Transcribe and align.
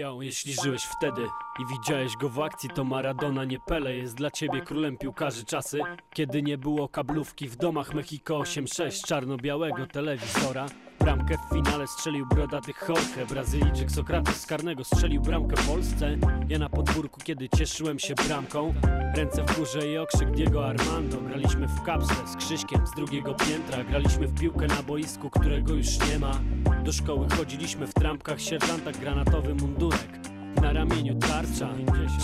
Yo, 0.00 0.22
jeśli 0.22 0.54
żyłeś 0.62 0.82
wtedy 0.82 1.22
i 1.58 1.66
widziałeś 1.66 2.16
go 2.16 2.28
w 2.28 2.40
akcji, 2.40 2.70
to 2.70 2.84
Maradona 2.84 3.44
nie 3.44 3.58
Pele 3.58 3.96
jest 3.96 4.14
dla 4.14 4.30
ciebie 4.30 4.60
królem 4.60 4.96
piłkarzy 4.96 5.44
czasy, 5.44 5.80
kiedy 6.14 6.42
nie 6.42 6.58
było 6.58 6.88
kablówki 6.88 7.48
w 7.48 7.56
domach 7.56 7.94
Mexico 7.94 8.38
8-6 8.38 9.06
czarno-białego 9.06 9.86
telewizora. 9.86 10.66
Bramkę 11.00 11.36
w 11.38 11.54
finale 11.54 11.86
strzelił 11.86 12.26
brodaty 12.26 12.72
Jorge, 12.88 13.26
Brazylijczyk 13.28 13.90
Sokrates 13.90 14.40
z 14.40 14.46
karnego 14.46 14.84
strzelił 14.84 15.22
bramkę 15.22 15.56
Polsce. 15.66 16.16
Ja 16.48 16.58
na 16.58 16.68
podwórku, 16.68 17.20
kiedy 17.24 17.48
cieszyłem 17.48 17.98
się 17.98 18.14
bramką, 18.14 18.74
ręce 19.16 19.42
w 19.42 19.58
górze 19.58 19.88
i 19.88 19.98
okrzyk 19.98 20.30
Diego 20.30 20.68
Armando. 20.68 21.16
Graliśmy 21.16 21.68
w 21.68 21.82
kapsle 21.82 22.28
z 22.28 22.36
Krzyśkiem 22.36 22.86
z 22.86 22.90
drugiego 22.90 23.34
piętra, 23.34 23.84
graliśmy 23.84 24.26
w 24.26 24.40
piłkę 24.40 24.66
na 24.66 24.82
boisku, 24.82 25.30
którego 25.30 25.74
już 25.74 26.10
nie 26.12 26.18
ma. 26.18 26.32
Do 26.84 26.92
szkoły 26.92 27.26
chodziliśmy 27.36 27.86
w 27.86 27.94
trampkach, 27.94 28.40
sierżanta 28.40 28.92
granatowy 28.92 29.54
mundurek. 29.54 30.29
Na 30.62 30.72
ramieniu 30.72 31.14
tarcza, 31.14 31.68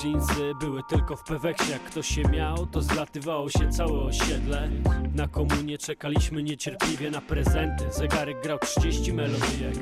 jeansy 0.05 0.53
były 0.61 0.83
tylko 0.89 1.17
w 1.17 1.23
peweksie. 1.25 1.71
Jak 1.71 1.83
ktoś 1.83 2.07
się 2.07 2.23
miał, 2.23 2.67
to 2.67 2.83
zlatywało 2.83 3.51
się 3.51 3.71
całe 3.71 4.01
osiedle. 4.01 4.69
Na 5.15 5.29
komunie 5.29 5.79
czekaliśmy 5.79 6.43
niecierpliwie 6.43 7.11
na 7.11 7.21
prezenty. 7.21 7.85
Zegarek 7.93 8.43
grał 8.43 8.59
30 8.59 9.13
melodyjek 9.13 9.77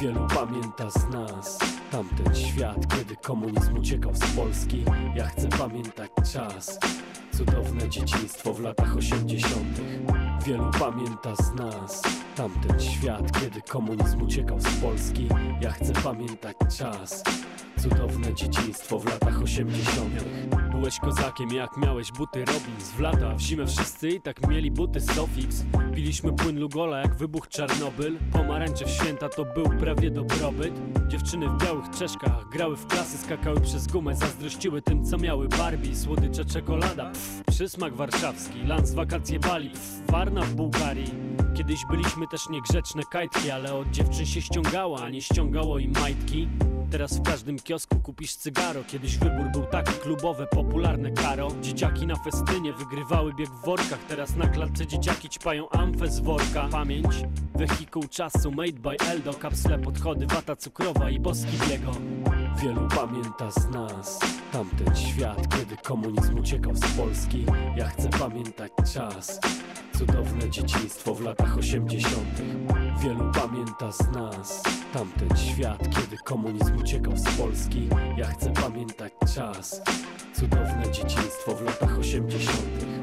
Wielu 0.00 0.26
pamięta 0.34 0.90
z 0.90 1.08
nas 1.08 1.58
tamten 1.94 2.34
świat 2.34 2.96
Kiedy 2.96 3.16
komunizm 3.16 3.78
uciekał 3.78 4.14
z 4.14 4.36
Polski. 4.36 4.84
Ja 5.16 5.26
chcę 5.26 5.48
pamiętać 5.48 6.10
czas. 6.32 6.78
Cudowne 7.32 7.88
dzieciństwo 7.88 8.54
w 8.54 8.60
latach 8.60 8.96
80. 8.96 9.64
Wielu 10.44 10.70
pamięta 10.78 11.36
z 11.36 11.54
nas 11.54 12.02
tamten 12.36 12.80
świat, 12.80 13.40
kiedy 13.40 13.62
komunizm 13.62 14.22
uciekał 14.22 14.60
z 14.60 14.80
Polski. 14.80 15.28
Ja 15.60 15.70
chcę 15.70 15.92
pamiętać 15.92 16.56
czas. 16.78 17.22
Cudowne 17.78 18.34
dzieciństwo 18.34 18.98
w 18.98 19.04
latach 19.04 19.42
80. 19.42 20.10
Byłeś 20.84 21.00
kozakiem 21.00 21.48
jak 21.52 21.76
miałeś 21.76 22.12
buty 22.12 22.44
Robins 22.44 22.90
w 22.96 23.00
lata, 23.00 23.34
w 23.34 23.40
zimę 23.40 23.66
wszyscy 23.66 24.08
i 24.08 24.20
tak 24.20 24.48
mieli 24.48 24.70
buty 24.70 25.00
Sofix. 25.00 25.64
Piliśmy 25.94 26.32
płyn 26.32 26.60
Lugola 26.60 26.98
jak 26.98 27.14
wybuch 27.14 27.48
Czarnobyl. 27.48 28.18
Pomarańcze 28.32 28.84
w 28.84 28.90
święta 28.90 29.28
to 29.28 29.44
był 29.44 29.64
prawie 29.64 30.10
dobrobyt. 30.10 30.74
Dziewczyny 31.08 31.48
w 31.48 31.64
białych 31.64 31.90
czeszkach 31.90 32.48
grały 32.52 32.76
w 32.76 32.86
klasy, 32.86 33.18
skakały 33.18 33.60
przez 33.60 33.86
gumę, 33.86 34.14
zazdrościły 34.14 34.82
tym 34.82 35.04
co 35.04 35.18
miały 35.18 35.48
Barbie, 35.48 35.96
słodycze 35.96 36.44
czekolada. 36.44 37.04
Pff, 37.04 37.42
przysmak 37.46 37.94
warszawski, 37.94 38.64
lans 38.64 38.94
wakacje 38.94 39.40
Bali, 39.40 39.70
pff, 39.70 40.10
Warna 40.10 40.42
w 40.42 40.54
Bułgarii. 40.54 41.14
Kiedyś 41.54 41.80
byliśmy 41.90 42.28
też 42.28 42.48
niegrzeczne 42.48 43.02
kajtki, 43.10 43.50
ale 43.50 43.74
od 43.74 43.90
dziewczyn 43.90 44.26
się 44.26 44.42
ściągało, 44.42 45.02
a 45.02 45.10
nie 45.10 45.22
ściągało 45.22 45.78
im 45.78 45.92
majtki. 45.92 46.48
Teraz 46.94 47.18
w 47.18 47.22
każdym 47.22 47.58
kiosku 47.58 48.00
kupisz 48.00 48.36
cygaro 48.36 48.84
Kiedyś 48.84 49.18
wybór 49.18 49.46
był 49.52 49.66
taki 49.66 49.92
klubowe, 49.92 50.46
popularne 50.74 51.10
karo 51.10 51.48
Dzieciaki 51.62 52.06
na 52.06 52.16
festynie 52.16 52.72
wygrywały 52.72 53.34
bieg 53.34 53.50
w 53.50 53.64
workach 53.64 53.98
Teraz 54.08 54.36
na 54.36 54.46
klatce 54.46 54.86
dzieciaki 54.86 55.28
ćpają 55.28 55.68
amfę 55.70 56.08
z 56.08 56.20
worka 56.20 56.68
Pamięć, 56.70 57.24
wehikuł 57.54 58.02
czasu 58.08 58.50
made 58.50 58.72
by 58.72 58.96
Eldo 59.10 59.34
Kapsle, 59.34 59.78
podchody, 59.78 60.26
wata 60.26 60.56
cukrowa 60.56 61.10
i 61.10 61.20
boski 61.20 61.58
biego 61.70 61.92
Wielu 62.62 62.88
pamięta 62.88 63.50
z 63.50 63.70
nas 63.70 64.20
tamten 64.52 64.96
świat 64.96 65.48
Kiedy 65.56 65.76
komunizm 65.76 66.38
uciekał 66.38 66.74
z 66.74 66.96
Polski 66.96 67.46
Ja 67.76 67.88
chcę 67.88 68.08
pamiętać 68.08 68.72
czas 68.94 69.40
Cudowne 69.98 70.50
dzieciństwo 70.50 71.14
w 71.14 71.20
latach 71.20 71.58
80. 71.58 72.24
Wielu 73.02 73.32
pamięta 73.32 73.92
z 73.92 74.10
nas 74.10 74.62
tamten 74.92 75.36
świat, 75.36 75.78
kiedy 75.78 76.16
komunizm 76.24 76.76
uciekał 76.76 77.16
z 77.16 77.38
Polski. 77.38 77.88
Ja 78.16 78.26
chcę 78.26 78.50
pamiętać 78.50 79.12
czas. 79.34 79.82
Cudowne 80.34 80.90
dzieciństwo 80.92 81.54
w 81.54 81.62
latach 81.62 81.98
80. 81.98 82.93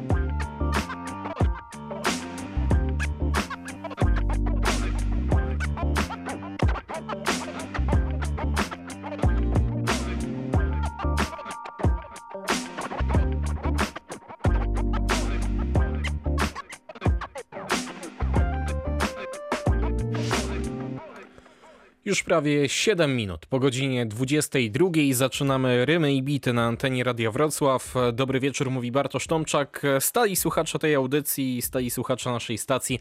prawie 22.32 22.70
7 22.70 23.16
minut 23.16 23.46
po 23.46 23.60
godzinie 23.60 24.06
22 24.06 24.90
zaczynamy 25.12 25.86
Rymy 25.86 26.14
i 26.14 26.24
Bity 26.24 26.54
na 26.54 26.66
antenie 26.66 27.04
Radia 27.04 27.32
Wrocław. 27.32 27.94
Dobry 28.14 28.40
wieczór, 28.40 28.72
mówi 28.72 28.92
Bartosz 28.92 29.28
Tomczak. 29.28 29.84
Stali 30.00 30.36
słuchacze 30.36 30.80
tej 30.80 30.96
audycji, 30.96 31.62
stali 31.62 31.92
słuchacze 31.92 32.32
naszej 32.32 32.58
stacji 32.58 33.00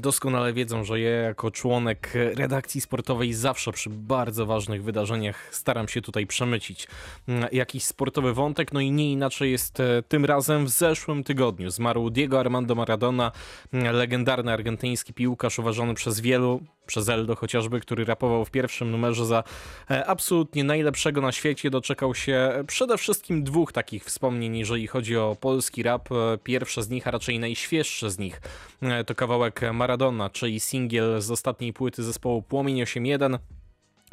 doskonale 0.00 0.52
wiedzą, 0.52 0.84
że 0.84 1.00
ja 1.00 1.10
jako 1.10 1.50
członek 1.50 2.12
redakcji 2.14 2.80
sportowej 2.80 3.32
zawsze 3.34 3.72
przy 3.72 3.90
bardzo 3.90 4.46
ważnych 4.46 4.84
wydarzeniach 4.84 5.48
staram 5.54 5.88
się 5.88 6.02
tutaj 6.02 6.26
przemycić 6.26 6.88
jakiś 7.52 7.84
sportowy 7.84 8.34
wątek. 8.34 8.72
No 8.72 8.80
i 8.80 8.90
nie 8.90 9.12
inaczej 9.12 9.50
jest 9.50 9.78
tym 10.08 10.24
razem 10.24 10.64
w 10.64 10.68
zeszłym 10.68 11.24
tygodniu. 11.24 11.70
Zmarł 11.70 12.10
Diego 12.10 12.40
Armando 12.40 12.74
Maradona, 12.74 13.32
legendarny 13.72 14.52
argentyński 14.52 15.14
piłkarz 15.14 15.58
uważany 15.58 15.94
przez 15.94 16.20
wielu 16.20 16.60
przez 16.88 17.08
Eldo 17.08 17.36
chociażby, 17.36 17.80
który 17.80 18.04
rapował 18.04 18.44
w 18.44 18.50
pierwszym 18.50 18.90
numerze 18.90 19.26
za 19.26 19.44
e, 19.90 20.06
absolutnie 20.06 20.64
najlepszego 20.64 21.20
na 21.20 21.32
świecie. 21.32 21.70
Doczekał 21.70 22.14
się 22.14 22.64
przede 22.66 22.98
wszystkim 22.98 23.44
dwóch 23.44 23.72
takich 23.72 24.04
wspomnień, 24.04 24.56
jeżeli 24.56 24.86
chodzi 24.86 25.16
o 25.16 25.36
polski 25.40 25.82
rap. 25.82 26.12
E, 26.12 26.38
pierwsze 26.38 26.82
z 26.82 26.88
nich, 26.88 27.08
a 27.08 27.10
raczej 27.10 27.38
najświeższe 27.38 28.10
z 28.10 28.18
nich, 28.18 28.40
e, 28.82 29.04
to 29.04 29.14
kawałek 29.14 29.60
Maradona, 29.72 30.30
czyli 30.30 30.60
singiel 30.60 31.20
z 31.20 31.30
ostatniej 31.30 31.72
płyty 31.72 32.02
zespołu 32.02 32.42
Płomień 32.42 32.82
8.1. 32.82 33.38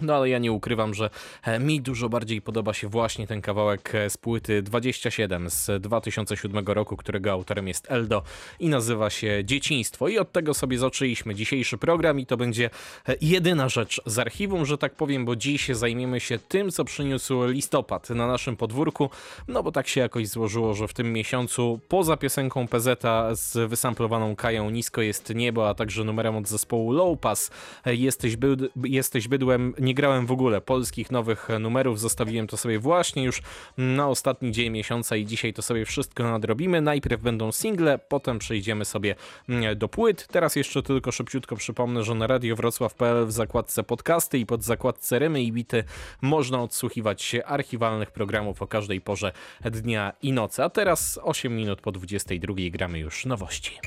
No 0.01 0.15
ale 0.15 0.29
ja 0.29 0.39
nie 0.39 0.51
ukrywam, 0.51 0.93
że 0.93 1.09
e, 1.43 1.59
mi 1.59 1.81
dużo 1.81 2.09
bardziej 2.09 2.41
podoba 2.41 2.73
się 2.73 2.87
właśnie 2.87 3.27
ten 3.27 3.41
kawałek 3.41 3.95
e, 3.95 4.09
z 4.09 4.17
płyty 4.17 4.61
27 4.61 5.49
z 5.49 5.81
2007 5.81 6.65
roku, 6.65 6.97
którego 6.97 7.31
autorem 7.31 7.67
jest 7.67 7.91
Eldo 7.91 8.23
i 8.59 8.69
nazywa 8.69 9.09
się 9.09 9.41
Dzieciństwo. 9.45 10.07
I 10.07 10.17
od 10.17 10.31
tego 10.31 10.53
sobie 10.53 10.77
zaczęliśmy 10.77 11.35
dzisiejszy 11.35 11.77
program 11.77 12.19
i 12.19 12.25
to 12.25 12.37
będzie 12.37 12.69
e, 13.09 13.15
jedyna 13.21 13.69
rzecz 13.69 14.01
z 14.05 14.19
archiwum, 14.19 14.65
że 14.65 14.77
tak 14.77 14.95
powiem, 14.95 15.25
bo 15.25 15.35
dziś 15.35 15.69
zajmiemy 15.69 16.19
się 16.19 16.39
tym, 16.39 16.71
co 16.71 16.85
przyniósł 16.85 17.43
listopad 17.43 18.09
na 18.09 18.27
naszym 18.27 18.57
podwórku, 18.57 19.09
no 19.47 19.63
bo 19.63 19.71
tak 19.71 19.87
się 19.87 20.01
jakoś 20.01 20.27
złożyło, 20.27 20.73
że 20.73 20.87
w 20.87 20.93
tym 20.93 21.13
miesiącu 21.13 21.79
poza 21.87 22.17
piosenką 22.17 22.67
PZ 22.67 23.03
z 23.31 23.69
wysamplowaną 23.69 24.35
Kają 24.35 24.69
Nisko 24.69 25.01
jest 25.01 25.35
niebo, 25.35 25.69
a 25.69 25.73
także 25.73 26.03
numerem 26.03 26.35
od 26.35 26.47
zespołu 26.47 26.91
Low 26.91 27.19
Pass 27.19 27.51
Jesteś, 27.85 28.35
byd 28.35 28.59
jesteś 28.83 29.27
bydłem 29.27 29.73
nie 29.85 29.93
grałem 29.93 30.25
w 30.25 30.31
ogóle 30.31 30.61
polskich 30.61 31.11
nowych 31.11 31.47
numerów, 31.59 31.99
zostawiłem 31.99 32.47
to 32.47 32.57
sobie 32.57 32.79
właśnie 32.79 33.23
już 33.23 33.41
na 33.77 34.07
ostatni 34.07 34.51
dzień 34.51 34.69
miesiąca 34.69 35.15
i 35.15 35.25
dzisiaj 35.25 35.53
to 35.53 35.61
sobie 35.61 35.85
wszystko 35.85 36.23
nadrobimy. 36.23 36.81
Najpierw 36.81 37.21
będą 37.21 37.51
single, 37.51 37.99
potem 37.99 38.39
przejdziemy 38.39 38.85
sobie 38.85 39.15
mm, 39.49 39.77
do 39.77 39.87
płyt. 39.87 40.27
Teraz 40.27 40.55
jeszcze 40.55 40.83
tylko 40.83 41.11
szybciutko 41.11 41.55
przypomnę, 41.55 42.03
że 42.03 42.15
na 42.15 42.27
Radio 42.27 42.55
Wrocław.pl 42.55 43.25
w 43.25 43.31
zakładce 43.31 43.83
podcasty 43.83 44.37
i 44.37 44.45
pod 44.45 44.63
zakładce 44.63 45.19
Rymy 45.19 45.43
i 45.43 45.51
Bity 45.51 45.83
można 46.21 46.61
odsłuchiwać 46.61 47.21
się 47.21 47.45
archiwalnych 47.45 48.11
programów 48.11 48.61
o 48.61 48.67
każdej 48.67 49.01
porze 49.01 49.31
dnia 49.65 50.13
i 50.21 50.33
nocy. 50.33 50.63
A 50.63 50.69
teraz 50.69 51.19
8 51.23 51.55
minut 51.55 51.81
po 51.81 51.91
22 51.91 52.53
gramy 52.71 52.99
już 52.99 53.25
nowości. 53.25 53.79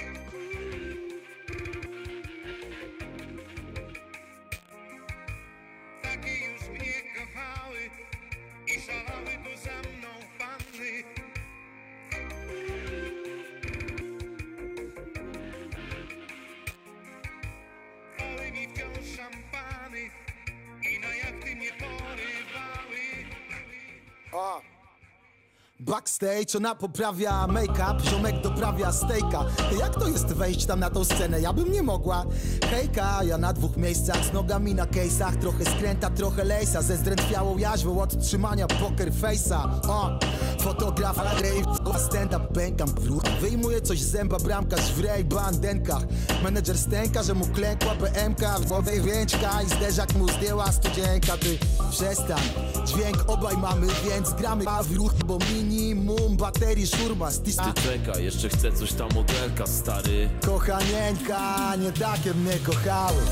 A. 24.33 24.61
Backstage 25.81 26.57
ona 26.57 26.75
poprawia 26.75 27.47
make-up, 27.47 28.03
ziomek 28.11 28.43
doprawia 28.43 28.93
stejka. 28.93 29.45
Jak 29.81 29.95
to 29.95 30.09
jest 30.09 30.27
wejść 30.27 30.67
tam 30.67 30.81
na 30.81 30.91
tą 30.91 31.05
scenę? 31.05 31.41
Ja 31.41 31.53
bym 31.53 31.73
nie 31.73 31.83
mogła. 31.83 32.25
Hejka, 32.71 33.25
ja 33.25 33.39
na 33.39 33.53
dwóch 33.53 33.77
miejscach, 33.77 34.25
z 34.25 34.33
nogami 34.33 34.75
na 34.75 34.87
kejsach 34.87 35.37
Trochę 35.37 35.65
skręta, 35.65 36.11
trochę 36.11 36.45
lejsa, 36.45 36.83
ze 36.83 36.97
zdrętwiałą 36.97 37.59
jaźwą 37.59 38.01
od 38.01 38.23
trzymania 38.23 38.67
poker 38.67 39.13
face'a. 39.13 39.89
O, 39.89 40.19
fotograf, 40.61 41.17
rave, 41.17 41.99
stand-up, 41.99 42.47
pękam 42.55 42.89
Wyjmuje 43.41 43.81
coś 43.81 44.01
z 44.01 44.11
zęba, 44.11 44.39
bramkarz 44.39 44.93
w 44.93 45.01
rej, 45.01 45.25
bandenkach. 45.25 46.03
Menedżer 46.43 46.79
stęka, 46.79 47.23
że 47.23 47.35
mu 47.35 47.47
klękła 47.47 47.95
BMK 47.95 48.41
W 48.61 48.67
głowie 48.67 48.93
ręczka 49.07 49.63
i 49.63 49.67
zderzak 49.67 50.15
mu 50.15 50.29
zdjęła 50.29 50.73
studzienka. 50.73 51.37
Ty, 51.37 51.59
przestań 51.91 52.68
dźwięk 52.88 53.25
obaj 53.26 53.56
mamy, 53.56 53.87
więc 54.05 54.32
gramy 54.32 54.64
A 54.69 54.82
w 54.82 54.93
ruch, 54.93 55.12
bo 55.26 55.38
minimum 55.55 56.37
baterii 56.37 56.87
szurma 56.87 57.31
stisty 57.31 57.62
Ty 57.75 57.82
czekaj, 57.82 58.25
jeszcze 58.25 58.49
chcę 58.49 58.73
coś 58.73 58.93
tam 58.93 59.08
modelka, 59.14 59.67
stary. 59.67 60.29
Kochanieńka, 60.46 61.76
nie 61.76 61.93
takie 61.93 62.35
mnie 62.35 62.58
kochały 62.67 63.23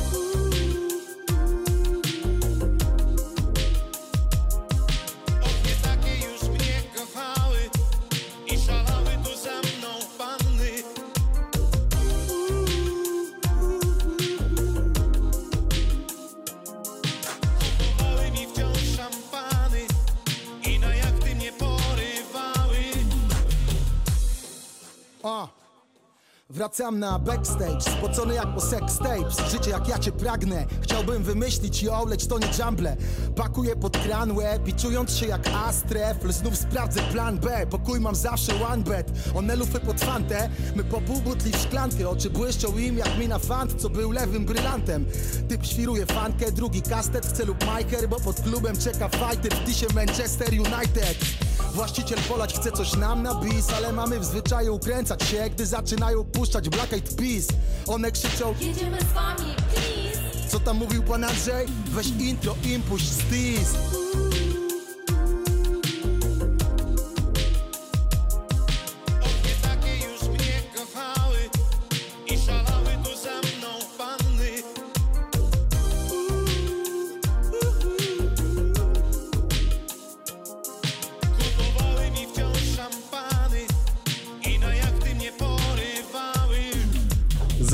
Wracam 26.67 26.99
na 26.99 27.19
backstage, 27.19 27.81
spocony 27.81 28.35
jak 28.35 28.55
po 28.55 28.61
sex 28.61 28.99
tapes. 28.99 29.51
Życie 29.51 29.71
jak 29.71 29.89
ja 29.89 29.99
cię 29.99 30.13
pragnę, 30.13 30.67
chciałbym 30.81 31.23
wymyślić 31.23 31.83
ją, 31.83 32.07
lecz 32.07 32.27
to 32.27 32.39
nie 32.39 32.47
jumble 32.59 32.97
Pakuję 33.37 33.77
pod 33.77 33.99
kran 33.99 34.37
łeb 34.37 34.69
i 34.69 34.75
czując 34.75 35.17
się 35.17 35.27
jak 35.27 35.49
astref 35.49 36.17
Znów 36.31 36.57
sprawdzę 36.57 37.01
plan 37.03 37.39
B, 37.39 37.67
pokój 37.71 38.01
mam 38.01 38.15
zawsze 38.15 38.53
one 38.65 38.83
bed 38.83 39.13
One 39.35 39.57
lufy 39.57 39.81
pod 39.81 40.01
fantę, 40.01 40.51
my 40.77 40.85
po 40.85 41.01
pół 41.01 41.21
butli 41.21 41.53
w 41.53 41.57
szklankę. 41.57 42.09
Oczy 42.09 42.31
błyszczą 42.31 42.79
im 42.79 42.99
jak 42.99 43.19
mina 43.19 43.39
fant, 43.39 43.75
co 43.83 43.91
był 43.91 44.11
lewym 44.11 44.45
brylantem. 44.45 45.07
Typ 45.49 45.67
świruje 45.67 46.07
fankę, 46.07 46.53
drugi 46.53 46.83
kastet, 46.83 47.27
chce 47.27 47.45
lub 47.45 47.67
majker 47.67 48.09
Bo 48.09 48.21
pod 48.21 48.41
klubem 48.41 48.77
czeka 48.77 49.09
fighter. 49.09 49.53
W 49.55 49.65
tisie 49.65 49.87
Manchester 49.95 50.49
United 50.49 51.46
Właściciel 51.77 52.19
polać 52.29 52.55
chce 52.55 52.73
coś 52.73 52.97
nam 52.97 53.23
na 53.23 53.35
bis 53.35 53.71
Ale 53.77 53.93
mamy 53.93 54.21
w 54.21 54.25
zwyczaju 54.25 54.75
ukręcać 54.75 55.23
się 55.23 55.51
Gdy 55.51 55.67
zaczynają 55.67 56.25
puszczać 56.25 56.69
Black 56.69 56.93
Eyed 56.93 57.15
Peas. 57.15 57.47
One 57.87 58.13
krzyczą 58.13 58.55
Jedziemy 58.61 58.99
z 59.01 59.15
wami, 59.15 59.55
please. 59.75 60.49
Co 60.49 60.61
tam 60.61 60.77
mówił 60.77 61.03
pan 61.03 61.25
Andrzej? 61.25 61.67
Weź 61.91 62.07
intro, 62.07 62.55
impuść, 62.65 63.09
stis 63.13 63.75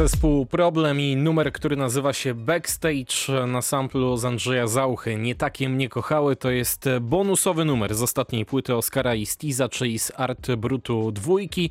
Zespół 0.02 0.46
Problem 0.46 1.00
i 1.00 1.16
numer, 1.16 1.52
który 1.52 1.76
nazywa 1.76 2.12
się 2.12 2.34
Backstage 2.34 3.46
na 3.46 3.62
samplu 3.62 4.16
z 4.16 4.24
Andrzeja 4.24 4.66
Zauchy. 4.66 5.16
Nie 5.16 5.34
takie 5.34 5.68
mnie 5.68 5.88
kochały 5.88 6.36
to 6.36 6.50
jest 6.50 6.88
bonusowy 7.00 7.64
numer 7.64 7.94
z 7.94 8.02
ostatniej 8.02 8.46
płyty 8.46 8.74
Oscara 8.74 9.14
i 9.14 9.26
Stiza, 9.26 9.68
czyli 9.68 9.98
z 9.98 10.12
Art 10.16 10.54
Brutu 10.54 11.12
dwójki. 11.12 11.70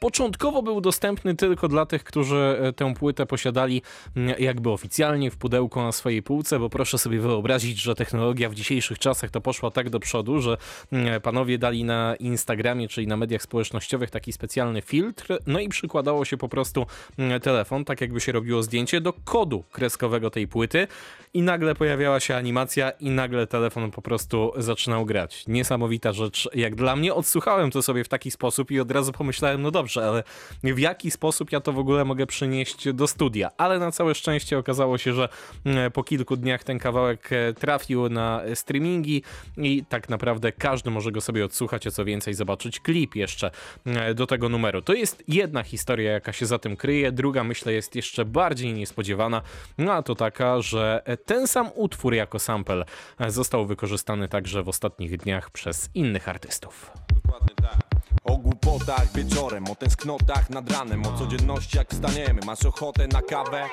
Początkowo 0.00 0.62
był 0.62 0.80
dostępny 0.80 1.34
tylko 1.34 1.68
dla 1.68 1.86
tych, 1.86 2.04
którzy 2.04 2.58
e, 2.62 2.72
tę 2.72 2.94
płytę 2.94 3.26
posiadali 3.26 3.82
jakby 4.38 4.70
oficjalnie 4.70 5.30
w 5.30 5.36
pudełku 5.36 5.82
na 5.82 5.92
swojej 5.92 6.22
półce, 6.22 6.58
bo 6.58 6.70
proszę 6.70 6.98
sobie 6.98 7.20
wyobrazić, 7.20 7.80
że 7.80 7.94
technologia 7.94 8.48
w 8.48 8.54
dzisiejszych 8.54 8.98
czasach 8.98 9.30
to 9.30 9.40
poszła 9.40 9.70
tak 9.70 9.90
do 9.90 10.00
przodu, 10.00 10.40
że 10.40 10.56
panowie 11.22 11.58
dali 11.58 11.84
na 11.84 12.16
Instagramie, 12.16 12.88
czyli 12.88 13.06
na 13.06 13.16
mediach 13.16 13.42
społecznościowych 13.42 14.10
taki 14.10 14.32
specjalny 14.32 14.82
filtr, 14.82 15.38
no 15.46 15.60
i 15.60 15.68
przykładało 15.68 16.24
się 16.24 16.36
po 16.36 16.48
prostu 16.48 16.86
telefon, 17.44 17.84
tak 17.84 18.00
jakby 18.00 18.20
się 18.20 18.32
robiło 18.32 18.62
zdjęcie 18.62 19.00
do 19.00 19.12
kodu 19.12 19.64
kreskowego 19.72 20.30
tej 20.30 20.48
płyty 20.48 20.86
i 21.34 21.42
nagle 21.42 21.74
pojawiała 21.74 22.20
się 22.20 22.36
animacja 22.36 22.90
i 22.90 23.10
nagle 23.10 23.46
telefon 23.46 23.90
po 23.90 24.02
prostu 24.02 24.52
zaczynał 24.56 25.06
grać. 25.06 25.44
Niesamowita 25.46 26.12
rzecz, 26.12 26.48
jak 26.54 26.74
dla 26.74 26.96
mnie 26.96 27.14
odsłuchałem 27.14 27.70
to 27.70 27.82
sobie 27.82 28.04
w 28.04 28.08
taki 28.08 28.30
sposób 28.30 28.70
i 28.70 28.80
od 28.80 28.90
razu 28.90 29.12
pomyślałem, 29.12 29.62
no 29.62 29.70
dobrze, 29.70 30.08
ale 30.08 30.22
w 30.62 30.78
jaki 30.78 31.10
sposób 31.10 31.52
ja 31.52 31.60
to 31.60 31.72
w 31.72 31.78
ogóle 31.78 32.04
mogę 32.04 32.26
przynieść 32.26 32.92
do 32.92 33.06
studia? 33.06 33.50
Ale 33.56 33.78
na 33.78 33.92
całe 33.92 34.14
szczęście 34.14 34.58
okazało 34.58 34.98
się, 34.98 35.12
że 35.12 35.28
mm, 35.64 35.92
po 35.92 36.04
kilku 36.04 36.36
dniach 36.36 36.64
ten 36.64 36.78
kawałek 36.78 37.32
e, 37.32 37.52
trafił 37.52 38.08
na 38.08 38.40
streamingi 38.54 39.22
i 39.56 39.84
tak 39.88 40.08
naprawdę 40.08 40.52
każdy 40.52 40.90
może 40.90 41.12
go 41.12 41.20
sobie 41.20 41.44
odsłuchać, 41.44 41.86
a 41.86 41.90
co 41.90 42.04
więcej 42.04 42.34
zobaczyć 42.34 42.80
klip 42.80 43.16
jeszcze 43.16 43.50
e, 43.86 44.14
do 44.14 44.26
tego 44.26 44.48
numeru. 44.48 44.82
To 44.82 44.94
jest 44.94 45.24
jedna 45.28 45.62
historia, 45.62 46.12
jaka 46.12 46.32
się 46.32 46.46
za 46.46 46.58
tym 46.58 46.76
kryje, 46.76 47.12
druga 47.12 47.33
myślę 47.42 47.72
jest 47.72 47.96
jeszcze 47.96 48.24
bardziej 48.24 48.72
niespodziewana, 48.72 49.42
no 49.78 49.92
a 49.92 50.02
to 50.02 50.14
taka, 50.14 50.60
że 50.60 51.02
ten 51.24 51.46
sam 51.46 51.70
utwór 51.74 52.14
jako 52.14 52.38
sample 52.38 52.84
został 53.28 53.66
wykorzystany 53.66 54.28
także 54.28 54.62
w 54.62 54.68
ostatnich 54.68 55.16
dniach 55.16 55.50
przez 55.50 55.90
innych 55.94 56.28
artystów. 56.28 56.90
Dokładnie 57.14 57.54
tak. 57.56 57.94
Głupotach 58.64 59.12
wieczorem, 59.14 59.70
o 59.70 59.74
tęsknotach 59.74 60.50
nad 60.50 60.72
ranem, 60.72 61.06
o 61.06 61.18
codzienności 61.18 61.76
jak 61.76 61.90
wstaniemy. 61.90 62.40
Masz 62.46 62.64
ochotę 62.64 63.08
na 63.08 63.22
kawę? 63.22 63.64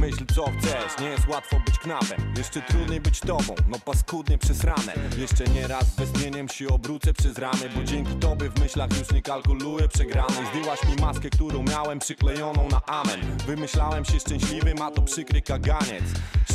Myśl 0.00 0.26
co 0.34 0.44
chcesz, 0.44 0.98
nie 1.00 1.06
jest 1.06 1.28
łatwo 1.28 1.56
być 1.66 1.78
knapem. 1.78 2.34
Jeszcze 2.36 2.62
trudniej 2.62 3.00
być 3.00 3.20
tobą, 3.20 3.54
no 3.68 3.78
paskudnie 3.84 4.38
przez 4.38 4.64
ranę. 4.64 4.94
Jeszcze 5.18 5.44
nie 5.44 5.68
raz 5.68 5.96
westchnieniem 5.96 6.48
się 6.48 6.68
obrócę 6.68 7.12
przez 7.12 7.38
ramy, 7.38 7.70
bo 7.76 7.84
dzięki 7.84 8.14
tobie 8.14 8.48
w 8.50 8.60
myślach 8.60 8.98
już 8.98 9.10
nie 9.10 9.22
kalkuluję 9.22 9.88
przegranej. 9.88 10.46
Zdjęłaś 10.50 10.84
mi 10.84 11.02
maskę, 11.02 11.30
którą 11.30 11.62
miałem 11.62 11.98
przyklejoną 11.98 12.68
na 12.68 12.80
amen. 12.86 13.20
Wymyślałem 13.46 14.04
się 14.04 14.20
szczęśliwym, 14.20 14.82
a 14.82 14.90
to 14.90 15.02
przykry 15.02 15.42
kaganiec. 15.42 16.04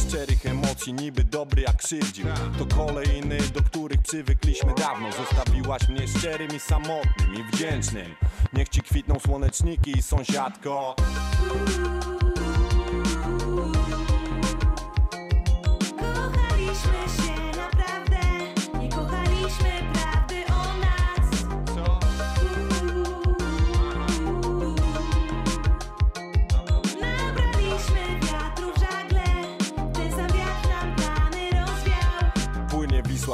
Szczerych 0.07 0.45
emocji, 0.45 0.93
niby 0.93 1.23
dobry 1.23 1.61
jak 1.61 1.77
krzywdził. 1.77 2.25
To 2.57 2.75
kolejny, 2.75 3.37
do 3.53 3.61
których 3.63 4.01
przywykliśmy 4.01 4.73
dawno. 4.73 5.11
Zostawiłaś 5.11 5.89
mnie 5.89 6.07
szczerym 6.07 6.55
i 6.55 6.59
samotnym 6.59 7.33
i 7.35 7.43
wdzięcznym. 7.43 7.78
Niech 8.53 8.69
ci 8.69 8.81
kwitną 8.81 9.19
słoneczniki 9.19 10.01
sąsiadko. 10.01 10.95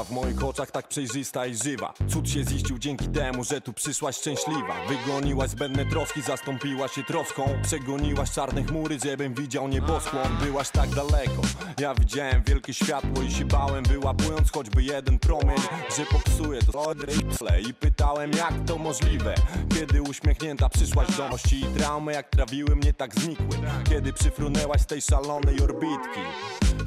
W 0.04 0.12
moich 0.12 0.44
oczach 0.44 0.72
tak 0.72 0.88
przejrzysta 0.88 1.46
i 1.46 1.56
żywa. 1.56 1.94
Cud 2.10 2.30
się 2.30 2.44
ziścił 2.44 2.80
dzięki 2.80 3.08
temu, 3.08 3.44
że 3.44 3.62
tu 3.62 3.74
przyszłaś 3.74 4.18
szczęśliwa. 4.18 4.76
Wygoniłaś 4.88 5.50
zbędne 5.50 5.86
troski, 5.86 6.22
zastąpiłaś 6.22 6.92
się 6.92 7.04
troską. 7.04 7.44
Przegoniłaś 7.64 8.32
czarne 8.32 8.64
chmury, 8.64 8.98
żebym 9.04 9.34
widział 9.34 9.68
nieboskłon 9.68 10.38
Byłaś 10.44 10.70
tak 10.70 10.90
daleko, 10.90 11.42
ja 11.80 11.96
widziałem 11.96 12.44
wielkie 12.44 12.74
światło 12.74 13.24
I 13.24 13.32
się 13.32 13.46
bałem, 13.46 13.84
wyłapując 13.84 14.52
choćby 14.52 14.84
jeden 14.84 15.20
promień 15.20 15.58
Że 15.98 16.06
popsuje 16.06 16.62
to 16.62 16.82
odrycle 16.82 17.62
I 17.62 17.74
pytałem 17.74 18.32
jak 18.32 18.54
to 18.68 18.78
możliwe? 18.78 19.36
Kiedy 19.76 20.02
uśmiechnięta 20.02 20.70
przyszłaś 20.70 21.18
do 21.18 21.30
mości 21.30 21.60
I 21.60 21.66
traumy 21.80 22.14
jak 22.14 22.30
trawiły 22.30 22.76
mnie 22.76 22.94
tak 22.94 23.16
znikły. 23.16 23.58
Kiedy 23.90 24.14
przyfrunęłaś 24.14 24.82
z 24.82 24.86
tej 24.86 25.02
szalonej 25.02 25.62
orbitki 25.62 26.22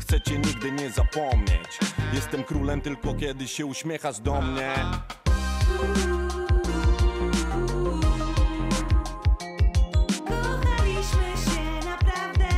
Chcę 0.00 0.20
cię 0.20 0.38
nigdy 0.38 0.72
nie 0.72 0.90
zapomnieć. 0.90 1.78
Jestem 2.12 2.44
królem 2.44 2.80
tylko 2.80 2.97
tylko 3.02 3.18
kiedy 3.18 3.48
się 3.48 3.66
uśmiechasz 3.66 4.20
do 4.20 4.40
mnie. 4.42 4.74
Kochaliśmy 10.28 11.52
się 11.52 11.88
naprawdę, 11.88 12.48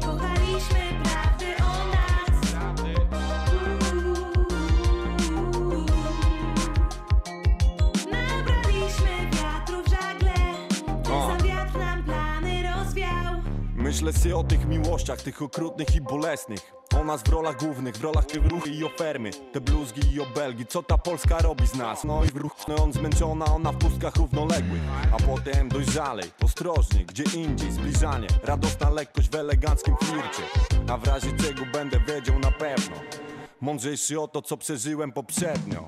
kochaliśmy 0.00 0.80
nas. 1.92 2.50
Nabraliśmy 8.10 9.30
wiatru 9.32 9.82
w 9.82 9.88
żagle, 9.88 10.34
wiatr 11.44 11.78
nam 11.78 12.04
plany 12.04 12.62
rozwiał. 12.62 13.42
Myślę 13.74 14.12
sobie 14.12 14.36
o 14.36 14.44
tych 14.44 14.66
miłościach, 14.66 15.22
tych 15.22 15.42
okrutnych 15.42 15.94
i 15.96 16.00
bolesnych. 16.00 16.72
O 17.00 17.04
nas 17.04 17.22
w 17.22 17.28
rolach 17.28 17.56
głównych, 17.56 17.96
w 17.96 18.04
rolach 18.04 18.26
tych 18.26 18.46
ruchy 18.46 18.70
i 18.70 18.84
ofermy. 18.84 19.30
Te 19.52 19.60
bluzgi 19.60 20.14
i 20.14 20.20
obelgi, 20.20 20.66
co 20.66 20.82
ta 20.82 20.98
Polska 20.98 21.38
robi 21.38 21.66
z 21.66 21.74
nas? 21.74 22.04
No 22.04 22.24
i 22.24 22.26
w 22.26 22.36
ruch, 22.36 22.52
no 22.68 22.76
on 22.76 22.92
zmęczona, 22.92 23.44
ona 23.44 23.72
w 23.72 23.78
pustkach 23.78 24.16
równoległych 24.16 24.80
A 25.12 25.16
potem 25.16 25.68
dojrzalej, 25.68 26.30
ostrożnie, 26.44 27.04
gdzie 27.04 27.24
indziej 27.40 27.72
Zbliżanie, 27.72 28.28
radosna 28.42 28.90
lekkość 28.90 29.28
w 29.28 29.34
eleganckim 29.34 29.96
flircie. 29.96 30.42
A 30.88 30.96
w 30.96 31.06
razie 31.06 31.32
czego 31.32 31.62
będę 31.72 32.00
wiedział 32.00 32.38
na 32.38 32.50
pewno. 32.50 32.96
Mądrzejszy 33.60 34.20
o 34.20 34.28
to, 34.28 34.42
co 34.42 34.56
przeżyłem 34.56 35.12
poprzednio 35.12 35.84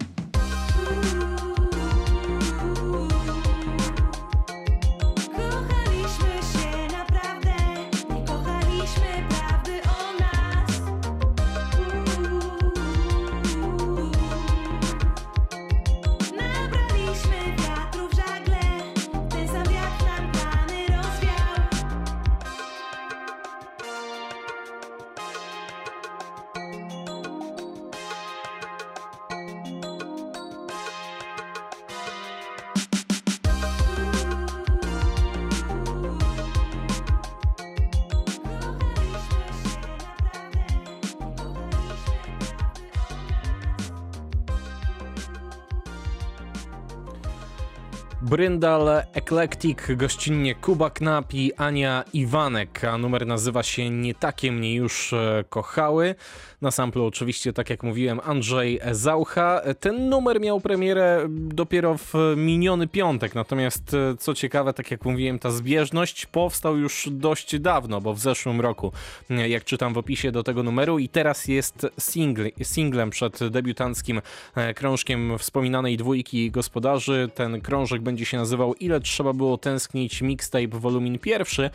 Bryndal, 48.23 49.03
Eclectic, 49.13 49.79
gościnnie 49.97 50.55
Kuba 50.55 50.91
Knap 50.91 51.35
i 51.35 51.55
Ania 51.55 52.05
Iwanek, 52.13 52.85
a 52.85 52.99
numer 52.99 53.27
nazywa 53.27 53.63
się 53.63 53.91
Nie 53.91 54.15
takie 54.15 54.53
mnie 54.53 54.75
już 54.75 55.13
e, 55.13 55.45
kochały. 55.49 56.15
Na 56.63 56.71
samplu 56.71 57.07
oczywiście, 57.07 57.53
tak 57.53 57.71
jak 57.71 57.83
mówiłem, 57.83 58.21
Andrzej 58.25 58.81
Zaucha. 58.91 59.61
Ten 59.81 60.09
numer 60.09 60.41
miał 60.41 60.61
premierę 60.61 61.27
dopiero 61.29 61.97
w 61.99 62.15
miniony 62.37 62.89
piątek, 62.89 63.35
natomiast 63.35 63.95
e, 63.95 64.17
co 64.17 64.35
ciekawe, 64.35 64.73
tak 64.73 64.91
jak 64.91 65.05
mówiłem, 65.05 65.39
ta 65.39 65.51
zbieżność 65.51 66.27
powstał 66.27 66.77
już 66.77 67.09
dość 67.13 67.59
dawno, 67.59 68.01
bo 68.01 68.15
w 68.15 68.19
zeszłym 68.19 68.61
roku, 68.61 68.93
e, 69.31 69.49
jak 69.49 69.65
czytam 69.65 69.95
w 69.95 69.99
opisie 69.99 70.33
do 70.33 70.43
tego 70.43 70.63
numeru 70.63 70.99
i 70.99 71.09
teraz 71.09 71.49
jest 71.49 71.87
single, 72.01 72.51
singlem 72.63 73.11
przed 73.11 73.49
debiutanckim 73.49 74.21
e, 74.55 74.75
krążkiem 74.75 75.39
wspominanej 75.39 75.97
dwójki 75.97 76.51
gospodarzy. 76.51 77.29
Ten 77.35 77.61
krążek 77.61 78.03
będzie 78.03 78.25
się 78.25 78.37
nazywał 78.37 78.75
Ile 78.75 79.01
trzeba 79.01 79.33
było 79.33 79.59
tęsknić 79.59 80.23
mixtape 80.23 80.69
wolumin 80.69 81.19
pierwszy. 81.19 81.71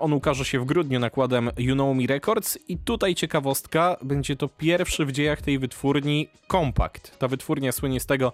On 0.00 0.12
ukaże 0.12 0.44
się 0.44 0.60
w 0.60 0.64
grudniu 0.64 1.00
nakładem 1.00 1.50
You 1.58 1.74
Know 1.74 1.96
Me 1.96 2.06
Records 2.06 2.58
i 2.68 2.78
tutaj 2.78 3.14
ciekawostka, 3.14 3.96
będzie 4.10 4.36
to 4.36 4.48
pierwszy 4.48 5.06
w 5.06 5.12
dziejach 5.12 5.42
tej 5.42 5.58
wytwórni 5.58 6.28
kompakt. 6.46 7.18
Ta 7.18 7.28
wytwórnia 7.28 7.72
słynie 7.72 8.00
z 8.00 8.06
tego, 8.06 8.32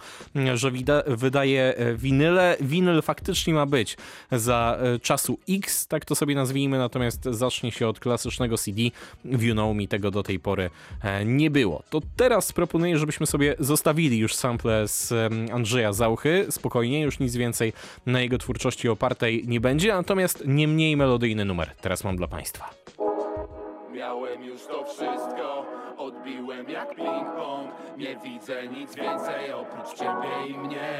że 0.54 0.70
wydaje 1.06 1.76
e, 1.76 1.94
winyle. 1.94 2.56
Winyl 2.60 3.02
faktycznie 3.02 3.54
ma 3.54 3.66
być 3.66 3.96
za 4.32 4.78
e, 4.80 4.98
czasu 4.98 5.38
X, 5.48 5.86
tak 5.86 6.04
to 6.04 6.14
sobie 6.14 6.34
nazwijmy, 6.34 6.78
natomiast 6.78 7.24
zacznie 7.24 7.72
się 7.72 7.88
od 7.88 8.00
klasycznego 8.00 8.58
CD. 8.58 8.82
W 9.24 9.42
You 9.42 9.54
Know 9.54 9.76
Me 9.76 9.86
tego 9.86 10.10
do 10.10 10.22
tej 10.22 10.40
pory 10.40 10.70
e, 11.02 11.24
nie 11.24 11.50
było. 11.50 11.82
To 11.90 12.00
teraz 12.16 12.52
proponuję, 12.52 12.98
żebyśmy 12.98 13.26
sobie 13.26 13.54
zostawili 13.58 14.18
już 14.18 14.34
sample 14.34 14.88
z 14.88 15.12
Andrzeja 15.52 15.92
Zauchy. 15.92 16.46
Spokojnie, 16.50 17.00
już 17.00 17.18
nic 17.18 17.36
więcej 17.36 17.72
na 18.06 18.20
jego 18.20 18.38
twórczości 18.38 18.88
opartej 18.88 19.44
nie 19.46 19.60
będzie, 19.60 19.94
natomiast 19.94 20.42
nie 20.46 20.68
mniej 20.68 20.96
melodyjny 20.96 21.44
numer 21.44 21.70
teraz 21.80 22.04
mam 22.04 22.16
dla 22.16 22.28
Państwa. 22.28 23.05
Miałem 23.96 24.44
już 24.44 24.66
to 24.66 24.84
wszystko, 24.84 25.66
odbiłem 25.98 26.70
jak 26.70 26.96
ping-pong. 26.96 27.68
Nie 27.96 28.16
widzę 28.16 28.66
nic 28.66 28.94
więcej 28.94 29.52
oprócz 29.52 29.98
ciebie 29.98 30.46
i 30.48 30.58
mnie. 30.58 30.98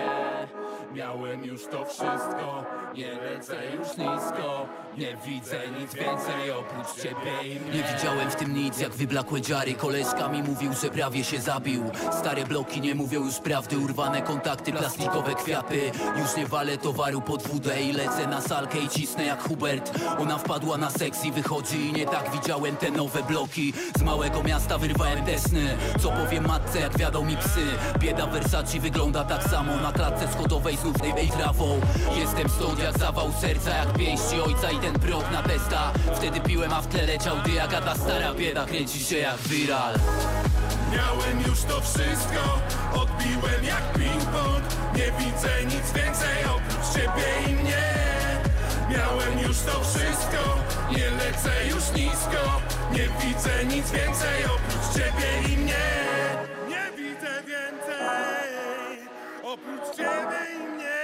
Miałem 0.95 1.45
już 1.45 1.67
to 1.67 1.85
wszystko, 1.85 2.65
nie 2.95 3.15
lecę 3.15 3.57
już 3.67 3.89
nisko. 3.89 4.67
Nie 4.99 5.17
widzę 5.27 5.59
nic 5.81 5.95
więcej 5.95 6.51
oprócz 6.51 7.03
ciebie 7.03 7.55
i 7.55 7.61
mnie. 7.61 7.73
Nie 7.77 7.83
widziałem 7.95 8.31
w 8.31 8.37
tym 8.37 8.55
nic, 8.55 8.81
jak 8.81 8.93
wyblakłe 8.93 9.41
dziary. 9.41 9.75
Koleżka 9.75 10.29
mi 10.29 10.43
mówił, 10.43 10.73
że 10.83 10.91
prawie 10.91 11.25
się 11.25 11.41
zabił. 11.41 11.85
Stare 12.13 12.45
bloki 12.45 12.81
nie 12.81 12.95
mówią 12.95 13.25
już 13.25 13.39
prawdy 13.39 13.79
Urwane 13.79 14.23
kontakty, 14.23 14.73
plastikowe 14.73 15.35
kwiaty. 15.35 15.91
Już 16.19 16.37
nie 16.37 16.47
walę 16.47 16.79
towaru 16.79 17.21
pod 17.21 17.43
wódę 17.43 17.83
I 17.83 17.93
lecę 17.93 18.27
na 18.27 18.41
salkę 18.41 18.79
i 18.79 18.89
cisnę 18.89 19.25
jak 19.25 19.43
Hubert. 19.49 19.91
Ona 20.19 20.39
wpadła 20.39 20.77
na 20.77 20.91
seks 20.91 21.25
i 21.25 21.33
wychodzi 21.33 21.77
I 21.81 21.93
nie 21.93 22.07
tak 22.07 22.31
widziałem 22.33 22.77
te 22.77 22.91
nowe 22.91 23.23
bloki. 23.23 23.73
Z 23.99 24.03
małego 24.03 24.43
miasta 24.43 24.79
wyrwałem 24.89 25.25
te 25.25 25.39
sny. 25.39 25.77
Co 26.01 26.11
powiem 26.11 26.47
matce, 26.47 26.81
jak 26.81 26.99
wiadą 26.99 27.25
mi 27.25 27.37
psy? 27.37 27.67
Bieda 27.99 28.27
Versace 28.27 28.81
wygląda 28.81 29.25
tak 29.25 29.43
samo. 29.43 29.77
Na 29.77 29.93
klatce 29.93 30.29
schodowej 30.33 30.77
znów 30.77 30.97
tej 30.99 31.29
trawą. 31.29 31.81
Jestem 32.17 32.49
stąd 32.49 32.79
jak 32.79 32.99
zawał 32.99 33.33
serca 33.41 33.71
Jak 33.71 33.93
pięści 33.93 34.41
ojca 34.41 34.71
i 34.71 34.79
ten 34.79 34.93
prot 34.93 35.33
na 35.33 35.43
testa. 35.43 35.93
Wtedy 36.15 36.41
piłem, 36.41 36.73
a 36.73 36.81
w 36.81 36.87
tle 36.87 37.07
leciał 37.07 37.37
ty 37.45 37.51
jak 37.51 37.71
ta 37.71 37.95
stara 37.95 38.35
bieda 38.35 38.65
Kręci 38.65 39.05
się 39.05 39.19
jak 39.19 39.39
viral 39.39 39.95
Miałem 40.93 41.41
już 41.49 41.63
to 41.63 41.81
wszystko, 41.81 42.43
odbiłem 42.95 43.65
jak 43.65 43.99
ping-pong. 43.99 44.63
Nie 44.97 45.13
widzę 45.19 45.65
nic 45.65 45.93
więcej 45.93 46.39
oprócz 46.45 46.95
ciebie 46.95 47.51
i 47.51 47.55
mnie. 47.55 47.85
Miałem 48.91 49.39
już 49.49 49.57
to 49.59 49.85
wszystko, 49.85 50.59
nie 50.91 51.11
lecę 51.11 51.67
już 51.69 52.01
nisko 52.03 52.76
Nie 52.93 53.09
widzę 53.27 53.65
nic 53.65 53.91
więcej 53.91 54.45
oprócz 54.45 54.95
ciebie 54.95 55.55
i 55.55 55.59
mnie. 55.59 55.87
Nie 56.69 56.97
widzę 56.97 57.43
więcej 57.43 58.99
oprócz 59.43 59.97
ciebie 59.97 60.39
i 60.57 60.69
mnie 60.69 60.97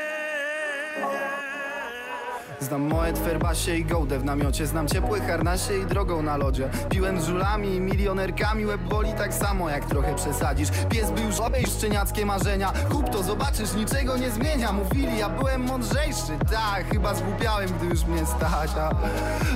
Znam 2.62 2.82
moje 2.82 3.12
twerbasie 3.12 3.76
i 3.76 3.84
gołdę 3.84 4.18
w 4.18 4.24
namiocie. 4.24 4.66
Znam 4.66 4.88
ciepłe 4.88 5.20
harnasie 5.20 5.78
i 5.78 5.86
drogą 5.86 6.22
na 6.22 6.36
lodzie. 6.36 6.68
Piłem 6.90 7.20
z 7.20 7.26
żulami 7.26 7.74
i 7.74 7.80
milionerkami. 7.80 8.66
Łeb 8.66 8.80
boli 8.80 9.12
tak 9.12 9.34
samo 9.34 9.70
jak 9.70 9.86
trochę 9.86 10.14
przesadzisz. 10.14 10.68
Pies 10.88 11.10
był 11.10 11.32
żobej, 11.32 11.66
szczeniackie 11.66 12.26
marzenia. 12.26 12.72
Kup 12.90 13.08
to, 13.08 13.22
zobaczysz, 13.22 13.74
niczego 13.74 14.16
nie 14.16 14.30
zmienia 14.30 14.72
Mówili, 14.72 15.18
ja 15.18 15.28
byłem 15.28 15.64
mądrzejszy. 15.64 16.38
Tak, 16.50 16.90
chyba 16.92 17.14
zgłupiałem, 17.14 17.68
gdy 17.78 17.86
już 17.86 18.04
mnie 18.04 18.26
stać. 18.26 18.70
A 18.76 18.90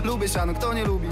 Lubię 0.05 0.29
siano, 0.29 0.55
kto 0.55 0.73
nie 0.73 0.85
lubi? 0.85 1.09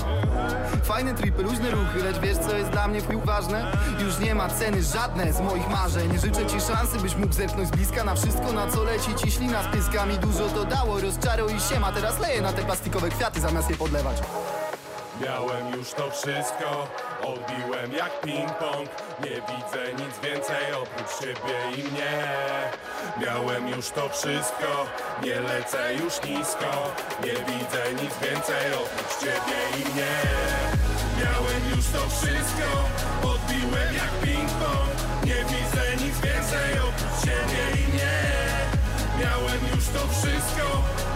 Fajne 0.85 1.15
tripy, 1.15 1.43
luźne 1.43 1.71
ruchy 1.71 2.03
Lecz 2.05 2.19
wiesz 2.19 2.39
co 2.39 2.57
jest 2.57 2.71
dla 2.71 2.89
mnie 2.89 3.01
w 3.01 3.27
ważne? 3.27 3.73
Już 4.01 4.19
nie 4.19 4.35
ma 4.35 4.49
ceny 4.49 4.83
żadne 4.83 5.33
z 5.33 5.41
moich 5.41 5.71
marzeń. 5.71 6.19
Życzę 6.19 6.47
ci 6.47 6.61
szansy, 6.61 6.99
byś 7.03 7.17
mógł 7.17 7.33
zerknąć 7.33 7.69
z 7.69 7.71
bliska 7.71 8.05
Na 8.05 8.15
wszystko, 8.15 8.53
na 8.53 8.71
co 8.71 8.85
leci. 8.85 9.15
Ci 9.15 9.31
ślina 9.31 9.63
z 9.63 9.67
pyskami 9.67 10.19
Dużo 10.19 10.49
to 10.49 10.65
dało, 10.65 11.01
rozczaruj 11.01 11.55
i 11.55 11.61
siema 11.85 11.93
Teraz 11.93 12.21
leję 12.21 12.41
na 12.41 12.53
te 12.53 12.63
plastikowe 12.63 13.09
kwiaty 13.09 13.41
zamiast 13.41 13.71
je 13.71 13.77
podlewać. 13.77 14.17
Miałem 15.21 15.75
już 15.75 15.91
to 15.91 16.11
wszystko, 16.11 16.89
odbiłem 17.23 17.93
jak 17.93 18.21
ping-pong. 18.23 18.89
Nie 19.21 19.31
widzę 19.31 20.05
nic 20.05 20.19
więcej 20.23 20.73
oprócz 20.83 21.21
ciebie 21.21 21.59
i 21.77 21.91
mnie. 21.91 22.27
Miałem 23.27 23.69
już 23.69 23.91
to 23.91 24.09
wszystko, 24.09 24.87
nie 25.23 25.41
lecę 25.41 25.95
już 25.95 26.23
nisko. 26.23 26.93
Nie 27.25 27.33
widzę 27.33 28.03
nic 28.03 28.15
więcej 28.23 28.73
oprócz 28.75 29.21
ciebie 29.21 29.59
i 29.79 29.95
mnie. 29.95 30.15
Miałem 31.19 31.77
już 31.77 31.87
to 31.87 32.11
wszystko, 32.11 32.94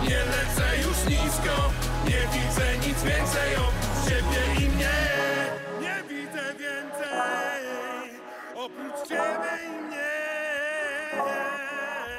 nie 0.09 0.19
lecę 0.19 0.79
już 0.79 0.99
nisko 1.05 1.71
Nie 2.05 2.23
widzę 2.33 2.89
nic 2.89 3.03
więcej 3.03 3.57
oprócz 3.57 4.09
ciebie 4.09 4.65
i 4.65 4.69
mnie. 4.69 4.99
Nie 5.81 6.03
widzę 6.09 6.55
więcej 6.55 7.63
oprócz 8.55 9.09
ciebie 9.09 9.53
i 9.67 9.83
mnie 9.83 10.09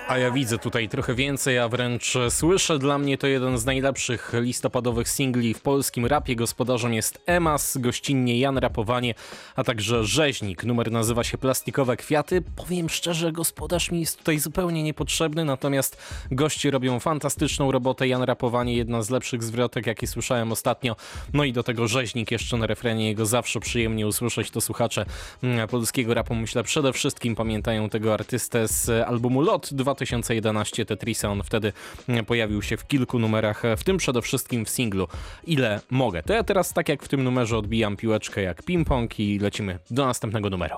A 0.10 0.18
ja 0.18 0.32
widzę 0.32 0.58
tutaj 0.58 0.90
trochę 0.90 1.16
więcej, 1.16 1.60
a 1.60 1.68
wręcz 1.68 2.14
słyszę. 2.30 2.80
Dla 2.80 2.98
mnie 2.98 3.18
to 3.18 3.28
jeden 3.28 3.58
z 3.58 3.66
najlepszych 3.66 4.32
listopadowych 4.34 5.10
singli 5.10 5.54
w 5.54 5.62
polskim 5.62 6.06
rapie. 6.06 6.36
Gospodarzem 6.36 6.94
jest 6.94 7.22
Emas, 7.26 7.78
gościnnie 7.78 8.40
Jan 8.40 8.58
Rapowanie, 8.58 9.14
a 9.56 9.64
także 9.64 10.04
Rzeźnik. 10.04 10.64
Numer 10.64 10.92
nazywa 10.92 11.24
się 11.24 11.38
Plastikowe 11.38 11.98
Kwiaty. 11.98 12.44
Powiem 12.56 12.90
szczerze, 12.90 13.32
gospodarz 13.32 13.92
mi 13.92 14.00
jest 14.00 14.18
tutaj 14.18 14.40
zupełnie 14.40 14.84
niepotrzebny, 14.84 15.46
natomiast 15.46 15.98
goście 16.32 16.72
robią 16.72 17.00
fantastyczną 17.00 17.72
robotę. 17.72 18.08
Jan 18.08 18.24
Rapowanie, 18.24 18.76
jedna 18.76 19.02
z 19.02 19.10
lepszych 19.10 19.44
zwrotek, 19.44 19.88
jakie 19.88 20.08
słyszałem 20.08 20.52
ostatnio. 20.52 20.96
No 21.34 21.44
i 21.44 21.54
do 21.54 21.64
tego 21.64 21.88
Rzeźnik 21.88 22.32
jeszcze 22.32 22.58
na 22.58 22.68
refrenie. 22.68 23.08
Jego 23.08 23.26
zawsze 23.26 23.60
przyjemnie 23.60 24.08
usłyszeć. 24.08 24.52
To 24.52 24.62
słuchacze 24.62 25.06
mm, 25.44 25.68
polskiego 25.68 26.14
rapu, 26.14 26.36
myślę, 26.36 26.64
przede 26.64 26.94
wszystkim 26.94 27.36
pamiętają 27.36 27.90
tego 27.90 28.14
artystę 28.14 28.68
z 28.68 29.08
albumu 29.08 29.42
Lot 29.42 29.74
2011 30.00 30.86
Tetrisa. 30.86 31.30
On 31.30 31.44
wtedy 31.44 31.74
mm, 32.10 32.26
pojawił 32.26 32.62
się 32.62 32.78
w 32.78 32.88
kilku 32.88 33.20
numerach, 33.20 33.64
w 33.78 33.84
tym 33.84 33.98
przede 33.98 34.22
wszystkim 34.22 34.66
w 34.66 34.70
singlu 34.70 35.08
Ile 35.48 35.82
mogę. 35.90 36.24
To 36.24 36.34
ja 36.34 36.44
teraz, 36.44 36.74
tak 36.74 36.90
jak 36.90 37.04
w 37.04 37.08
tym 37.08 37.24
numerze, 37.24 37.58
odbijam 37.58 37.98
piłeczkę 37.98 38.42
jak 38.42 38.64
ping-pong 38.64 39.20
i 39.20 39.40
lecimy 39.40 39.80
do 39.92 40.06
następnego 40.06 40.50
numeru. 40.50 40.76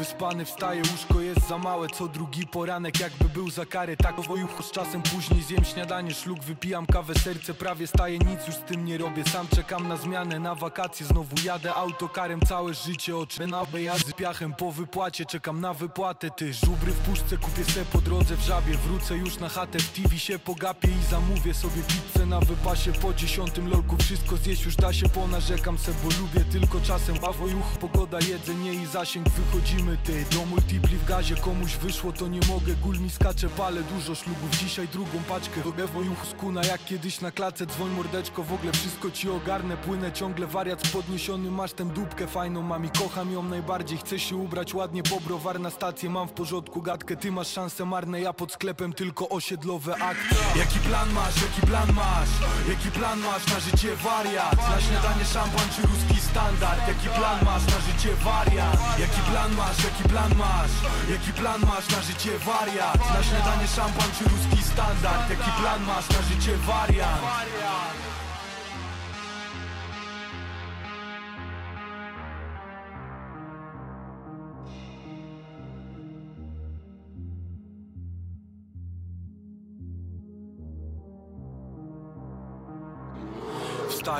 Niewyspany 0.00 0.44
wstaje, 0.44 0.82
łóżko 0.92 1.20
jest 1.20 1.48
za 1.48 1.58
małe 1.58 1.88
Co 1.88 2.08
drugi 2.08 2.46
poranek 2.46 3.00
jakby 3.00 3.24
był 3.24 3.50
za 3.50 3.66
karę. 3.66 3.96
Tak 3.96 4.20
wojuch 4.20 4.64
z 4.64 4.70
czasem 4.70 5.02
później 5.02 5.42
zjem 5.42 5.64
śniadanie 5.64 6.14
Szluk 6.14 6.44
wypijam 6.44 6.86
kawę, 6.86 7.14
serce 7.14 7.54
prawie 7.54 7.86
staje 7.86 8.18
Nic 8.18 8.46
już 8.46 8.56
z 8.56 8.58
tym 8.58 8.84
nie 8.84 8.98
robię, 8.98 9.24
sam 9.24 9.48
czekam 9.48 9.88
na 9.88 9.96
zmianę 9.96 10.38
Na 10.38 10.54
wakacje 10.54 11.06
znowu 11.06 11.36
jadę 11.44 11.74
autokarem 11.74 12.40
Całe 12.40 12.74
życie 12.74 13.16
oczy 13.16 13.46
na 13.46 13.66
jazdy 13.78 14.12
piachem. 14.12 14.54
Po 14.54 14.72
wypłacie 14.72 15.24
czekam 15.26 15.60
na 15.60 15.74
wypłatę 15.74 16.30
Ty 16.30 16.52
żubry 16.54 16.92
w 16.92 16.98
puszce 16.98 17.36
kupię 17.36 17.64
se 17.64 17.84
po 17.84 18.00
drodze 18.00 18.36
w 18.36 18.40
żabie. 18.40 18.74
Wrócę 18.74 19.16
już 19.16 19.38
na 19.38 19.48
chatę, 19.48 19.78
w 19.78 19.92
TV 19.92 20.18
się 20.18 20.38
pogapię 20.38 20.88
I 20.88 21.10
zamówię 21.10 21.54
sobie 21.54 21.82
pizzę 21.82 22.26
na 22.26 22.40
wypasie. 22.40 22.92
Po 22.92 23.14
dziesiątym 23.14 23.68
lolku 23.68 23.96
wszystko 23.96 24.36
zjeść 24.36 24.64
już 24.64 24.76
da 24.76 24.92
się 24.92 25.08
Ponarzekam 25.08 25.78
se, 25.78 25.92
bo 25.92 26.08
lubię 26.20 26.52
tylko 26.52 26.80
czasem. 26.80 27.16
Wojuch, 27.38 27.78
pogoda, 27.80 28.18
jedzenie 28.20 28.74
i 28.74 28.86
zasięg 28.86 29.28
Wychodzimy 29.28 29.89
ty, 29.96 30.24
do 30.32 30.46
multipli 30.46 30.96
w 30.96 31.04
gazie. 31.04 31.36
Komuś 31.36 31.76
wyszło 31.76 32.12
to 32.12 32.28
nie 32.28 32.40
mogę, 32.48 32.74
gul 32.74 32.98
mi 32.98 33.10
skacze 33.10 33.48
Palę 33.48 33.82
dużo 33.82 34.14
ślubów, 34.14 34.50
dzisiaj 34.50 34.88
drugą 34.88 35.18
paczkę 35.28 35.60
Do 35.76 35.88
wojuch 35.88 36.26
skuna 36.30 36.64
jak 36.64 36.84
kiedyś 36.84 37.20
na 37.20 37.30
klatce 37.30 37.66
Dzwoń 37.66 37.90
mordeczko, 37.90 38.42
w 38.42 38.52
ogóle 38.52 38.72
wszystko 38.72 39.10
ci 39.10 39.30
ogarnę. 39.30 39.76
Płynę 39.76 40.12
ciągle 40.12 40.46
wariat 40.46 40.86
z 40.86 40.90
podniesionym 40.90 41.54
Masz 41.54 41.72
tę 41.72 41.84
dupkę 41.84 42.26
fajną, 42.26 42.62
mam 42.62 42.84
i 42.84 42.90
kocham 42.90 43.32
ją 43.32 43.42
najbardziej. 43.42 43.98
Chcę 43.98 44.18
się 44.18 44.36
ubrać 44.36 44.74
ładnie, 44.74 45.02
po 45.02 45.20
browar 45.20 45.60
na 45.60 45.70
stację 45.70 46.10
Mam 46.10 46.28
w 46.28 46.32
porządku. 46.32 46.82
Gadkę, 46.82 47.16
ty 47.16 47.32
masz 47.32 47.48
szanse 47.48 47.84
marne 47.84 48.20
Ja 48.20 48.32
pod 48.32 48.52
sklepem 48.52 48.92
tylko 48.92 49.28
osiedlowe 49.28 49.94
akty 49.94 50.36
Jaki 50.56 50.78
plan 50.78 51.12
masz, 51.12 51.34
jaki 51.42 51.66
plan 51.66 51.92
masz? 51.92 52.28
Jaki 52.68 52.90
plan 52.90 53.18
masz 53.18 53.46
na 53.46 53.60
życie 53.60 53.96
wariat? 53.96 54.56
Na 54.56 54.80
śniadanie 54.80 55.24
szampan 55.24 55.68
czy 55.76 55.82
ruski 55.82 56.20
standard? 56.30 56.88
Jaki 56.88 57.08
plan 57.08 57.38
masz 57.44 57.66
na 57.66 57.80
życie 57.86 58.14
wariat? 58.24 58.98
Jaki 58.98 59.20
plan 59.30 59.52
masz, 59.54 59.79
jaki 59.84 60.08
plan 60.08 60.32
masz? 60.36 60.70
Jaki 61.10 61.32
plan 61.32 61.60
masz 61.60 61.88
na 61.88 62.02
życie 62.02 62.30
wariat? 62.38 62.98
Na 63.14 63.22
śniadanie 63.22 63.66
szampan 63.76 64.10
czy 64.18 64.24
ruski 64.24 64.62
standard? 64.72 65.30
Jaki 65.30 65.50
plan 65.60 65.82
masz 65.82 66.08
na 66.08 66.22
życie 66.28 66.56
wariat? 66.56 67.20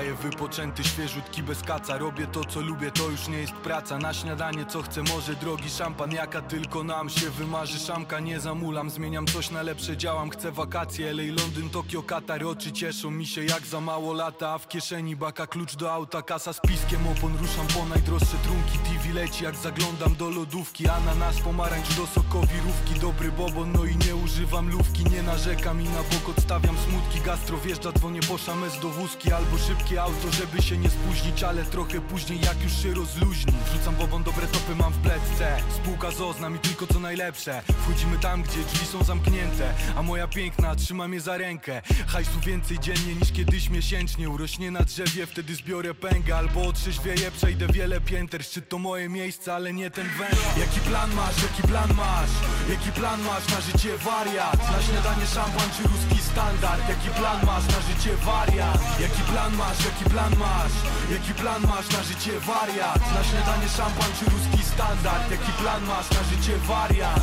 Wstaję 0.01 0.15
wypoczęty, 0.15 0.85
świeżutki 0.85 1.43
bez 1.43 1.63
kaca. 1.63 1.99
Robię 1.99 2.27
to 2.27 2.45
co 2.45 2.61
lubię, 2.61 2.91
to 2.91 3.09
już 3.09 3.29
nie 3.29 3.39
jest 3.39 3.53
praca. 3.53 3.99
Na 3.99 4.15
śniadanie 4.15 4.67
co 4.67 4.83
chcę, 4.83 5.03
może 5.03 5.35
drogi 5.35 5.71
szampan. 5.71 6.13
Jaka 6.13 6.43
tylko 6.43 6.85
nam 6.85 7.11
się 7.11 7.31
wymarzy 7.31 7.79
szamka 7.79 8.21
Nie 8.21 8.41
zamulam, 8.41 8.91
zmieniam 8.91 9.27
coś 9.27 9.51
na 9.51 9.63
lepsze 9.63 9.97
Działam, 9.97 10.31
chcę 10.31 10.53
wakacje, 10.53 11.11
LA, 11.15 11.23
Londyn, 11.23 11.71
Tokio, 11.71 12.03
Katar. 12.03 12.45
Oczy 12.45 12.73
cieszą 12.73 13.11
mi 13.11 13.27
się 13.27 13.45
jak 13.45 13.67
za 13.67 13.81
mało 13.81 14.13
lata 14.13 14.51
A 14.51 14.59
w 14.59 14.69
kieszeni 14.69 15.17
baka, 15.17 15.47
klucz 15.47 15.77
do 15.77 15.93
auta 15.93 16.23
Kasa 16.23 16.53
z 16.53 16.61
piskiem, 16.61 17.01
opon 17.09 17.37
ruszam 17.37 17.67
po 17.67 17.87
najdroższe 17.87 18.37
trunki. 18.43 18.79
TV 18.79 19.15
leci 19.15 19.45
jak 19.45 19.57
zaglądam 19.57 20.15
do 20.15 20.31
lodówki. 20.31 20.89
Ananas, 20.89 21.41
pomarańcz 21.41 21.97
do 21.97 22.07
sokowirówki 22.07 23.01
Dobry 23.01 23.33
bobon, 23.33 23.73
no 23.73 23.85
i 23.85 23.97
nie 23.97 24.17
używam 24.17 24.71
lówki. 24.71 25.05
Nie 25.05 25.23
narzekam 25.23 25.81
i 25.81 25.85
na 25.85 26.03
bok 26.03 26.29
odstawiam 26.37 26.77
smutki. 26.79 27.21
Gastro 27.21 27.59
wjeżdża, 27.59 27.93
dzwonię 27.93 28.21
po 28.21 28.39
szamez 28.39 28.81
do 28.81 28.89
wózki 28.89 29.33
Albo 29.33 29.59
szybkie 29.91 30.03
auto, 30.03 30.33
żeby 30.33 30.63
się 30.63 30.79
nie 30.79 30.91
spóźnić 30.91 31.43
Ale 31.43 31.65
trochę 31.65 32.01
później 32.01 32.41
jak 32.41 32.63
już 32.63 32.83
się 32.83 32.95
rozluźni 32.95 33.53
Wrzucam 33.67 33.95
bobon, 33.95 34.23
dobre 34.23 34.47
topy 34.47 34.75
mam 34.75 34.93
w 34.93 34.99
plecce 34.99 35.57
Spółka 35.77 36.11
ZO 36.11 36.33
zna 36.33 36.51
mi 36.51 36.59
tylko 36.59 36.87
co 36.87 37.01
najlepsze 37.01 37.63
Wchodzimy 37.83 38.19
tam, 38.19 38.43
gdzie 38.43 38.63
drzwi 38.73 38.87
są 38.87 39.05
zamknięte 39.05 39.75
A 39.97 40.03
moja 40.03 40.29
piękna 40.29 40.77
trzyma 40.77 41.09
mnie 41.09 41.21
za 41.21 41.37
rękę 41.37 41.83
Hajsu 42.07 42.41
więcej 42.47 42.79
dziennie 42.79 43.15
niż 43.15 43.33
kiedyś 43.33 43.69
miesięcznie 43.71 44.31
Urośnie 44.31 44.71
na 44.71 44.81
drzewie, 44.81 45.27
wtedy 45.27 45.55
zbiorę 45.55 45.95
pęgę 45.95 46.37
Albo 46.37 46.63
otrzeźwieję, 46.63 47.31
przejdę 47.31 47.67
wiele 47.67 48.01
pięter 48.01 48.45
Szczyt 48.45 48.69
to 48.69 48.79
moje 48.79 49.09
miejsce, 49.09 49.55
ale 49.55 49.73
nie 49.73 49.91
ten 49.91 50.07
węgiel 50.09 50.39
Jaki 50.59 50.81
plan 50.81 51.15
masz, 51.15 51.43
jaki 51.43 51.63
plan 51.69 51.95
masz? 51.95 52.31
Jaki 52.71 52.93
plan 52.93 53.23
masz 53.23 53.49
na 53.49 53.61
życie 53.61 53.99
wariat? 53.99 54.73
Na 54.73 54.83
śniadanie 54.83 55.27
szampan 55.27 55.71
czy 55.77 55.83
ruski 55.83 56.31
standard? 56.31 56.89
Jaki 56.89 57.09
plan 57.19 57.47
masz 57.47 57.65
na 57.65 57.81
życie 57.89 58.17
wariat? 58.17 59.01
Jaki 59.01 59.23
plan 59.33 59.57
masz, 59.57 59.80
jaki 59.85 60.05
plan 60.11 60.33
masz? 60.39 60.77
Jaki 61.11 61.35
plan 61.35 61.63
masz 61.63 61.89
na 61.97 62.03
życie 62.03 62.41
wariat? 62.41 63.01
Na 63.15 63.25
śniadanie 63.25 63.69
szampan 63.77 64.11
czy 64.19 64.25
ruski 64.31 64.65
standard? 64.73 65.31
Jaki 65.31 65.53
plan 65.53 65.83
masz 65.85 66.11
na 66.11 66.23
życie 66.31 66.57
wariat? 66.69 67.23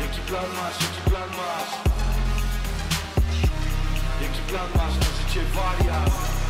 Jaki 0.00 0.20
plan 0.20 0.48
masz, 0.58 0.76
jaki 0.84 1.10
plan 1.10 1.30
masz? 1.40 1.72
Jaki 4.22 4.40
plan 4.48 4.68
masz 4.76 4.94
na 5.02 5.10
życie 5.18 5.42
wariat? 5.54 6.47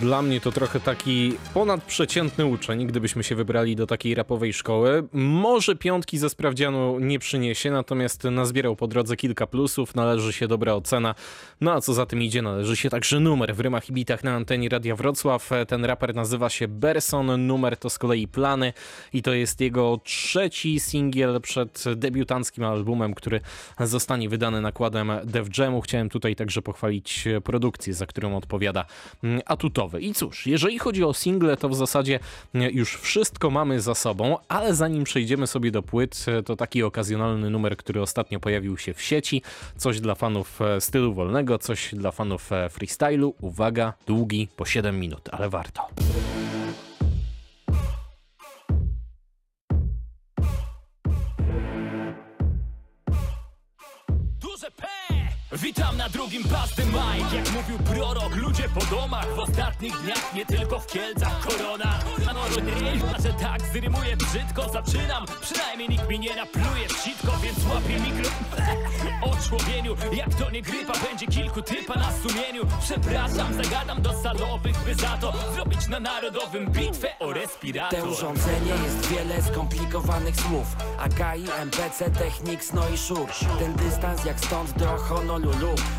Dla 0.00 0.22
mnie 0.22 0.40
to 0.40 0.52
trochę 0.52 0.80
taki 0.80 1.32
ponadprzeciętny 1.54 2.46
uczeń, 2.46 2.86
gdybyśmy 2.86 3.24
się 3.24 3.34
wybrali 3.34 3.76
do 3.76 3.86
takiej 3.86 4.14
rapowej 4.14 4.52
szkoły. 4.52 5.08
Może 5.12 5.76
piątki 5.76 6.18
ze 6.18 6.30
sprawdzianu 6.30 6.98
nie 6.98 7.18
przyniesie, 7.18 7.70
natomiast 7.70 8.24
nazbierał 8.24 8.76
po 8.76 8.86
drodze 8.86 9.16
kilka 9.16 9.46
plusów, 9.46 9.94
należy 9.94 10.32
się 10.32 10.48
dobra 10.48 10.74
ocena. 10.74 11.14
No 11.60 11.72
a 11.72 11.80
co 11.80 11.94
za 11.94 12.06
tym 12.06 12.22
idzie, 12.22 12.42
należy 12.42 12.76
się 12.76 12.90
także 12.90 13.20
numer 13.20 13.54
w 13.54 13.60
rymach 13.60 13.90
i 13.90 13.92
bitach 13.92 14.24
na 14.24 14.34
antenie 14.34 14.68
Radia 14.68 14.96
Wrocław. 14.96 15.50
Ten 15.68 15.84
raper 15.84 16.14
nazywa 16.14 16.48
się 16.48 16.68
Berson, 16.68 17.46
numer 17.46 17.76
to 17.76 17.90
z 17.90 17.98
kolei 17.98 18.28
Plany 18.28 18.72
i 19.12 19.22
to 19.22 19.32
jest 19.32 19.60
jego 19.60 20.00
trzeci 20.04 20.80
singiel 20.80 21.40
przed 21.40 21.84
debiutanckim 21.96 22.64
albumem, 22.64 23.14
który 23.14 23.40
zostanie 23.80 24.28
wydany 24.28 24.60
nakładem 24.60 25.10
Def 25.24 25.58
Jamu. 25.58 25.80
Chciałem 25.80 26.08
tutaj 26.08 26.36
także 26.36 26.62
pochwalić 26.62 27.24
produkcję, 27.44 27.94
za 27.94 28.06
którą 28.06 28.36
odpowiada 28.36 28.84
Atutowy. 29.46 29.87
I 30.00 30.14
cóż, 30.14 30.46
jeżeli 30.46 30.78
chodzi 30.78 31.04
o 31.04 31.14
single, 31.14 31.56
to 31.56 31.68
w 31.68 31.74
zasadzie 31.74 32.20
już 32.54 32.96
wszystko 32.96 33.50
mamy 33.50 33.80
za 33.80 33.94
sobą, 33.94 34.36
ale 34.48 34.74
zanim 34.74 35.04
przejdziemy 35.04 35.46
sobie 35.46 35.70
do 35.70 35.82
płyt, 35.82 36.26
to 36.44 36.56
taki 36.56 36.82
okazjonalny 36.82 37.50
numer, 37.50 37.76
który 37.76 38.02
ostatnio 38.02 38.40
pojawił 38.40 38.78
się 38.78 38.94
w 38.94 39.02
sieci. 39.02 39.42
Coś 39.76 40.00
dla 40.00 40.14
fanów 40.14 40.60
stylu 40.80 41.14
wolnego, 41.14 41.58
coś 41.58 41.94
dla 41.94 42.10
fanów 42.10 42.50
freestylu. 42.70 43.34
Uwaga, 43.40 43.92
długi, 44.06 44.48
po 44.56 44.64
7 44.64 45.00
minut, 45.00 45.28
ale 45.32 45.48
warto. 45.48 45.82
Witam 55.62 55.96
na 55.96 56.08
drugim 56.08 56.44
pasty 56.44 56.82
Mike. 56.84 57.36
Jak 57.36 57.50
mówił 57.52 57.78
prorok, 57.78 58.36
ludzie 58.36 58.68
po 58.68 58.96
domach 58.96 59.34
W 59.34 59.38
ostatnich 59.38 59.96
dniach, 60.02 60.34
nie 60.34 60.46
tylko 60.46 60.78
w 60.78 60.86
Kielcach 60.86 61.40
Korona, 61.40 61.98
że 63.22 63.32
tak 63.32 63.62
zrymuję 63.72 64.16
brzydko 64.16 64.68
Zaczynam, 64.72 65.24
przynajmniej 65.40 65.88
nikt 65.88 66.08
mi 66.08 66.18
nie 66.18 66.36
napluje 66.36 66.88
w 66.88 66.92
sitko 66.92 67.32
Więc 67.42 67.58
łapię 67.74 68.00
mikro 68.00 68.30
o 69.30 69.48
człowieniu 69.48 69.96
Jak 70.12 70.34
to 70.34 70.50
nie 70.50 70.62
grypa, 70.62 70.92
będzie 71.10 71.26
kilku 71.26 71.62
typa 71.62 71.94
na 71.94 72.12
sumieniu. 72.12 72.62
Przepraszam, 72.80 73.54
zagadam 73.62 74.02
do 74.02 74.22
salowych 74.22 74.76
By 74.84 74.94
za 74.94 75.18
to 75.20 75.32
zrobić 75.54 75.88
na 75.88 76.00
narodowym 76.00 76.66
bitwę 76.70 77.18
o 77.18 77.32
respirator. 77.32 78.00
Te 78.00 78.08
urządzenie 78.08 78.72
jest 78.84 79.06
wiele 79.06 79.42
skomplikowanych 79.42 80.36
słów. 80.36 80.76
AKI, 80.98 81.44
MPC, 81.62 82.10
Technics, 82.10 82.72
no 82.72 82.82
i 82.94 82.98
szur. 82.98 83.28
Ten 83.58 83.72
dystans 83.74 84.24
jak 84.24 84.40
stąd 84.40 84.72
do 84.78 84.98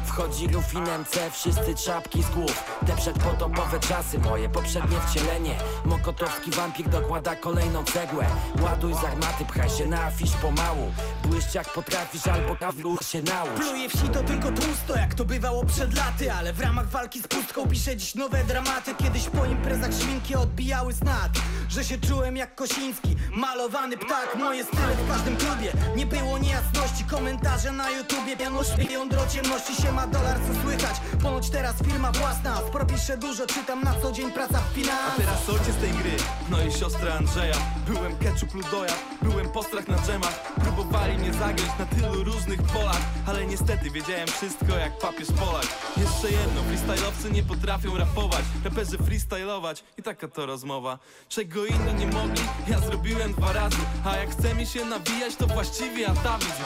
Wchodzi 0.05 0.47
Rufin 0.47 0.83
MC, 0.83 1.31
wszyscy 1.31 1.75
czapki 1.85 2.23
z 2.23 2.29
głów. 2.29 2.63
Te 2.87 2.95
przedpotopowe 2.95 3.79
czasy, 3.79 4.19
moje 4.19 4.49
poprzednie 4.49 4.97
wcielenie. 5.07 5.55
Mokotowski 5.85 6.51
wampir 6.51 6.89
dokłada 6.89 7.35
kolejną 7.35 7.83
cegłę. 7.83 8.25
Ładuj 8.61 8.93
z 8.93 9.03
armaty, 9.03 9.45
pchaj 9.45 9.69
się 9.69 9.85
na 9.85 10.03
afisz 10.03 10.31
pomału. 10.31 10.91
Błyszcz 11.23 11.55
jak 11.55 11.73
potrafisz 11.73 12.27
albo 12.27 12.55
kawlu 12.55 12.97
się 13.01 13.21
naucz. 13.21 13.59
Pluje 13.59 13.89
wsi 13.89 14.09
to 14.09 14.23
tylko 14.23 14.51
tłusto, 14.51 14.95
jak 14.95 15.13
to 15.13 15.25
bywało 15.25 15.65
przed 15.65 15.97
laty. 15.97 16.33
Ale 16.33 16.53
w 16.53 16.59
ramach 16.59 16.89
walki 16.89 17.21
z 17.21 17.27
pustką 17.27 17.67
piszę 17.67 17.97
dziś 17.97 18.15
nowe 18.15 18.43
dramaty. 18.43 18.95
Kiedyś 18.95 19.29
po 19.29 19.45
imprezach 19.45 19.91
szminki 20.01 20.35
odbijały 20.35 20.93
snad 20.93 21.31
Że 21.69 21.83
się 21.83 21.97
czułem 21.97 22.37
jak 22.37 22.55
Kosiński, 22.55 23.15
malowany 23.31 23.97
ptak 23.97 24.35
Moje 24.35 24.63
style 24.63 24.95
w 24.95 25.07
każdym 25.07 25.37
klubie, 25.37 25.71
nie 25.95 26.05
było 26.05 26.37
niejasności 26.37 27.03
Komentarze 27.03 27.71
na 27.71 27.89
YouTubie, 27.89 28.37
piano 28.37 28.61
jądro 28.91 29.27
ciemności 29.27 29.81
się 29.81 29.91
ma 29.91 30.07
dolar, 30.07 30.37
co 30.47 30.61
słychać? 30.61 30.95
Ponoć 31.23 31.49
teraz 31.49 31.75
firma 31.83 32.11
własna, 32.11 32.55
w 32.55 32.71
propiszę 32.71 33.17
dużo 33.17 33.47
Czytam 33.47 33.83
na 33.83 33.95
co 34.01 34.11
dzień, 34.11 34.31
praca 34.31 34.59
w 34.59 34.71
A 34.71 34.75
finans 34.75 35.17
teraz 35.17 35.49
ojciec 35.49 35.75
tej 35.75 35.91
gry, 35.91 36.11
no 36.49 36.63
i 36.63 36.71
siostra 36.71 37.13
Andrzeja. 37.13 37.55
Byłem 37.87 38.17
ketchup 38.17 38.53
ludoja, 38.53 38.93
byłem 39.21 39.49
postrach 39.49 39.87
na 39.87 39.97
dżemach 39.97 40.53
Próbowali 40.63 41.17
mnie 41.17 41.33
zagiąć 41.33 41.69
na 41.79 41.85
tylu 41.85 42.23
różnych 42.23 42.61
polach 42.61 43.01
Ale 43.27 43.45
niestety 43.45 43.91
wiedziałem 43.91 44.27
wszystko 44.27 44.77
jak 44.77 44.99
papież 44.99 45.27
Polak. 45.39 45.67
Jeszcze 45.97 46.31
jedno, 46.31 46.61
freestyle'owcy 46.61 47.31
nie 47.31 47.43
potrafią 47.43 47.97
rapować 47.97 48.41
Raperzy 48.63 48.97
freestylować 48.97 49.83
i 49.97 50.03
taka 50.03 50.27
to 50.27 50.45
rozmowa. 50.45 50.99
Czego 51.29 51.58
inni 51.65 51.93
nie 51.99 52.07
mogli, 52.07 52.43
ja 52.67 52.79
zrobiłem 52.79 53.33
dwa 53.33 53.53
razy 53.53 53.77
A 54.05 54.17
jak 54.17 54.29
chce 54.29 54.55
mi 54.55 54.65
się 54.65 54.85
nawijać, 54.85 55.35
to 55.35 55.47
właściwie 55.47 56.07
atawizm 56.07 56.63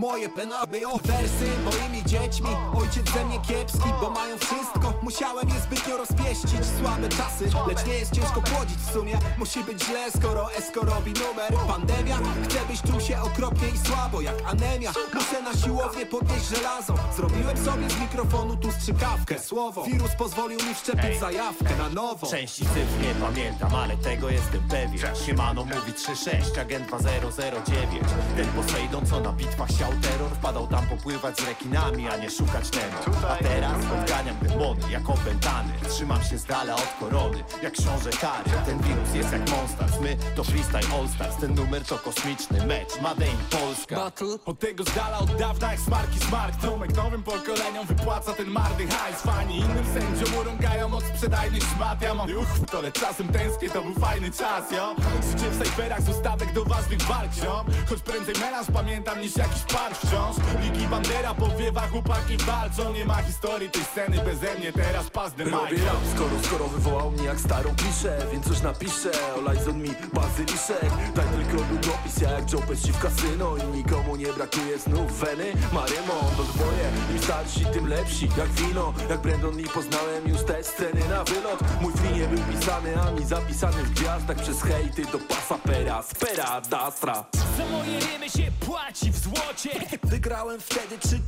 Moje 0.00 0.28
penaby 0.28 0.86
o 0.86 0.98
wersy 0.98 1.48
moimi 1.64 2.04
dziećmi. 2.04 2.48
Ojciec 2.74 3.10
ze 3.10 3.24
mnie 3.24 3.40
kiepski, 3.40 3.88
bo 4.00 4.10
mają 4.10 4.38
wszystko. 4.38 4.92
Musiałem 5.02 5.48
je 5.48 5.60
zbytnio 5.60 5.96
rozpieścić. 5.96 6.60
Słabe 6.80 7.08
czasy, 7.08 7.44
lecz 7.68 7.86
nie 7.86 7.94
jest 7.94 8.12
ciężko 8.12 8.42
płodzić 8.42 8.78
w 8.78 8.92
sumie. 8.92 9.18
Musi 9.38 9.64
być 9.64 9.84
źle, 9.84 10.10
skoro 10.16 10.52
Esko 10.52 10.80
robi 10.80 11.12
numer. 11.12 11.52
Pandemia, 11.68 12.16
chcę 12.44 12.58
byś 12.68 12.82
czuł 12.82 13.00
się 13.00 13.20
okropnie 13.20 13.68
i 13.68 13.78
słabo 13.88 14.20
Jak 14.20 14.34
anemia, 14.46 14.92
muszę 15.14 15.42
na 15.42 15.54
siłownię 15.54 16.06
podnieść 16.06 16.44
żelazo. 16.44 16.94
Zrobiłem 17.16 17.56
sobie 17.64 17.90
z 17.90 18.00
mikrofonu 18.00 18.56
tu 18.56 18.72
strzykawkę. 18.72 19.38
Słowo, 19.38 19.84
wirus 19.84 20.10
pozwolił 20.18 20.58
mi 20.68 20.74
wszczepić 20.74 21.20
zajawkę 21.20 21.76
na 21.78 21.88
nowo. 21.88 22.26
Części 22.26 22.62
cyfr 22.62 23.06
nie 23.06 23.14
pamiętam, 23.26 23.74
ale 23.74 23.96
tego 23.96 24.30
jestem 24.30 24.68
pewien. 24.68 25.16
Siemano 25.26 25.64
mówi 25.64 25.92
36, 25.92 26.58
agent 26.58 26.86
2009 26.88 28.04
Ten 28.36 28.46
Poseidon 28.46 29.06
co 29.06 29.20
na 29.20 29.32
bitwach 29.32 29.70
siał 29.70 29.89
terror 30.02 30.30
Wpadał 30.40 30.66
tam 30.66 30.86
popływać 30.86 31.40
z 31.40 31.46
rekinami, 31.46 32.08
a 32.08 32.16
nie 32.16 32.30
szukać 32.30 32.70
temu. 32.70 33.16
A 33.28 33.36
teraz 33.36 33.76
odganiam 34.00 34.36
demony 34.42 34.90
jak 34.90 35.10
opętany. 35.10 35.72
Trzymam 35.88 36.22
się 36.22 36.38
z 36.38 36.44
dala 36.44 36.74
od 36.74 36.88
korony, 37.00 37.44
jak 37.62 37.72
książę 37.72 38.10
kary. 38.10 38.50
Ten 38.66 38.78
wirus 38.78 39.14
jest 39.14 39.32
jak 39.32 39.50
Monsters, 39.50 40.00
my 40.00 40.16
to 40.36 40.44
freestyle 40.44 40.98
all 40.98 41.08
stars. 41.08 41.36
Ten 41.36 41.54
numer 41.54 41.84
to 41.84 41.98
kosmiczny 41.98 42.66
mecz, 42.66 43.00
Made 43.02 43.26
in 43.26 43.38
Polska. 43.50 43.96
Battle. 43.96 44.38
Od 44.44 44.58
tego 44.58 44.84
z 44.84 44.94
dala 44.94 45.18
od 45.18 45.36
dawna 45.36 45.70
jak 45.70 45.80
smarki 45.80 46.18
smark. 46.18 46.60
Tomek 46.60 46.96
nowym 46.96 47.22
pokoleniom 47.22 47.86
wypłaca 47.86 48.32
ten 48.32 48.46
marny 48.46 48.86
hajs. 48.86 49.20
Fani 49.20 49.56
innym 49.56 49.84
sędziom 49.94 50.38
urągają 50.40 50.94
od 50.94 51.04
sprzedajnych 51.04 51.62
szmat. 51.62 52.02
Ja 52.02 52.14
mam 52.14 52.28
juch, 52.28 52.48
ale 52.78 52.92
czasem 52.92 53.28
tęsknię, 53.28 53.70
to 53.70 53.82
był 53.82 53.94
fajny 53.94 54.30
czas, 54.30 54.72
jo. 54.72 54.94
Życie 55.30 55.50
w 55.50 55.58
sajferach 55.58 56.02
z 56.02 56.08
ustawek 56.08 56.52
do 56.52 56.64
ważnych 56.64 57.02
walk, 57.02 57.32
ziom 57.32 57.66
Choć 57.88 58.00
prędzej 58.00 58.34
melanż 58.40 58.66
pamiętam 58.74 59.20
niż 59.20 59.36
jakiś 59.36 59.62
park 59.80 59.98
wciąż 59.98 60.36
Ligi 60.62 60.86
bandera 60.86 61.34
powiewa, 61.34 61.80
chłopaki 61.80 62.36
walczą 62.36 62.92
Nie 62.92 63.04
ma 63.04 63.22
historii 63.22 63.70
tej 63.70 63.84
sceny 63.84 64.16
beze 64.24 64.54
mnie, 64.58 64.72
teraz 64.72 65.10
pas 65.10 65.32
the 65.34 65.44
mic 65.44 65.54
Robię 65.54 65.84
rap, 65.84 66.02
skoro, 66.14 66.36
skoro 66.42 66.68
wywołał 66.68 67.10
mnie 67.10 67.24
jak 67.24 67.40
starą 67.40 67.70
kliszę 67.76 68.18
Więc 68.32 68.48
coś 68.48 68.62
napiszę, 68.62 69.10
olajzon 69.38 69.82
mi 69.82 69.90
bazyliszek. 70.12 70.90
Daj 71.14 71.26
tylko 71.36 71.64
długopis, 71.64 72.20
ja 72.22 72.30
jak 72.30 72.52
Joe 72.52 72.60
Pesci 72.60 72.92
w 72.92 72.98
kasyno 72.98 73.56
I 73.56 73.76
nikomu 73.76 74.16
nie 74.16 74.32
brakuje 74.32 74.78
znów 74.78 75.12
weny. 75.18 75.52
Marymont, 75.72 76.40
odboje, 76.40 76.86
im 77.12 77.22
starsi 77.22 77.66
tym 77.66 77.88
lepsi 77.88 78.28
Jak 78.38 78.48
wino, 78.48 78.94
jak 79.10 79.20
Brandon 79.20 79.56
Lee 79.56 79.68
poznałem 79.68 80.28
już 80.28 80.42
te 80.44 80.64
sceny 80.64 81.08
na 81.08 81.24
wylot. 81.24 81.60
Mój 81.80 81.92
free 81.92 82.14
nie 82.18 82.28
był 82.28 82.44
pisany, 82.44 83.00
a 83.02 83.10
mi 83.10 83.24
zapisany 83.24 83.82
w 83.82 83.90
gwiazdach 83.90 84.36
Przez 84.36 84.62
hejty 84.62 85.02
do 85.12 85.18
pasa 85.18 85.58
pera, 85.58 86.02
spera, 86.02 86.60
dastra. 86.60 87.24
Za 87.56 87.64
moje 87.66 88.00
rymy 88.00 88.30
się 88.30 88.50
płaci 88.66 89.12
w 89.12 89.18
złocie 89.18 89.59
Wygrałem 90.02 90.60
wtedy 90.60 90.98
trzy... 90.98 91.20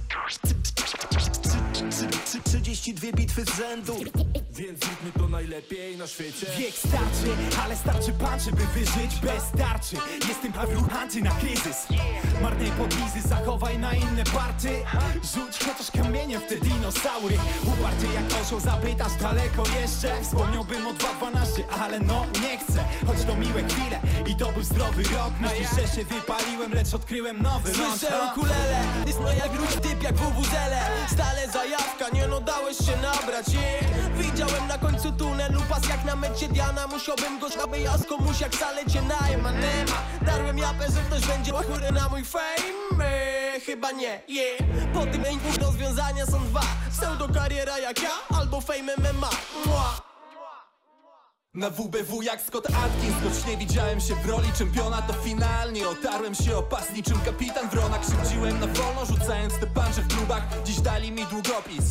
trzy- 1.91 2.09
trzy- 2.25 2.43
32 2.43 3.13
bitwy 3.13 3.45
z 3.45 3.57
rzędu. 3.57 3.97
Więc 4.51 4.81
zróbmy 4.85 5.13
to 5.19 5.29
najlepiej 5.29 5.97
na 5.97 6.07
świecie. 6.07 6.47
Wiek 6.59 6.75
starczy, 6.75 7.59
ale 7.65 7.77
starczy 7.77 8.13
panczy, 8.13 8.51
by 8.51 8.67
wyżyć 8.67 9.21
bez 9.23 9.43
tarczy. 9.59 9.97
Jestem 10.29 10.53
pawluchanty 10.53 11.23
na 11.23 11.31
kryzys. 11.31 11.87
Marnej 12.43 12.71
podlizy 12.71 13.29
zachowaj 13.29 13.79
na 13.79 13.95
inne 13.95 14.25
party. 14.25 14.69
Rzuć 15.35 15.59
chociaż 15.59 15.91
kamieniem 15.91 16.41
w 16.41 16.47
te 16.47 16.57
dinozaury. 16.57 17.39
Uparty 17.63 18.07
jak 18.15 18.43
osioł 18.43 18.61
zapytasz 18.61 19.13
daleko 19.21 19.63
jeszcze. 19.81 20.23
Wspomniałbym 20.23 20.87
o 20.87 20.93
2.12, 20.93 21.63
ale 21.81 22.01
no 22.01 22.27
nie 22.43 22.59
chcę. 22.59 22.85
Choć 23.07 23.25
to 23.25 23.37
miłe 23.37 23.63
chwile 23.69 24.01
i 24.27 24.37
to 24.37 24.53
był 24.53 24.63
zdrowy 24.63 25.03
rok. 25.03 25.33
Myślisz, 25.41 25.69
że 25.71 25.97
się 25.97 26.05
wypaliłem, 26.05 26.73
lecz 26.73 26.95
odkryłem 26.95 27.43
nowy 27.43 27.75
Słyszę 27.75 28.21
ukulele, 28.33 28.85
jest 29.07 29.19
jak 29.39 29.53
wróć 29.53 29.71
typ 29.71 30.03
jak 30.03 30.15
WWZele 30.15 30.83
Stale 31.13 31.49
nie 32.13 32.29
no 32.29 32.41
dałeś 32.41 32.77
się 32.79 32.97
nabrać 32.97 33.47
yeah. 33.49 34.17
Widziałem 34.19 34.69
na 34.69 34.79
końcu 34.79 35.13
tunelu 35.13 35.61
pas 35.69 35.89
jak 35.89 36.05
na 36.05 36.17
mecie 36.17 36.49
Diana. 36.49 36.87
Musiałbym 36.87 37.39
go 37.39 37.49
żeby 37.49 37.79
jasko 37.79 38.17
muś 38.17 38.41
jak 38.41 38.55
zalecie 38.55 39.03
na 39.03 39.29
Emanema 39.29 40.03
Darłem 40.27 40.59
japę, 40.59 40.87
że 40.91 41.01
ktoś 41.01 41.27
będzie 41.27 41.53
chóry 41.53 41.93
na 41.93 42.09
mój 42.09 42.25
fame 42.25 43.05
Chyba 43.67 43.91
nie, 43.93 44.21
yeah 44.29 44.59
Po 44.95 45.07
tym 45.07 45.25
rozwiązania 45.63 46.27
są 46.27 46.45
dwa. 46.45 46.63
Pseudo 46.91 47.29
kariera 47.29 47.79
jak 47.79 48.03
ja, 48.03 48.39
albo 48.39 48.61
fame 48.61 48.97
MMA 48.97 49.31
Mua. 49.67 50.12
Na 51.55 51.71
WBW 51.71 52.23
jak 52.23 52.41
Scott 52.41 52.67
Atkins 52.67 53.15
Choć 53.23 53.47
nie 53.47 53.57
widziałem 53.57 54.01
się 54.01 54.15
w 54.15 54.27
roli 54.27 54.53
czempiona 54.59 55.03
To 55.03 55.13
finalnie 55.13 55.89
otarłem 55.89 56.35
się 56.35 56.57
o 56.57 56.63
pas 56.63 56.93
niczym 56.93 57.21
kapitan 57.25 57.69
Wrona 57.69 57.99
Krzywdziłem 57.99 58.61
na 58.61 58.67
wolno 58.67 59.07
rzucając 59.07 59.55
te 59.59 59.67
punche 59.67 60.03
w 60.03 60.17
klubach 60.17 60.43
Dziś 60.65 60.81
dali 60.81 61.13
mi 61.13 61.27
długopis. 61.27 61.85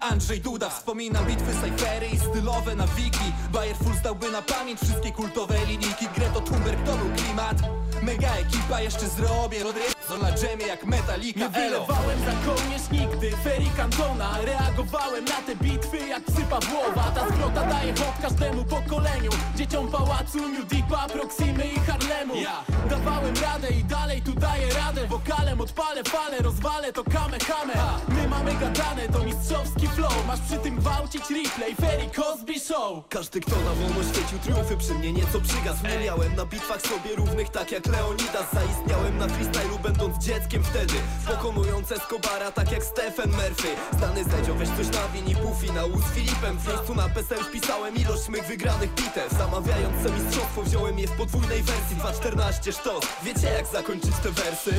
Andrzej 0.00 0.40
Duda 0.40 0.70
Wspomina 0.70 1.22
bitwy, 1.22 1.54
sajfery 1.60 2.06
i 2.06 2.18
stylowe 2.18 2.76
nawiki. 2.76 3.32
Bayer 3.52 3.76
Full 3.76 3.94
zdałby 3.94 4.30
na 4.30 4.42
pamięć 4.42 4.80
wszystkie 4.80 5.12
kultowe 5.12 5.66
linijki. 5.66 6.06
Greto 6.16 6.40
Thunberg 6.40 6.86
to 6.86 6.96
był 6.96 7.10
klimat. 7.16 7.56
Mega 8.02 8.34
ekipa, 8.34 8.80
jeszcze 8.80 9.08
zrobię 9.08 9.64
Rodriguez 10.10 10.22
na 10.22 10.38
dżemie 10.38 10.66
jak 10.66 10.84
Metallica 10.84 11.40
Nie 11.40 11.48
wylewałem 11.48 12.18
za 12.20 12.32
kołnierz 12.46 12.90
nigdy 12.92 13.30
Ferry 13.44 13.66
Cantona. 13.76 14.38
Reagowałem 14.44 15.24
na 15.24 15.42
te 15.46 15.56
bitwy 15.56 15.98
jak 16.08 16.24
psy 16.24 16.42
Pawłowa 16.50 17.10
Ta 17.14 17.28
zgrota 17.28 17.66
daje 17.66 17.94
hop 17.94 18.22
każdemu 18.22 18.64
pokoleniu. 18.64 19.30
Dzieciom 19.56 19.88
pałacu, 19.88 20.48
New 20.48 20.66
Deepa, 20.66 21.08
Proximy 21.08 21.64
i 21.66 21.78
Harlemu. 21.78 22.34
Ja. 22.36 22.64
Dawałem 22.90 23.34
radę 23.42 23.70
i 23.70 23.84
dalej 23.84 24.22
tu 24.22 24.32
daję 24.32 24.74
radę. 24.74 25.06
Wokalem 25.06 25.60
odpalę 25.60 26.04
falę, 26.04 26.38
rozwalę 26.38 26.92
to 26.92 27.04
kamehame 27.04 27.74
My 28.08 28.28
mamy 28.28 28.54
gadane, 28.54 29.08
to 29.12 29.18
mistrzowski 29.24 29.88
flow. 29.88 30.26
Masz 30.26 30.40
przy 30.40 30.58
tym 30.58 30.76
gwałcić 30.76 31.22
replay, 31.30 31.74
Ferry 31.74 32.10
Cosby 32.16 32.60
Show. 32.60 33.08
Każdy 33.08 33.40
kto 33.40 33.56
na 33.56 33.72
wolno 33.72 34.12
świecił 34.12 34.38
triumfy 34.38 34.76
przy 34.76 34.94
mnie 34.94 35.12
nieco 35.12 35.40
przygasł. 35.40 35.86
Nie 35.86 36.04
miałem 36.04 36.36
na 36.36 36.44
bitwach 36.46 36.82
sobie 36.82 37.16
równych 37.16 37.48
tak 37.48 37.72
jak 37.72 37.86
Leonidas 37.86 38.46
Zaistniałem 38.52 39.18
na 39.18 39.28
freestylu 39.28 39.78
będąc 39.96 40.24
dzieckiem 40.24 40.64
wtedy. 40.64 40.94
Pokonując 41.26 41.92
Escobara 41.92 42.52
tak 42.52 42.72
jak 42.72 42.84
Stephen 42.84 43.30
Murphy. 43.30 43.68
Znany 43.98 44.24
zedzio 44.24 44.54
weź 44.54 44.68
coś 44.68 44.86
na 44.86 45.08
wini 45.08 45.36
półfinału 45.36 45.98
z 45.98 46.14
Filipem 46.14 46.58
W 46.58 46.68
miejscu 46.68 46.94
na 46.94 47.08
PESEL 47.08 47.44
wpisałem 47.44 47.96
ilość 47.96 48.28
mych 48.28 48.46
wygranych 48.46 48.94
bitew. 48.94 49.32
Zamawiając 49.38 50.02
se 50.02 50.12
mistrzostwo 50.12 50.62
wziąłem 50.62 50.98
je 50.98 51.08
w 51.08 51.12
podwójnej 51.12 51.62
wersji. 51.62 51.96
2.14 51.96 52.72
sztos. 52.72 53.04
Wiecie 53.22 53.46
jak 53.46 53.66
zakończyć 53.66 54.16
te 54.22 54.30
wersy? 54.30 54.74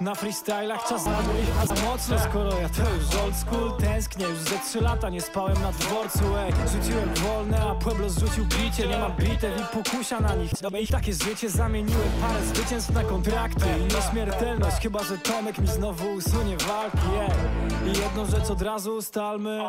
Na 0.00 0.14
freestylach 0.14 0.88
czas 0.88 1.04
zamówić 1.04 1.46
za 1.64 1.74
mocno 1.74 2.18
Skoro 2.18 2.50
ja 2.60 2.68
to 2.68 2.82
już 2.94 3.24
old 3.24 3.36
school 3.36 3.72
Tęsknię. 3.72 4.26
Już 4.26 4.38
ze 4.38 4.58
trzy 4.58 4.80
lata 4.80 5.10
Nie 5.10 5.20
spałem 5.20 5.62
na 5.62 5.72
dworcu, 5.72 6.36
ej. 6.38 6.52
Rzuciłem 6.72 7.14
wolne, 7.14 7.62
a 7.70 7.74
Pueblo 7.74 8.10
zrzucił 8.10 8.44
bicie. 8.44 8.86
Nie 8.86 8.98
mam 8.98 9.12
bitew 9.12 9.60
i 9.60 9.76
pokusia 9.76 10.20
na 10.20 10.34
nich. 10.34 10.50
Ich 10.80 10.90
takie 10.90 11.12
życie 11.12 11.50
zamieniłem 11.50 12.08
Parę 12.20 12.46
zwycięstw 12.46 12.90
na 12.90 13.04
kontrakty. 13.04 13.64
I 13.80 13.94
nieśmiertelność 13.94 14.76
Chyba, 14.82 15.04
że 15.04 15.18
Tomek 15.18 15.58
mi 15.58 15.68
znowu 15.68 16.12
usunie 16.12 16.56
walki, 16.56 16.98
ej. 17.20 17.90
I 17.90 17.98
jedną 17.98 18.26
rzecz 18.26 18.50
od 18.50 18.62
razu 18.62 18.94
ustalmy. 18.96 19.60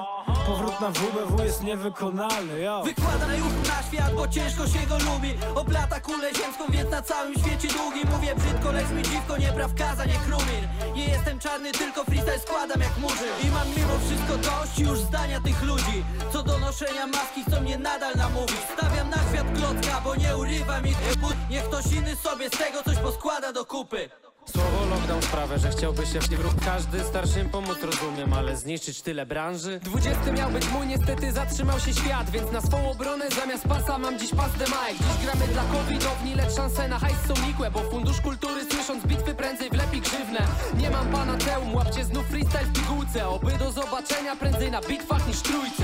Powrót 0.47 0.81
na 0.81 0.89
WBW 0.91 1.43
jest 1.43 1.63
niewykonalny, 1.63 2.59
yo. 2.59 2.83
Wykładam 2.83 3.31
już 3.31 3.69
na 3.69 3.83
świat, 3.83 4.13
bo 4.15 4.27
ciężko 4.27 4.67
się 4.67 4.79
go 4.89 4.97
lubi. 4.97 5.33
Oplata 5.55 5.99
kulę 5.99 6.33
ziemską, 6.33 6.63
więc 6.69 6.91
na 6.91 7.01
całym 7.01 7.33
świecie 7.33 7.67
długi. 7.67 7.99
Mówię 8.11 8.35
brzydko, 8.35 8.71
lecz 8.71 8.89
mi 8.89 9.03
dziwko, 9.03 9.37
nie 9.37 9.51
jak 10.17 10.27
Rumir 10.30 10.93
Nie 10.95 11.06
jestem 11.06 11.39
czarny, 11.39 11.71
tylko 11.71 12.03
freestyle 12.03 12.39
składam 12.39 12.82
jak 12.82 12.97
murzy 12.97 13.27
I 13.43 13.47
mam 13.51 13.67
mimo 13.69 13.99
wszystko 14.06 14.38
dość 14.38 14.80
już 14.80 14.99
zdania 14.99 15.41
tych 15.41 15.63
ludzi. 15.63 16.03
Co 16.34 16.43
do 16.43 16.58
noszenia 16.58 17.08
maski, 17.08 17.43
chcą 17.43 17.62
mnie 17.62 17.77
nadal 17.77 18.13
namówić 18.15 18.62
Stawiam 18.77 19.10
na 19.10 19.17
świat 19.17 19.47
klocka, 19.58 20.01
bo 20.01 20.15
nie 20.15 20.38
urywa 20.38 20.82
mi 20.82 20.95
but 21.19 21.36
Niech 21.49 21.63
ktoś 21.63 21.86
inny 21.86 22.15
sobie 22.15 22.49
z 22.49 22.51
tego 22.51 22.84
coś 22.84 22.97
poskłada 22.97 23.53
do 23.53 23.65
kupy 23.65 24.10
Słowo 24.51 24.86
lockdown 24.89 25.21
sprawia, 25.21 25.57
że 25.57 25.69
chciałby 25.69 26.05
się 26.05 26.19
w 26.19 26.27
wróg 26.27 26.53
każdy 26.65 27.03
starszym 27.03 27.49
pomóc 27.49 27.77
rozumiem, 27.81 28.33
ale 28.33 28.57
zniszczyć 28.57 29.01
tyle 29.01 29.25
branży. 29.25 29.79
Dwudziesty 29.83 30.31
miał 30.31 30.51
być 30.51 30.69
mój, 30.69 30.88
niestety 30.88 31.31
zatrzymał 31.31 31.79
się 31.79 31.93
świat 31.93 32.29
Więc 32.29 32.51
na 32.51 32.62
swą 32.62 32.91
obronę 32.91 33.25
zamiast 33.29 33.67
pasa 33.67 33.97
mam 33.97 34.19
dziś 34.19 34.29
pas 34.29 34.51
de 34.57 34.65
Mike 34.65 35.03
Dziś 35.03 35.25
gramy 35.25 35.47
dla 35.47 35.63
covidowni, 35.63 36.36
lecz 36.36 36.55
szanse 36.55 36.88
na 36.88 36.99
hajs 36.99 37.17
są 37.27 37.47
nikłe 37.47 37.71
Bo 37.71 37.79
fundusz 37.79 38.21
kultury 38.21 38.65
słysząc 38.71 39.05
bitwy 39.05 39.36
prędzej 39.36 39.69
wlepi 39.69 40.01
grzywnę 40.01 40.47
Nie 40.77 40.89
mam 40.89 41.07
panaceum, 41.12 41.75
łapcie 41.75 42.05
znów 42.05 42.25
freestyle 42.25 42.63
w 42.63 42.73
pigułce. 42.73 43.27
Oby 43.27 43.51
do 43.51 43.71
zobaczenia 43.71 44.36
prędzej 44.36 44.71
na 44.71 44.81
bitwach 44.81 45.27
niż 45.27 45.41
trójce 45.41 45.83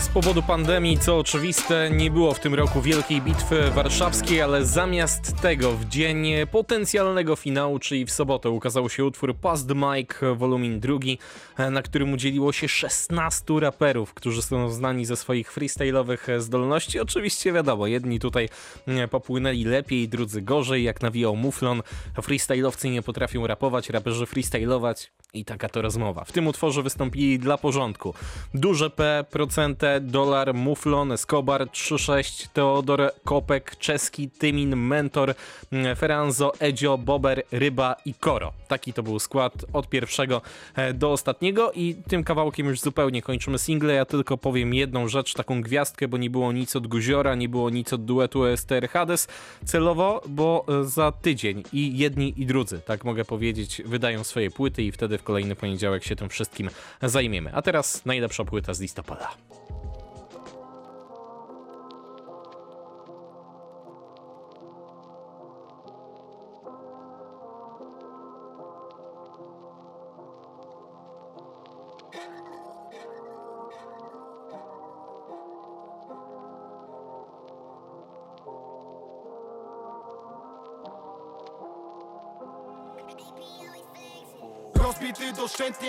Z 0.00 0.08
powodu 0.08 0.42
pandemii, 0.42 0.98
co 0.98 1.18
oczywiste, 1.18 1.90
nie 1.90 2.10
było 2.10 2.34
w 2.34 2.40
tym 2.40 2.54
roku 2.54 2.82
wielkiej 2.82 3.22
bitwy 3.22 3.70
warszawskiej, 3.70 4.42
ale 4.42 4.64
zamiast 4.64 5.36
tego 5.42 5.72
w 5.72 5.84
dzień 5.84 6.26
potencjalnego 6.50 7.36
finału, 7.36 7.78
czyli 7.78 8.06
w 8.06 8.10
sobotę, 8.10 8.50
ukazał 8.50 8.90
się 8.90 9.04
utwór 9.04 9.36
Past 9.36 9.68
the 9.68 9.74
Mic 9.74 10.08
Volumin 10.36 10.80
2, 10.80 10.98
na 11.70 11.82
którym 11.82 12.12
udzieliło 12.12 12.52
się 12.52 12.68
16 12.68 13.44
raperów, 13.60 14.14
którzy 14.14 14.42
są 14.42 14.70
znani 14.70 15.06
ze 15.06 15.16
swoich 15.16 15.52
freestyle'owych 15.52 16.40
zdolności. 16.40 17.00
Oczywiście 17.00 17.52
wiadomo, 17.52 17.86
jedni 17.86 18.20
tutaj 18.20 18.48
popłynęli 19.10 19.64
lepiej, 19.64 20.08
drudzy 20.08 20.42
gorzej, 20.42 20.84
jak 20.84 21.02
nawijał 21.02 21.36
Muflon. 21.36 21.82
Freestyle'owcy 22.16 22.90
nie 22.90 23.02
potrafią 23.02 23.46
rapować, 23.46 23.90
raperzy 23.90 24.26
freestylować 24.26 25.12
i 25.34 25.44
taka 25.44 25.68
to 25.68 25.82
rozmowa. 25.82 26.24
W 26.24 26.32
tym 26.32 26.46
utworze 26.46 26.82
wystąpili 26.82 27.38
dla 27.38 27.58
porządku 27.58 28.14
Duże 28.54 28.90
P, 28.90 29.24
Procente, 29.30 30.00
Dolar, 30.00 30.54
Muflon, 30.54 31.12
Escobar, 31.12 31.66
3-6, 31.66 32.48
Teodor, 32.52 33.12
Kopek, 33.24 33.76
Czeski, 33.76 34.30
Tymin, 34.30 34.76
Mentor, 34.76 35.34
mm, 35.72 35.96
Feranzo, 35.96 36.52
Edzio, 36.60 36.98
Bober, 36.98 37.42
Ryba 37.52 37.96
i 38.04 38.14
Koro. 38.14 38.52
Taki 38.68 38.92
to 38.92 39.02
był 39.02 39.18
skład 39.18 39.52
od 39.72 39.88
pierwszego 39.88 40.42
e, 40.74 40.94
do 40.94 41.12
ostatniego 41.12 41.72
i 41.72 41.94
tym 42.08 42.24
kawałkiem 42.24 42.66
już 42.66 42.80
zupełnie 42.80 43.22
kończymy 43.22 43.58
single. 43.58 43.94
Ja 43.94 44.04
tylko 44.04 44.38
powiem 44.38 44.74
jedną 44.74 45.08
rzecz, 45.08 45.34
taką 45.34 45.62
gwiazdkę, 45.62 46.08
bo 46.08 46.16
nie 46.16 46.30
było 46.30 46.52
nic 46.52 46.76
od 46.76 46.86
Guziora, 46.86 47.34
nie 47.34 47.48
było 47.48 47.70
nic 47.70 47.92
od 47.92 48.04
duetu 48.04 48.56
STR 48.56 48.88
Hades. 48.88 49.28
Celowo, 49.64 50.22
bo 50.28 50.64
e, 50.68 50.84
za 50.84 51.12
tydzień 51.12 51.62
i 51.72 51.98
jedni 51.98 52.34
i 52.36 52.46
drudzy, 52.46 52.80
tak 52.86 53.04
mogę 53.04 53.24
powiedzieć, 53.24 53.82
wydają 53.84 54.24
swoje 54.24 54.50
płyty 54.50 54.82
i 54.82 54.92
wtedy 54.92 55.19
w 55.20 55.22
kolejny 55.22 55.56
poniedziałek 55.56 56.04
się 56.04 56.16
tym 56.16 56.28
wszystkim 56.28 56.70
zajmiemy. 57.02 57.54
A 57.54 57.62
teraz 57.62 58.04
najlepsza 58.04 58.44
płyta 58.44 58.74
z 58.74 58.80
listopada. 58.80 59.30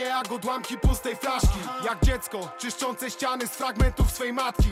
Jak 0.04 0.32
odłamki 0.32 0.78
pustej 0.78 1.16
flaszki. 1.16 1.60
Jak 1.86 2.06
dziecko 2.06 2.50
czyszczące 2.58 3.12
ściany 3.12 3.48
z 3.48 3.52
fragmentów 3.52 4.12
swej 4.12 4.34
matki. 4.34 4.70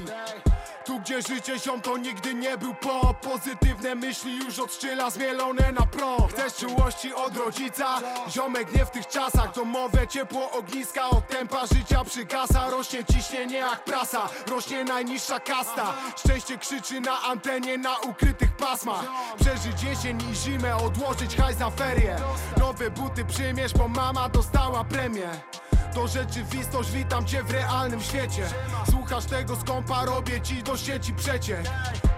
Tu 0.86 1.00
gdzie 1.00 1.22
życie 1.22 1.60
ziom 1.60 1.82
to 1.82 1.98
nigdy 1.98 2.34
nie 2.34 2.58
był 2.58 2.76
po. 2.76 3.14
Pozytywne 3.14 3.96
myśli 3.96 4.38
już 4.38 4.60
odszczyla 4.60 5.10
zmielone 5.10 5.72
na 5.72 5.86
proch 5.86 6.32
Chcesz 6.32 6.56
czułości 6.56 7.14
od 7.14 7.38
rodzica? 7.38 7.86
Ziomek 8.30 8.76
nie 8.76 8.86
w 8.86 8.90
tych 8.90 9.08
czasach. 9.08 9.54
Domowe 9.56 10.08
ciepło 10.08 10.52
ogniska 10.52 11.10
od 11.10 11.28
tempa 11.28 11.66
życia 11.68 12.04
przygasa 12.04 12.70
Rośnie 12.70 13.06
ciśnienie 13.06 13.58
jak 13.58 13.84
prasa. 13.84 14.30
Rośnie 14.48 14.84
najniższa 14.84 15.40
kasta. 15.40 15.94
Szczęście 16.18 16.58
krzyczy 16.58 17.02
na 17.02 17.22
antenie 17.22 17.78
na 17.78 17.98
ukrytych 17.98 18.52
pasmach. 18.58 19.06
Przeżyć 19.40 19.84
jesień 19.84 20.22
i 20.32 20.36
zimę 20.36 20.76
Odłożyć 20.76 21.36
hajs 21.36 21.60
na 21.60 21.70
ferie. 21.70 22.16
Nowe 22.58 22.92
buty 22.92 23.26
przyjmiesz, 23.26 23.74
bo 23.74 23.88
mama 23.88 24.30
dostała 24.30 24.84
premię 24.84 25.19
to 25.94 26.08
rzeczywistość, 26.08 26.92
witam 26.92 27.26
cię 27.26 27.44
w 27.44 27.52
realnym 27.52 28.02
świecie. 28.02 28.44
Słuchasz 28.90 29.26
tego 29.26 29.56
skąpa, 29.56 30.06
robię 30.06 30.42
ci 30.42 30.64
do 30.64 30.78
sieci 30.78 31.14
przeciek 31.14 31.70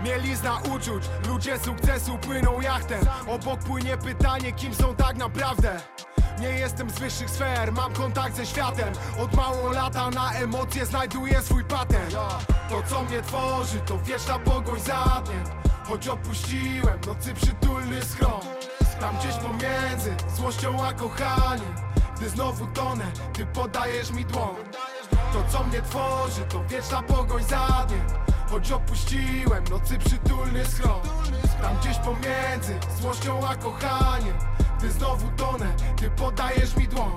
Mielizna 0.04 0.62
uczuć, 0.76 1.04
ludzie 1.28 1.60
sukcesu 1.60 2.18
płyną 2.18 2.62
jachtem. 2.62 3.02
Obok 3.28 3.60
płynie 3.60 3.98
pytanie, 3.98 4.52
kim 4.52 4.76
są 4.76 4.96
tak 4.96 5.18
naprawdę? 5.18 5.82
Nie 6.40 6.48
jestem 6.50 6.90
z 6.90 7.00
wyższych 7.00 7.30
sfer, 7.30 7.72
mam 7.72 7.94
kontakt 7.94 8.36
ze 8.36 8.46
światem. 8.46 8.94
Od 9.20 9.34
mało 9.34 9.72
lata 9.72 10.10
na 10.10 10.34
emocje 10.34 10.86
znajduję 10.86 11.42
swój 11.42 11.64
patent. 11.64 12.16
To 12.70 12.84
co 12.90 13.04
mnie 13.04 13.22
tworzy, 13.22 13.80
to 13.80 13.98
wieczna 13.98 14.40
pogoń 14.40 14.80
za 14.80 15.22
dniem 15.26 15.44
Choć 15.84 16.08
opuściłem 16.08 17.00
nocy 17.08 17.34
przytulny 17.34 18.02
schron. 18.02 18.42
Tam 19.00 19.18
gdzieś 19.18 19.36
pomiędzy 19.36 20.16
złością 20.36 20.86
a 20.86 20.94
kochaniem 20.94 21.91
Gdy 22.22 22.30
znowu 22.30 22.68
tonę, 22.68 23.12
ty 23.34 23.46
podajesz 23.46 24.12
mi 24.12 24.26
dłoń. 24.26 24.56
To 25.34 25.44
co 25.52 25.64
mnie 25.64 25.82
tworzy, 25.82 26.42
to 26.50 26.64
wieczna 26.64 27.04
pogoń 27.04 27.44
za 27.44 27.86
dniem 27.88 28.06
Choć 28.50 28.72
opuściłem 28.72 29.64
nocy 29.64 29.98
przytulny 29.98 30.66
schron. 30.66 31.02
Tam 31.62 31.78
gdzieś 31.78 31.98
pomiędzy 31.98 32.80
złością 33.02 33.48
a 33.48 33.56
kochaniem 33.56 34.34
Gdy 34.82 34.91
znowu 34.91 35.28
tonę, 35.38 35.74
ty 35.98 36.10
podajesz 36.10 36.76
mi 36.76 36.88
dłoń. 36.88 37.12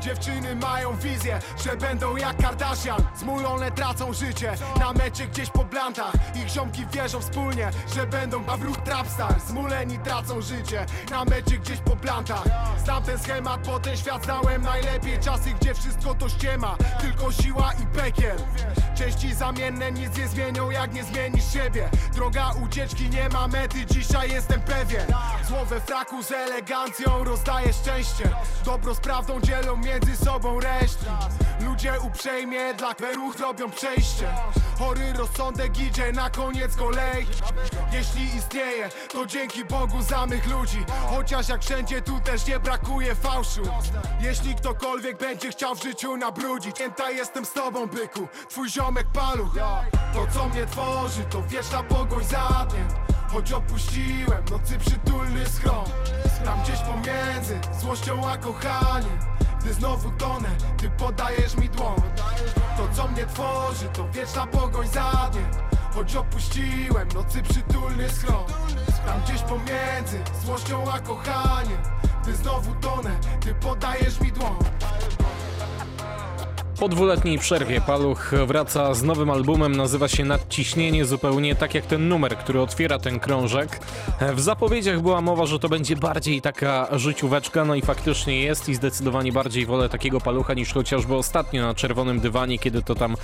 Dziewczyny 0.00 0.56
mają 0.56 0.96
wizję, 0.96 1.40
że 1.64 1.76
będą 1.76 2.16
jak 2.16 2.36
Kardashian. 2.36 3.02
Zmulone 3.16 3.70
tracą 3.70 4.12
życie, 4.12 4.54
na 4.80 4.92
mecie 4.92 5.26
gdzieś 5.26 5.50
po 5.50 5.64
blantach. 5.64 6.12
Ich 6.34 6.48
ziomki 6.48 6.86
wierzą 6.92 7.20
wspólnie, 7.20 7.70
że 7.94 8.06
będą 8.06 8.44
Bawruch 8.44 8.76
Trapstar. 8.76 9.40
Zmuleni 9.40 9.98
tracą 9.98 10.40
życie, 10.40 10.86
na 11.10 11.24
mecie 11.24 11.58
gdzieś 11.58 11.78
po 11.78 11.96
blantach. 11.96 12.44
Znam 12.84 13.02
ten 13.02 13.18
schemat, 13.18 13.66
bo 13.66 13.80
ten 13.80 13.96
świat 13.96 14.24
znałem 14.24 14.62
najlepiej. 14.62 15.18
Czasy, 15.18 15.54
gdzie 15.60 15.74
wszystko 15.74 16.14
to 16.14 16.28
ściema, 16.28 16.76
tylko 17.00 17.32
siła 17.32 17.72
i 17.72 17.86
pekiel. 17.86 18.36
Części 18.94 19.34
zamienne 19.34 19.92
nic 19.92 20.16
nie 20.16 20.28
zmienią, 20.28 20.70
jak 20.70 20.92
nie 20.94 21.04
zmienisz 21.04 21.52
siebie. 21.52 21.88
Droga 22.14 22.50
ucieczki 22.64 23.10
nie 23.10 23.28
ma 23.28 23.48
mety, 23.48 23.86
dzisiaj 23.86 24.30
jestem 24.30 24.60
pewien. 24.60 25.06
Zło 25.48 25.64
we 25.64 25.80
fraku 25.80 26.22
z 26.22 26.32
elegancją 26.32 26.77
rozdaje 27.24 27.72
szczęście. 27.72 28.30
Dobro 28.64 28.94
z 28.94 29.00
prawdą 29.00 29.40
dzielą 29.40 29.76
między 29.76 30.16
sobą 30.16 30.60
resztki 30.60 31.06
Ludzie 31.60 32.00
uprzejmie 32.00 32.74
dla 32.74 32.94
kweruch 32.94 33.38
robią 33.38 33.70
przejście. 33.70 34.28
Chory 34.78 35.12
rozsądek 35.12 35.78
idzie 35.78 36.12
na 36.12 36.30
koniec 36.30 36.76
kolei 36.76 37.26
Jeśli 37.92 38.36
istnieje, 38.36 38.88
to 39.12 39.26
dzięki 39.26 39.64
Bogu 39.64 40.02
za 40.02 40.26
mych 40.26 40.46
ludzi. 40.46 40.84
Chociaż 41.10 41.48
jak 41.48 41.62
wszędzie 41.62 42.02
tu 42.02 42.20
też 42.20 42.46
nie 42.46 42.60
brakuje 42.60 43.14
fałszu. 43.14 43.62
Jeśli 44.20 44.54
ktokolwiek 44.54 45.18
będzie 45.18 45.50
chciał 45.50 45.74
w 45.74 45.82
życiu 45.82 46.16
nabrudzić 46.16 46.78
Pamiętaj, 46.98 47.16
jestem 47.16 47.44
z 47.44 47.52
tobą 47.52 47.86
byku, 47.86 48.28
twój 48.48 48.70
ziomek 48.70 49.06
paluch. 49.12 49.54
To 50.14 50.26
co 50.34 50.48
mnie 50.48 50.66
tworzy, 50.66 51.24
to 51.30 51.42
wieczna 51.42 51.82
pogoń 51.82 52.24
za 52.24 52.66
dniem 52.70 53.07
Choć 53.28 53.52
opuściłem 53.52 54.44
nocy 54.50 54.78
przytulny 54.78 55.46
schron 55.46 55.84
Tam 56.44 56.62
gdzieś 56.62 56.78
pomiędzy 56.80 57.58
złością 57.80 58.28
a 58.30 58.36
kochaniem. 58.36 59.18
Gdy 59.60 59.74
znowu 59.74 60.10
tonę, 60.10 60.48
ty 60.76 60.90
podajesz 60.90 61.56
mi 61.56 61.68
dłoń. 61.68 62.00
To 62.76 62.88
co 62.92 63.08
mnie 63.08 63.26
tworzy, 63.26 63.88
to 63.92 64.08
wieczna 64.08 64.46
pogoń 64.46 64.88
za 64.88 65.30
dniem 65.32 65.50
Choć 65.94 66.16
opuściłem 66.16 67.08
nocy 67.14 67.42
przytulny 67.42 68.08
schron 68.08 68.44
Tam 69.06 69.20
gdzieś 69.22 69.42
pomiędzy 69.42 70.20
złością 70.44 70.92
a 70.92 71.00
kochaniem. 71.00 71.78
Gdy 72.22 72.36
znowu 72.36 72.74
tonę, 72.74 73.10
ty 73.40 73.54
podajesz 73.54 74.20
mi 74.20 74.32
dłoń 74.32 74.56
Po 76.80 76.88
dwuletniej 76.88 77.38
przerwie 77.38 77.80
Paluch 77.80 78.30
wraca 78.46 78.94
z 78.94 79.02
nowym 79.02 79.30
albumem, 79.30 79.76
nazywa 79.76 80.08
się 80.08 80.24
Nadciśnienie, 80.24 81.04
zupełnie 81.04 81.54
tak 81.54 81.74
jak 81.74 81.86
ten 81.86 82.08
numer, 82.08 82.36
który 82.36 82.60
otwiera 82.60 82.98
ten 82.98 83.20
krążek. 83.20 83.80
W 84.34 84.40
zapowiedziach 84.40 85.00
była 85.00 85.20
mowa, 85.20 85.46
że 85.46 85.58
to 85.58 85.68
będzie 85.68 85.96
bardziej 85.96 86.42
taka 86.42 86.88
życióweczka, 86.92 87.64
no 87.64 87.74
i 87.74 87.82
faktycznie 87.82 88.40
jest 88.40 88.68
i 88.68 88.74
zdecydowanie 88.74 89.32
bardziej 89.32 89.66
wolę 89.66 89.88
takiego 89.88 90.20
Palucha 90.20 90.54
niż 90.54 90.72
chociażby 90.72 91.14
ostatnio 91.14 91.62
na 91.62 91.74
Czerwonym 91.74 92.20
Dywanie, 92.20 92.58
kiedy 92.58 92.82
to 92.82 92.94
tam 92.94 93.16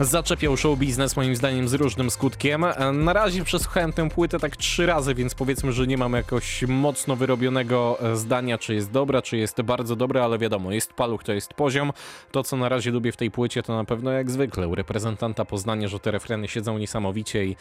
zaczepiał 0.00 0.56
show 0.56 0.78
biznes 0.78 1.16
moim 1.16 1.36
zdaniem 1.36 1.68
z 1.68 1.74
różnym 1.74 2.10
skutkiem. 2.10 2.64
Na 2.92 3.12
razie 3.12 3.44
przesłuchałem 3.44 3.92
tę 3.92 4.08
płytę 4.08 4.38
tak 4.38 4.56
trzy 4.56 4.86
razy, 4.86 5.14
więc 5.14 5.34
powiedzmy, 5.34 5.72
że 5.72 5.86
nie 5.86 5.98
mam 5.98 6.12
jakoś 6.12 6.62
mocno 6.62 7.16
wyrobionego 7.16 7.98
zdania, 8.14 8.58
czy 8.58 8.74
jest 8.74 8.90
dobra, 8.90 9.22
czy 9.22 9.36
jest 9.36 9.62
bardzo 9.62 9.96
dobra, 9.96 10.24
ale 10.24 10.38
wiadomo, 10.38 10.72
jest 10.72 10.92
Paluch, 10.92 11.24
to 11.24 11.32
jest 11.32 11.54
poziom. 11.54 11.92
To, 12.32 12.42
co 12.42 12.56
na 12.56 12.68
razie 12.68 12.92
lubię 12.98 13.12
w 13.12 13.16
tej 13.16 13.30
płycie, 13.30 13.62
to 13.62 13.76
na 13.76 13.84
pewno 13.84 14.10
jak 14.10 14.30
zwykle 14.30 14.68
u 14.68 14.74
reprezentanta 14.74 15.44
Poznania, 15.44 15.88
że 15.88 16.00
te 16.00 16.10
refreny 16.10 16.48
siedzą 16.48 16.78
niesamowicie 16.78 17.44
i 17.44 17.56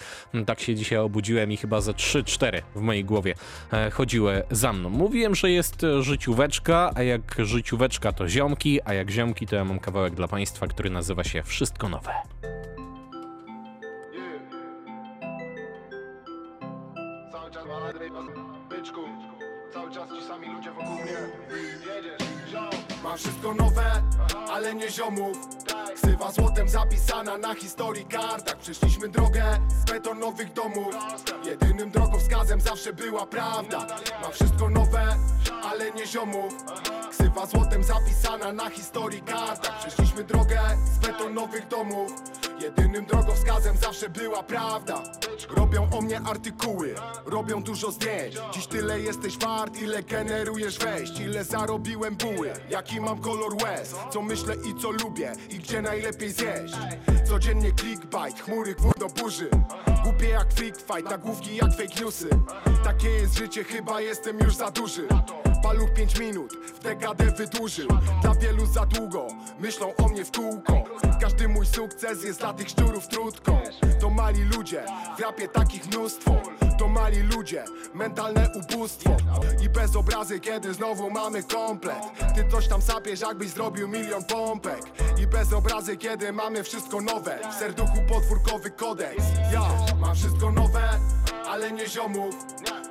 tak 0.46 0.60
się 0.60 0.76
dzisiaj 0.76 1.00
obudziłem 1.00 1.52
i 1.52 1.58
chyba 1.58 1.82
ze 1.82 1.92
3-4 1.92 2.62
w 2.76 2.82
mojej 2.82 3.06
głowie 3.06 3.36
e, 3.74 3.92
chodziły 3.92 4.44
za 4.52 4.74
mną. 4.74 4.90
Mówiłem, 4.90 5.36
że 5.36 5.52
jest 5.52 5.86
życióweczka, 6.00 6.92
a 6.96 7.04
jak 7.04 7.36
życióweczka 7.40 8.12
to 8.12 8.30
ziomki, 8.30 8.80
a 8.86 8.94
jak 8.94 9.12
ziomki 9.12 9.48
to 9.48 9.56
ja 9.56 9.66
mam 9.66 9.80
kawałek 9.80 10.16
dla 10.16 10.28
Państwa, 10.28 10.68
który 10.68 10.90
nazywa 10.90 11.24
się 11.24 11.44
Wszystko 11.44 11.90
Nowe. 11.90 12.12
Mam 23.18 23.24
wszystko 23.24 23.54
nowe, 23.54 23.92
ale 24.50 24.76
nie 24.76 24.92
ziomów. 24.92 25.38
Ksywa 25.96 26.32
złotem 26.32 26.70
zapisana 26.70 27.38
na 27.38 27.56
historii 27.56 28.06
kartach 28.06 28.58
Przeszliśmy 28.58 29.10
drogę 29.10 29.44
z 29.70 29.92
betonowych 29.92 30.54
domów. 30.54 30.96
Jedynym 31.46 31.92
drogowskazem 31.92 32.62
zawsze 32.62 32.94
była 32.94 33.26
prawda. 33.26 33.88
Mam 34.22 34.32
wszystko 34.32 34.70
nowe, 34.70 35.16
ale 35.64 35.92
nie 35.92 36.08
ziomów. 36.08 36.54
Ksywa 37.12 37.46
złotem 37.46 37.84
zapisana 37.84 38.54
na 38.54 38.70
historii 38.70 39.22
kartach 39.22 39.80
Przeszliśmy 39.80 40.24
drogę 40.24 40.60
z 40.86 40.98
betonowych 40.98 41.68
domów 41.68 42.12
Jedynym 42.62 43.06
drogowskazem 43.06 43.78
zawsze 43.78 44.10
była 44.10 44.44
prawda. 44.44 45.04
Robią 45.50 45.90
o 45.92 46.02
mnie 46.02 46.22
artykuły, 46.22 46.96
robią 47.26 47.64
dużo 47.64 47.92
zdjęć. 47.92 48.36
Dziś 48.54 48.68
tyle 48.68 49.00
jesteś 49.00 49.38
wart, 49.38 49.82
ile 49.82 50.04
generujesz 50.04 50.80
wejść 50.80 51.20
Ile 51.20 51.44
zarobiłem 51.44 52.16
buły, 52.16 52.54
jaki 52.70 53.02
mam 53.02 53.22
kolor 53.22 53.64
łez 53.64 53.96
Co 54.14 54.22
myślę 54.22 54.56
i 54.56 54.82
co 54.82 54.92
lubię 54.92 55.34
i 55.50 55.60
gdzie 55.60 55.82
najlepiej 55.82 56.32
zjeść. 56.32 56.74
Codziennie 57.30 57.72
clickbait, 57.72 58.42
chmury 58.42 58.76
gwór 58.76 58.94
do 59.00 59.08
burzy. 59.08 59.50
Głupie 60.04 60.30
jak 60.30 60.54
freak 60.54 60.78
fight, 60.78 61.12
nagłówki 61.12 61.56
jak 61.56 61.72
fake 61.72 62.02
newsy. 62.02 62.30
Takie 62.84 63.10
jest 63.10 63.38
życie, 63.38 63.64
chyba 63.64 64.02
jestem 64.02 64.40
już 64.40 64.56
za 64.56 64.72
duży 64.72 65.08
Paluch 65.64 65.94
5 65.94 66.20
minut, 66.20 66.54
w 66.76 66.80
dekadę 66.80 67.32
wydłużył. 67.32 67.88
Dla 68.22 68.34
wielu 68.36 68.66
za 68.66 68.86
długo, 68.86 69.28
myślą 69.60 69.96
o 69.96 70.08
mnie 70.08 70.26
w 70.26 70.32
kółko. 70.32 70.84
Każdy 71.22 71.48
mój 71.48 71.66
sukces 71.66 72.24
jest 72.24 72.40
dla 72.40 72.54
tych 72.54 72.70
szczurów 72.70 73.08
trudką. 73.08 73.60
To 74.00 74.10
mali 74.10 74.44
ludzie, 74.44 74.84
w 75.18 75.20
rapie 75.20 75.48
takich 75.48 75.88
mnóstwo 75.88 76.32
To 76.78 76.88
mali 76.88 77.24
ludzie, 77.24 77.64
mentalne 77.94 78.50
ubóstwo 78.56 79.18
I 79.62 79.70
bez 79.70 79.96
obrazy, 79.96 80.40
kiedy 80.40 80.74
znowu 80.74 81.10
mamy 81.10 81.44
komplet. 81.44 81.98
Ty 82.36 82.46
coś 82.52 82.68
tam 82.68 82.82
sapiesz, 82.82 83.20
jakbyś 83.22 83.50
zrobił 83.50 83.88
milion 83.88 84.24
pompek. 84.24 84.82
I 85.18 85.28
bez 85.28 85.54
obrazy, 85.54 85.98
kiedy 85.98 86.34
mamy 86.34 86.64
wszystko 86.64 87.02
nowe. 87.02 87.40
W 87.52 87.60
serduchu 87.60 87.98
podwórkowy 88.10 88.72
kodeks. 88.72 89.24
Ja 89.54 89.70
mam 90.00 90.16
wszystko 90.16 90.52
nowe, 90.52 90.90
ale 91.48 91.72
nie 91.72 91.88
ziomów 91.88 92.36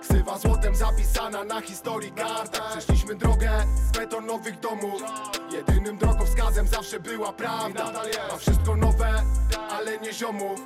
Ksywa 0.01 0.39
złotem 0.39 0.75
zapisana 0.75 1.45
na 1.45 1.61
historii 1.61 2.13
kartach 2.13 2.71
Przeszliśmy 2.71 3.15
drogę 3.15 3.51
z 3.77 3.97
betonowych 3.97 4.61
domów. 4.61 5.03
Jedynym 5.53 5.99
drogowskazem 5.99 6.69
zawsze 6.69 7.01
była 7.01 7.33
prawda. 7.33 7.93
Mam 8.31 8.39
wszystko 8.39 8.77
nowe, 8.77 9.23
ale 9.71 9.99
nie 9.99 10.13
ziomów 10.13 10.61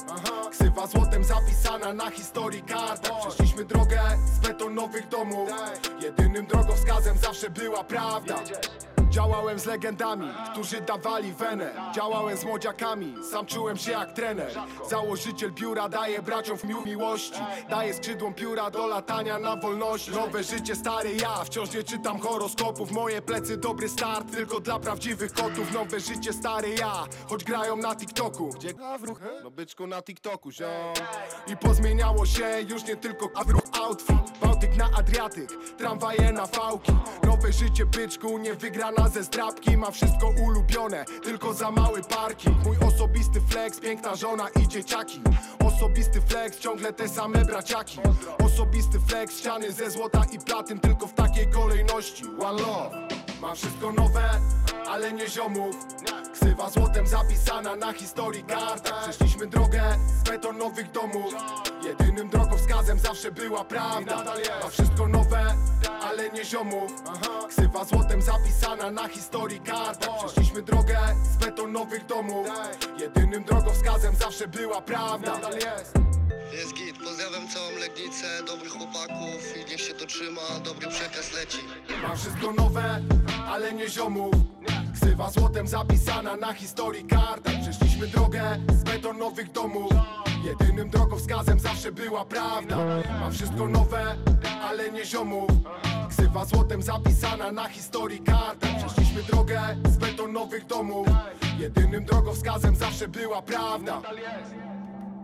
Ksywa 0.50 0.87
złotem 0.87 1.24
zapisana 1.24 1.92
na 1.92 2.11
historii 2.11 2.62
kartach 2.62 3.10
Przeszliśmy 3.18 3.64
drogę 3.64 4.01
z 4.27 4.38
betonowych 4.38 5.09
domów. 5.09 5.51
Jedynym 6.03 6.46
drogowskazem 6.46 7.18
zawsze 7.18 7.51
była 7.51 7.85
prawda 7.85 8.35
Działałem 9.11 9.59
z 9.59 9.66
legendami, 9.66 10.27
którzy 10.53 10.81
dawali 10.81 11.33
wenę. 11.33 11.92
Działałem 11.94 12.37
z 12.37 12.44
młodziakami, 12.44 13.14
sam 13.31 13.46
czułem 13.46 13.77
się 13.77 13.90
jak 13.90 14.12
trener. 14.12 14.53
Założyciel 14.90 15.53
biura 15.53 15.88
daje 15.88 16.23
braciom 16.23 16.59
w 16.59 16.64
miłości. 16.64 17.40
Daje 17.70 17.94
skrzydłom 17.94 18.35
pióra 18.35 18.70
do 18.70 18.87
latania 18.87 19.38
na 19.38 19.57
wolności. 19.57 20.11
Nowe 20.11 20.44
życie, 20.44 20.77
stary 20.77 21.16
ja, 21.16 21.44
wciąż 21.44 21.73
nie 21.73 21.83
czytam 21.83 22.20
horoskopów. 22.20 22.90
Moje 22.92 23.23
plecy 23.23 23.57
dobry 23.57 23.88
start, 23.88 24.31
tylko 24.33 24.61
dla 24.61 24.79
prawdziwych 24.79 25.33
kotów. 25.33 25.73
Nowe 25.73 26.01
życie, 26.01 26.33
stary 26.33 26.75
ja, 26.75 27.05
choć 27.29 27.44
grają 27.44 27.77
na 27.77 27.96
TikToku. 27.96 28.49
Gdzie 28.49 28.75
gawruch? 28.75 29.20
No 29.44 29.51
byczku 29.51 29.87
na 29.87 30.03
TikToku, 30.03 30.51
ziom. 30.51 30.68
I 31.46 31.57
pozmieniało 31.57 32.27
się 32.27 32.61
już 32.68 32.85
nie 32.85 32.96
tylko 32.96 33.29
gawruch 33.29 33.62
outfit. 33.83 34.38
Bałtyk 34.42 34.77
na 34.77 34.88
Adriatyk, 34.99 35.51
tramwaje 35.79 36.33
na 36.33 36.46
fałki. 36.46 36.92
Nowe 37.25 37.53
życie, 37.53 37.87
byczku, 37.87 38.38
nie 38.38 38.55
wygrana 39.00 39.08
ze 39.08 39.22
zdrabki 39.22 39.76
Ma 39.76 39.90
wszystko 39.90 40.28
ulubione, 40.28 41.04
tylko 41.22 41.54
za 41.54 41.70
mały 41.70 42.02
parking. 42.02 42.64
Mój 42.64 42.76
osobisty 42.88 43.40
flex, 43.40 43.80
piękna 43.80 44.16
żona 44.16 44.48
i 44.62 44.68
dzieciaki. 44.68 45.20
Osobisty 45.64 46.20
flex, 46.20 46.58
ciągle 46.58 46.92
te 46.92 47.08
same 47.08 47.44
braciaki. 47.44 47.98
Osobisty 48.44 49.00
flex, 49.00 49.38
ściany 49.38 49.72
ze 49.72 49.90
złota 49.90 50.24
i 50.32 50.38
platyn 50.38 50.80
Tylko 50.80 51.06
w 51.06 51.14
takiej 51.14 51.46
kolejności, 51.50 52.24
one 52.40 52.62
love 52.62 53.19
Mam 53.40 53.57
wszystko 53.57 53.92
nowe, 53.92 54.31
ale 54.88 55.12
nie 55.12 55.29
ziomów. 55.29 55.76
Ksywa 56.33 56.70
złotem 56.70 57.07
zapisana 57.07 57.76
na 57.76 57.92
historii 57.92 58.44
kartach 58.44 59.03
Przeszliśmy 59.03 59.46
drogę 59.46 59.83
z 60.20 60.22
betonowych 60.29 60.90
domów. 60.90 61.35
Jedynym 61.85 62.29
drogowskazem 62.29 62.98
zawsze 62.98 63.33
była 63.33 63.64
prawda. 63.64 64.24
Mam 64.62 64.70
wszystko 64.70 65.09
nowe, 65.09 65.55
ale 66.03 66.31
nie 66.31 66.44
ziomów. 66.44 66.92
Ksywa 67.48 67.85
złotem 67.85 68.22
zapisana 68.22 68.90
na 68.90 69.09
historii 69.09 69.61
kartach 69.61 70.11
Przeszliśmy 70.18 70.62
drogę 70.62 70.98
z 71.22 71.37
betonowych 71.37 72.07
domów. 72.07 72.46
Jedynym 72.98 73.44
drogowskazem 73.44 74.16
zawsze 74.16 74.48
była 74.48 74.83
prawda 74.83 75.40
Jest 76.52 76.74
git, 76.74 76.98
pozdrawiam 76.98 77.48
całą 77.48 77.70
Legnicę, 77.80 78.26
dobrych 78.46 78.72
chłopaków 78.72 79.56
i 79.56 79.70
niech 79.70 79.80
się 79.80 79.94
to 79.94 80.06
trzyma, 80.06 80.40
dobry 80.64 80.88
przekaz 80.88 81.32
leci. 81.32 81.58
Mam 82.02 82.16
wszystko 82.16 82.52
nowe, 82.52 83.02
ale 83.48 83.72
nie 83.72 83.88
ziomów. 83.88 84.34
Ksywa 84.94 85.30
złotem 85.30 85.68
zapisana 85.68 86.36
na 86.36 86.52
historii 86.52 87.04
kartach 87.04 87.54
Przeszliśmy 87.62 88.06
drogę 88.06 88.42
z 88.72 88.82
betonowych 88.82 89.52
domów. 89.52 89.92
Jedynym 90.44 90.90
drogowskazem 90.90 91.60
zawsze 91.60 91.92
była 91.92 92.24
prawda. 92.24 92.76
Mam 93.20 93.32
wszystko 93.32 93.68
nowe, 93.68 94.16
ale 94.62 94.90
nie 94.90 95.04
ziomów. 95.04 95.50
Ksywa 96.08 96.44
złotem 96.44 96.82
zapisana 96.82 97.52
na 97.52 97.68
historii 97.68 98.20
kartach 98.20 98.70
Przeszliśmy 98.78 99.22
drogę 99.22 99.60
z 99.88 99.96
betonowych 99.96 100.66
domów. 100.66 101.06
Jedynym 101.58 102.04
drogowskazem 102.04 102.76
zawsze 102.76 103.08
była 103.08 103.42
prawda 103.42 104.02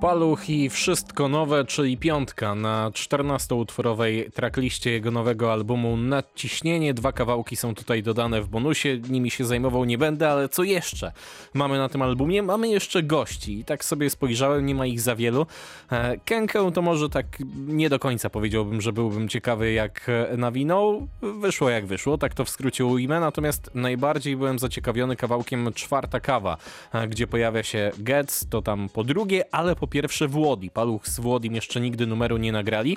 Paluch 0.00 0.50
i 0.50 0.70
Wszystko 0.70 1.28
Nowe, 1.28 1.64
czyli 1.64 1.96
piątka 1.96 2.54
na 2.54 2.90
14-utworowej 2.90 4.30
trackliście 4.32 4.90
jego 4.90 5.10
nowego 5.10 5.52
albumu 5.52 5.96
Nadciśnienie. 5.96 6.94
Dwa 6.94 7.12
kawałki 7.12 7.56
są 7.56 7.74
tutaj 7.74 8.02
dodane 8.02 8.42
w 8.42 8.48
bonusie, 8.48 8.98
nimi 9.08 9.30
się 9.30 9.44
zajmował 9.44 9.84
nie 9.84 9.98
będę, 9.98 10.30
ale 10.30 10.48
co 10.48 10.62
jeszcze 10.62 11.12
mamy 11.54 11.78
na 11.78 11.88
tym 11.88 12.02
albumie? 12.02 12.42
Mamy 12.42 12.68
jeszcze 12.68 13.02
gości 13.02 13.58
i 13.58 13.64
tak 13.64 13.84
sobie 13.84 14.10
spojrzałem, 14.10 14.66
nie 14.66 14.74
ma 14.74 14.86
ich 14.86 15.00
za 15.00 15.16
wielu. 15.16 15.46
E, 15.92 16.16
Kenkę 16.24 16.72
to 16.72 16.82
może 16.82 17.08
tak 17.08 17.26
nie 17.66 17.88
do 17.88 17.98
końca 17.98 18.30
powiedziałbym, 18.30 18.80
że 18.80 18.92
byłbym 18.92 19.28
ciekawy 19.28 19.72
jak 19.72 20.10
nawinął. 20.36 21.08
Wyszło 21.22 21.70
jak 21.70 21.86
wyszło, 21.86 22.18
tak 22.18 22.34
to 22.34 22.44
w 22.44 22.50
skrócie 22.50 22.84
ujmę, 22.84 23.20
natomiast 23.20 23.70
najbardziej 23.74 24.36
byłem 24.36 24.58
zaciekawiony 24.58 25.16
kawałkiem 25.16 25.72
Czwarta 25.72 26.20
Kawa, 26.20 26.56
e, 26.92 27.08
gdzie 27.08 27.26
pojawia 27.26 27.62
się 27.62 27.90
Getz, 27.98 28.46
to 28.50 28.62
tam 28.62 28.88
po 28.88 29.04
drugie, 29.04 29.44
ale 29.54 29.76
po 29.76 29.85
pierwsze 29.86 30.28
Włodi. 30.28 30.70
Paluch 30.70 31.08
z 31.08 31.20
Włodim 31.20 31.54
jeszcze 31.54 31.80
nigdy 31.80 32.06
numeru 32.06 32.36
nie 32.36 32.52
nagrali. 32.52 32.96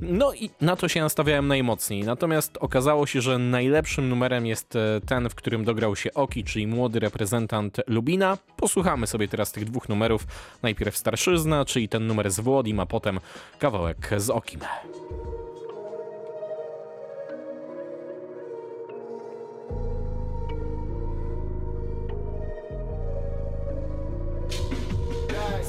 No 0.00 0.34
i 0.34 0.50
na 0.60 0.76
to 0.76 0.88
się 0.88 1.00
nastawiałem 1.00 1.48
najmocniej. 1.48 2.04
Natomiast 2.04 2.58
okazało 2.60 3.06
się, 3.06 3.20
że 3.20 3.38
najlepszym 3.38 4.08
numerem 4.08 4.46
jest 4.46 4.76
e, 4.76 5.00
ten, 5.06 5.28
w 5.28 5.34
którym 5.34 5.64
dograł 5.64 5.96
się 5.96 6.14
Oki, 6.14 6.44
czyli 6.44 6.66
młody 6.66 7.00
reprezentant 7.00 7.80
Lubina. 7.86 8.38
Posłuchamy 8.56 9.06
sobie 9.06 9.28
teraz 9.28 9.52
tych 9.52 9.64
dwóch 9.64 9.88
numerów. 9.88 10.26
Najpierw 10.62 10.96
Starszyzna, 10.96 11.64
czyli 11.64 11.88
ten 11.88 12.06
numer 12.06 12.30
z 12.30 12.40
Włodim, 12.40 12.80
a 12.80 12.86
potem 12.86 13.20
kawałek 13.58 14.10
z 14.16 14.30
Okim. 14.30 14.60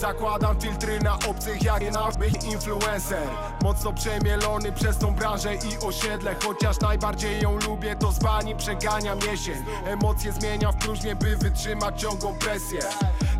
Zakładam 0.01 0.61
filtry 0.61 0.99
na 0.99 1.13
obcych 1.29 1.63
jak 1.63 1.81
nie 1.81 1.91
na 1.91 2.11
być 2.11 2.43
influencer. 2.43 3.27
Mocno 3.63 3.93
przemielony 3.93 4.71
przez 4.71 4.97
tą 4.97 5.15
branżę 5.15 5.55
i 5.55 5.85
osiedle 5.85 6.35
Chociaż 6.43 6.79
najbardziej 6.79 7.41
ją 7.41 7.59
lubię 7.59 7.95
to 7.95 8.11
z 8.11 8.19
bani 8.19 8.55
przeganiam 8.55 9.19
jesień 9.31 9.65
Emocje 9.85 10.31
zmieniam 10.31 10.73
w 10.73 10.75
próżnię 10.75 11.15
by 11.15 11.35
wytrzymać 11.35 12.01
ciągłą 12.01 12.35
presję. 12.35 12.79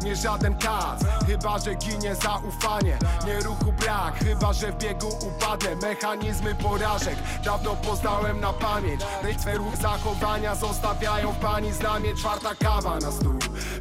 Nie 0.04 0.16
żaden 0.16 0.56
kac, 0.56 1.04
chyba 1.28 1.60
że 1.60 1.76
ginie 1.76 2.16
zaufanie. 2.16 2.98
Nie 3.26 3.40
ruchu 3.40 3.74
brak, 3.80 4.16
chyba 4.20 4.54
że 4.54 4.72
w 4.72 4.78
biegu 4.78 5.08
upadnę. 5.08 5.76
Mechanizmy 5.76 6.56
porażek 6.56 7.16
dawno 7.46 7.76
poznałem 7.76 8.40
na 8.40 8.54
pamięć. 8.54 9.02
Ruch 9.54 9.76
zachowania 9.76 10.56
zostawiają 10.56 11.34
pani 11.34 11.74
znamie. 11.74 12.16
Czwarta 12.16 12.56
kawa 12.56 12.98
na 13.00 13.12
stół. 13.12 13.34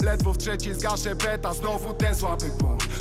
Ledwo 0.03 0.33
w 0.33 0.39
trzeciej 0.39 0.75
zgaszę 0.75 1.15
beta, 1.15 1.55
znowu 1.55 1.95
ten 1.95 2.15
słaby 2.15 2.51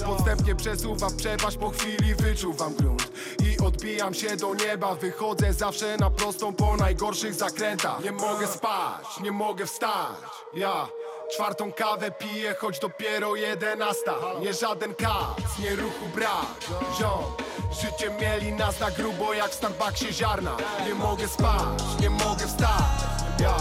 Podstępnie 0.06 0.56
przesuwam 0.56 1.18
przepaść, 1.18 1.58
po 1.58 1.70
chwili 1.70 2.16
wyczuwam 2.16 2.76
grunt. 2.76 3.12
I 3.44 3.60
odbijam 3.60 4.14
się 4.14 4.36
do 4.36 4.54
nieba, 4.54 4.96
wychodzę 4.96 5.54
zawsze 5.54 5.98
na 5.98 6.10
prostą 6.10 6.54
po 6.54 6.78
najgorszych 6.78 7.34
zakrętach. 7.34 8.04
Nie 8.04 8.12
mogę 8.12 8.48
spać, 8.48 9.20
nie 9.24 9.32
mogę 9.32 9.66
wstać, 9.66 10.18
ja 10.54 10.88
Czwartą 11.36 11.72
kawę 11.72 12.12
piję, 12.12 12.56
choć 12.60 12.80
dopiero 12.80 13.36
jedenasta. 13.36 14.14
Nie 14.42 14.54
żaden 14.54 14.96
kac, 14.96 15.60
nie 15.60 15.76
ruchu 15.76 16.06
brak, 16.16 16.58
ziom 17.00 17.24
Życie 17.82 18.12
mieli 18.22 18.54
nas 18.54 18.80
na 18.80 18.92
grubo 18.92 19.34
jak 19.34 19.52
w 19.52 19.54
Starbucksie 19.54 20.14
ziarna. 20.14 20.58
Nie 20.88 20.96
mogę 20.96 21.28
spać, 21.28 21.84
nie 22.02 22.10
mogę 22.10 22.48
wstać. 22.48 23.00
Ja 23.40 23.56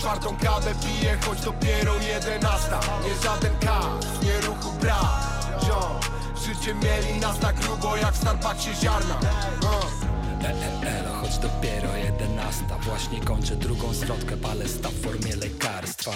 czwartą 0.00 0.36
kawę 0.36 0.74
piję, 0.84 1.18
choć 1.26 1.40
dopiero 1.40 1.94
jedenasta. 1.96 2.80
Nie 3.04 3.14
żaden 3.22 3.58
kac, 3.58 4.22
nie 4.22 4.40
ruchu 4.40 4.72
brak 4.80 5.31
Ziom, 5.72 6.00
życie 6.36 6.74
mieli 6.74 7.20
nas 7.20 7.42
na 7.42 7.52
grubo 7.52 7.96
jak 7.96 8.14
w 8.14 8.16
Starbucksie 8.16 8.74
ziarna 8.74 9.14
uh. 9.62 10.86
Elo, 10.86 11.14
choć 11.20 11.38
dopiero 11.38 11.96
jedenasta 11.96 12.78
Właśnie 12.78 13.20
kończę 13.20 13.56
drugą 13.56 13.94
zwrotkę, 13.94 14.36
palę 14.36 14.68
staw 14.68 14.92
w 14.92 15.02
formie 15.02 15.36
lekarstwa 15.36 16.10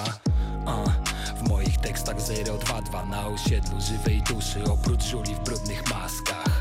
uh. 0.66 0.92
W 1.36 1.48
moich 1.48 1.76
tekstach 1.78 2.16
022 2.16 3.04
na 3.04 3.26
osiedlu 3.26 3.80
żywej 3.80 4.22
duszy 4.22 4.64
Oprócz 4.64 5.04
żuli 5.04 5.34
w 5.34 5.40
brudnych 5.40 5.90
maskach. 5.90 6.55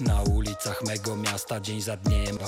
Na 0.00 0.22
ulicach 0.22 0.82
mego 0.82 1.16
miasta 1.16 1.60
dzień 1.60 1.80
za 1.80 1.96
dniem 1.96 2.38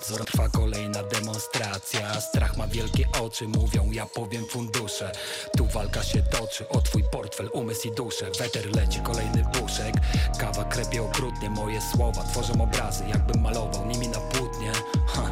Wzor 0.00 0.24
trwa 0.24 0.48
kolejna 0.48 1.02
demonstracja. 1.02 2.20
Strach 2.20 2.56
ma 2.56 2.66
wielkie 2.66 3.04
oczy, 3.22 3.48
mówią 3.48 3.90
ja 3.92 4.06
powiem 4.06 4.44
fundusze. 4.46 5.12
Tu 5.56 5.66
walka 5.66 6.02
się 6.02 6.22
toczy 6.22 6.68
o 6.68 6.80
twój 6.80 7.04
portfel, 7.12 7.50
umysł 7.52 7.88
i 7.88 7.94
duszę. 7.94 8.30
Weter 8.38 8.76
leci, 8.76 9.00
kolejny 9.00 9.44
puszek. 9.52 9.94
Kawa 10.38 10.64
krepie 10.64 11.02
okrutnie 11.02 11.50
moje 11.50 11.80
słowa 11.80 12.22
Tworzę 12.22 12.52
obrazy, 12.52 13.04
jakbym 13.08 13.42
malował 13.42 13.86
nimi 13.86 14.08
na 14.08 14.20
płótnie. 14.20 14.72
Ha. 15.06 15.30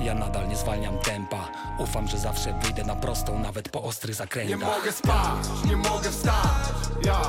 Ja 0.00 0.14
nadal 0.14 0.48
nie 0.48 0.56
zwalniam 0.56 0.98
tempa 0.98 1.48
Ufam, 1.78 2.08
że 2.08 2.18
zawsze 2.18 2.52
wyjdę 2.62 2.84
na 2.84 2.96
prostą, 2.96 3.38
nawet 3.38 3.68
po 3.68 3.82
ostrych 3.82 4.14
zakrętach. 4.14 4.58
Nie 4.58 4.66
mogę 4.66 4.92
spać, 4.92 5.46
nie 5.64 5.76
mogę 5.76 6.10
wstać. 6.10 6.68
Ja 7.04 7.20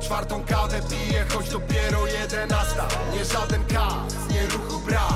czwartą 0.00 0.44
kawę 0.44 0.80
piję, 0.90 1.24
choć 1.34 1.50
dopiero 1.50 2.06
jedenasta. 2.06 2.88
Nie 3.12 3.24
żaden 3.24 3.64
kac, 3.64 4.14
nie 4.30 4.46
ruchu 4.46 4.80
brak. 4.86 5.12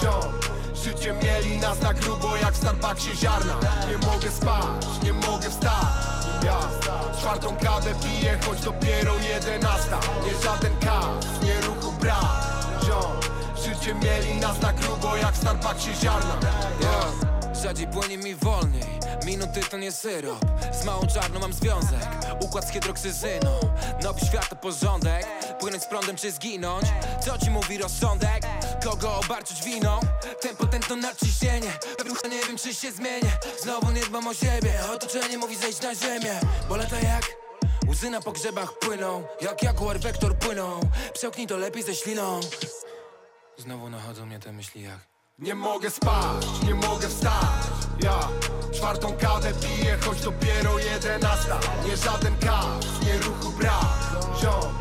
Ziom, 0.00 0.32
życie 0.74 1.12
mieli 1.12 1.58
nas 1.58 1.82
na 1.82 1.94
grubo 1.94 2.36
jak 2.36 2.54
w 2.54 2.56
Starbucksie 2.56 3.16
ziarna. 3.16 3.54
Nie 3.90 4.06
mogę 4.06 4.30
spać, 4.30 4.86
nie 5.02 5.12
mogę 5.12 5.50
wstać. 5.50 5.86
Ja 6.44 6.58
czwartą 7.18 7.56
kawę 7.56 7.94
piję, 7.94 8.38
choć 8.46 8.60
dopiero 8.60 9.14
jedenasta. 9.18 10.00
Nie 10.24 10.44
żaden 10.44 10.72
kac, 10.80 11.42
nie 11.42 11.60
ruchu 11.66 11.92
brak. 11.92 12.46
Ziom, 12.84 13.20
życie 13.64 13.94
mieli 13.94 14.40
nas 14.40 14.60
na 14.60 14.72
grubo 14.72 15.16
jak 15.16 15.34
w 15.34 15.36
Starbucksie 15.36 15.94
ziarna. 15.94 16.36
Yeah. 16.80 17.31
Rzadziej 17.62 17.86
płynie 17.86 18.18
mi 18.18 18.34
wolniej. 18.34 18.84
Minuty 19.24 19.60
to 19.70 19.78
nie 19.78 19.92
syrop. 19.92 20.38
Z 20.72 20.84
małą 20.84 21.06
czarną 21.06 21.40
mam 21.40 21.52
związek. 21.52 22.00
Układ 22.40 22.68
z 22.68 22.70
hydroksyzyną. 22.70 23.60
Nowy 24.02 24.26
świat 24.26 24.48
to 24.48 24.56
porządek. 24.56 25.26
Płynąć 25.60 25.82
z 25.82 25.86
prądem 25.86 26.16
czy 26.16 26.32
zginąć? 26.32 26.86
Co 27.24 27.38
ci 27.38 27.50
mówi 27.50 27.78
rozsądek? 27.78 28.42
Kogo 28.84 29.16
obarczyć 29.16 29.64
winą? 29.64 30.00
Tempo 30.40 30.66
ten 30.66 30.82
to 30.82 30.96
nadciśnienie. 30.96 31.72
Rucha 32.08 32.28
nie 32.28 32.40
wiem 32.40 32.58
czy 32.58 32.74
się 32.74 32.92
zmienię. 32.92 33.32
Znowu 33.62 33.90
nie 33.90 34.00
dbam 34.00 34.26
o 34.26 34.34
siebie. 34.34 34.72
Otoczenie 34.94 35.38
mówi 35.38 35.56
zejść 35.56 35.80
na 35.80 35.94
ziemię. 35.94 36.40
Bo 36.68 36.76
lata 36.76 36.96
jak 37.00 37.22
Łzy 37.88 38.10
na 38.10 38.20
pogrzebach 38.20 38.78
płyną. 38.78 39.24
Jak 39.40 39.62
jaguar 39.62 40.00
wektor 40.00 40.38
płyną 40.38 40.80
Przełknij 41.14 41.46
to 41.46 41.56
lepiej 41.56 41.82
ze 41.82 41.94
śliną. 41.94 42.40
Znowu 43.58 43.90
nachodzą 43.90 44.26
mnie 44.26 44.38
te 44.38 44.52
myśli 44.52 44.82
jak 44.82 45.11
Nie 45.38 45.54
mogę 45.54 45.90
spać, 45.90 46.46
nie 46.66 46.74
mogę 46.74 47.08
wstać. 47.08 47.62
Ja 48.00 48.28
czwartą 48.74 49.12
kawę 49.20 49.52
piję, 49.52 49.98
choć 50.04 50.20
dopiero 50.20 50.78
jedenasta. 50.78 51.60
Nie 51.86 51.96
żaden 51.96 52.36
kac, 52.38 53.06
nie 53.06 53.18
ruchu 53.18 53.50
brak. 53.58 53.84
Ziom, 54.40 54.72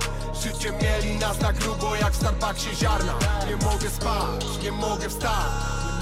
życie 0.41 0.71
mieli 0.71 1.19
nas 1.19 1.41
na 1.41 1.53
grubo 1.53 1.95
jak 1.95 2.13
w 2.13 2.15
Starbucksie 2.15 2.75
ziarna. 2.75 3.13
Nie 3.47 3.55
mogę 3.55 3.89
spać, 3.89 4.63
nie 4.63 4.71
mogę 4.71 5.09
wstać. 5.09 5.51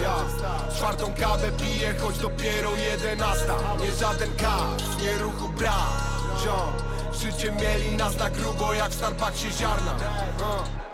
Ja 0.02 0.16
czwartą 0.78 1.14
kawę 1.20 1.52
piję, 1.52 1.96
choć 2.02 2.18
dopiero 2.18 2.76
jedenasta. 2.76 3.56
Nie 3.80 3.92
żaden 3.92 4.36
kac, 4.36 5.02
nie 5.02 5.18
ruchu 5.18 5.50
brak. 5.50 6.02
Ziom, 6.44 6.74
życie 7.14 7.52
mieli 7.52 7.98
nas 7.98 8.18
na 8.18 8.30
grubo 8.30 8.74
jak 8.74 8.90
w 8.92 8.96
Starbucksie 8.96 9.52
ziarna. 9.52 9.96
uh. 10.40 10.89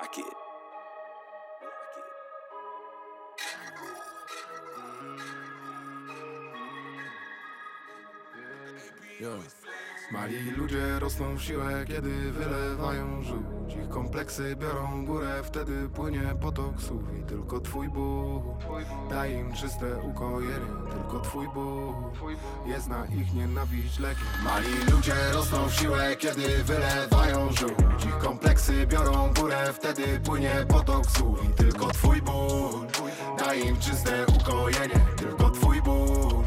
Rocket. 0.00 0.24
Yo. 9.20 9.67
Mali 10.12 10.50
ludzie 10.50 10.98
rosną 10.98 11.36
w 11.36 11.42
siłę, 11.42 11.84
kiedy 11.86 12.32
wylewają 12.32 13.22
żółć. 13.22 13.74
Ich 13.82 13.88
kompleksy 13.88 14.56
biorą 14.56 15.04
górę, 15.06 15.40
wtedy 15.44 15.88
płynie 15.88 16.34
potok 16.40 16.82
słów 16.82 17.02
I 17.20 17.22
tylko 17.22 17.60
twój 17.60 17.88
Bóg 17.88 18.42
da 19.10 19.26
im 19.26 19.52
czyste 19.52 19.96
ukojenie. 20.10 20.66
Tylko 20.90 21.20
twój 21.20 21.48
Bóg 21.48 21.94
jest 22.66 22.88
na 22.88 23.06
ich 23.06 23.34
nienawiść 23.34 23.98
lekiem 23.98 24.26
Mali 24.44 24.68
ludzie 24.92 25.14
rosną 25.32 25.68
w 25.68 25.74
siłę, 25.74 26.16
kiedy 26.16 26.64
wylewają 26.64 27.52
żółć. 27.52 28.04
Ich 28.04 28.18
kompleksy 28.18 28.86
biorą 28.86 29.32
górę, 29.40 29.72
wtedy 29.72 30.20
płynie 30.24 30.66
potok 30.68 31.10
słów 31.10 31.44
I 31.44 31.48
tylko 31.48 31.86
twój 31.86 32.22
Bóg 32.22 32.86
da 33.38 33.54
im 33.54 33.76
czyste 33.76 34.26
ukojenie. 34.26 35.00
Tylko 35.16 35.50
twój 35.50 35.82
Bóg 35.82 36.44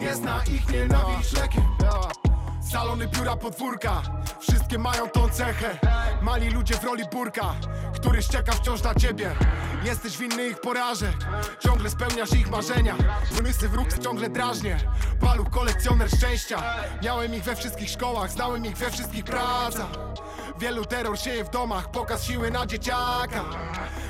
jest 0.00 0.22
na 0.22 0.44
ich 0.44 0.68
nienawiść 0.72 1.32
lekiem 1.32 1.71
Salony, 2.72 3.08
biura, 3.08 3.36
podwórka. 3.36 4.02
Wszystkie 4.40 4.78
mają 4.78 5.08
tą 5.08 5.28
cechę. 5.28 5.78
Mali 6.22 6.50
ludzie 6.50 6.74
w 6.74 6.84
roli 6.84 7.04
burka 7.12 7.54
Który 7.94 8.22
ścieka 8.22 8.52
wciąż 8.52 8.82
na 8.82 8.94
ciebie. 8.94 9.34
Jesteś 9.84 10.18
winny 10.18 10.48
ich 10.48 10.60
porażek. 10.60 11.16
Ciągle 11.60 11.90
spełniasz 11.90 12.32
ich 12.32 12.50
marzenia. 12.50 12.96
Wymysły 13.32 13.68
wróg 13.68 13.98
ciągle 13.98 14.28
drażnie. 14.28 14.76
Paluch 15.20 15.50
kolekcjoner 15.50 16.10
szczęścia. 16.10 16.62
Miałem 17.02 17.34
ich 17.34 17.44
we 17.44 17.56
wszystkich 17.56 17.90
szkołach 17.90 18.30
Znałem 18.30 18.66
ich 18.66 18.76
we 18.76 18.90
wszystkich 18.90 19.24
pracach 19.24 19.90
Wielu 20.58 20.84
terror 20.84 21.18
sieje 21.18 21.44
w 21.44 21.50
domach 21.50 21.90
Pokaz 21.90 22.24
siły 22.24 22.50
na 22.50 22.66
dzieciaka. 22.66 23.44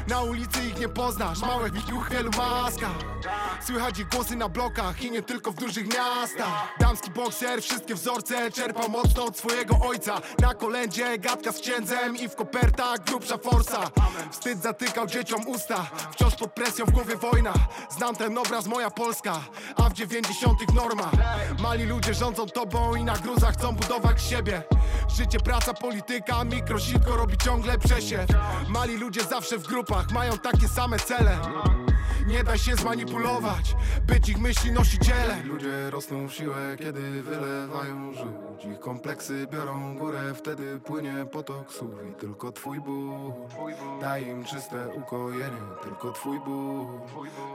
Na 0.08 0.20
ulicy 0.20 0.64
ich 0.64 0.78
nie 0.78 0.88
poznasz 0.88 1.40
Małe 1.40 1.70
widuch, 1.70 2.10
wielu 2.10 2.30
maskach. 2.30 2.96
Słychać 3.66 3.98
ich 3.98 4.08
głosy 4.08 4.36
na 4.36 4.48
blokach 4.48 5.02
I 5.02 5.10
nie 5.10 5.22
tylko 5.22 5.52
w 5.52 5.54
dużych 5.54 5.86
miastach. 5.86 6.74
Damski 6.80 7.10
bokser, 7.10 7.62
wszystkie 7.62 7.94
wzorce 7.94 8.50
Czerpał 8.50 8.88
mocno 8.88 9.24
od 9.24 9.38
swojego 9.38 9.76
ojca. 9.88 10.20
Na 10.38 10.54
kolędzie 10.54 11.18
gadka 11.18 11.52
z 11.52 11.60
księdzem 11.60 12.16
I 12.16 12.28
w 12.28 12.34
kopertach 12.36 13.04
grubsza 13.04 13.38
forsa. 13.38 13.80
Wstyd 14.30 14.62
zatykał 14.62 15.06
dzieciom 15.06 15.48
usta 15.48 15.90
Wciąż 16.10 16.34
pod 16.34 16.52
presją 16.52 16.84
w 16.86 16.90
głowie 16.90 17.16
wojna. 17.16 17.52
Znam 17.90 18.16
ten 18.16 18.38
obraz, 18.38 18.66
moja 18.66 18.90
Polska 18.90 19.40
A 19.76 19.82
w 19.88 19.92
dziewięćdziesiątych 19.92 20.74
norma. 20.74 21.10
Mali 21.62 21.84
ludzie 21.84 22.14
rządzą 22.14 22.46
tobą 22.46 22.94
I 22.94 23.04
na 23.04 23.16
gruzach 23.16 23.54
chcą 23.54 23.72
budować 23.72 24.22
siebie. 24.22 24.62
Życie, 25.16 25.40
praca, 25.40 25.74
polityka 25.74 26.31
Mikrositko 26.44 27.16
robi 27.16 27.38
ciągle 27.38 27.78
przesiew 27.78 28.26
Mali 28.68 28.96
ludzie 28.96 29.24
zawsze 29.24 29.58
w 29.58 29.66
grupach 29.66 30.10
Mają 30.10 30.38
takie 30.38 30.68
same 30.68 30.98
cele 30.98 31.38
nie 32.26 32.44
daj 32.44 32.58
się 32.58 32.76
zmanipulować, 32.76 33.76
być 34.06 34.28
ich 34.28 34.38
myśli 34.38 34.72
nosicielem 34.72 35.48
Ludzie 35.48 35.90
rosną 35.90 36.28
w 36.28 36.32
siłę, 36.32 36.76
kiedy 36.78 37.22
wylewają 37.22 38.14
żółć. 38.14 38.64
Ich 38.72 38.80
kompleksy 38.80 39.46
biorą 39.52 39.98
górę, 39.98 40.34
wtedy 40.34 40.80
płynie 40.80 41.26
potok 41.32 41.72
słów 41.72 41.90
I 42.10 42.14
tylko 42.14 42.52
twój 42.52 42.80
ból 42.80 43.32
daj 44.00 44.26
im 44.26 44.44
czyste 44.44 44.88
ukojenie 44.94 45.62
Tylko 45.82 46.12
twój 46.12 46.40
ból 46.40 46.86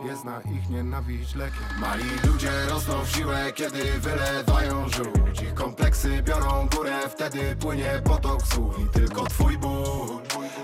jest 0.06 0.24
na 0.24 0.42
ich 0.42 0.70
nienawiść 0.70 1.36
lekiem 1.36 1.64
Mali 1.80 2.04
ludzie 2.28 2.52
rosną 2.70 3.06
w 3.06 3.10
siłę, 3.10 3.52
kiedy 3.56 3.84
wylewają 4.00 4.90
żółć. 4.90 5.42
Ich 5.42 5.54
kompleksy 5.54 6.24
biorą 6.24 6.68
górę, 6.76 7.00
wtedy 7.10 7.56
płynie 7.56 8.02
potok 8.04 8.42
słów 8.42 8.80
I 8.80 8.90
tylko 8.90 9.26
twój 9.26 9.58
ból 9.58 10.22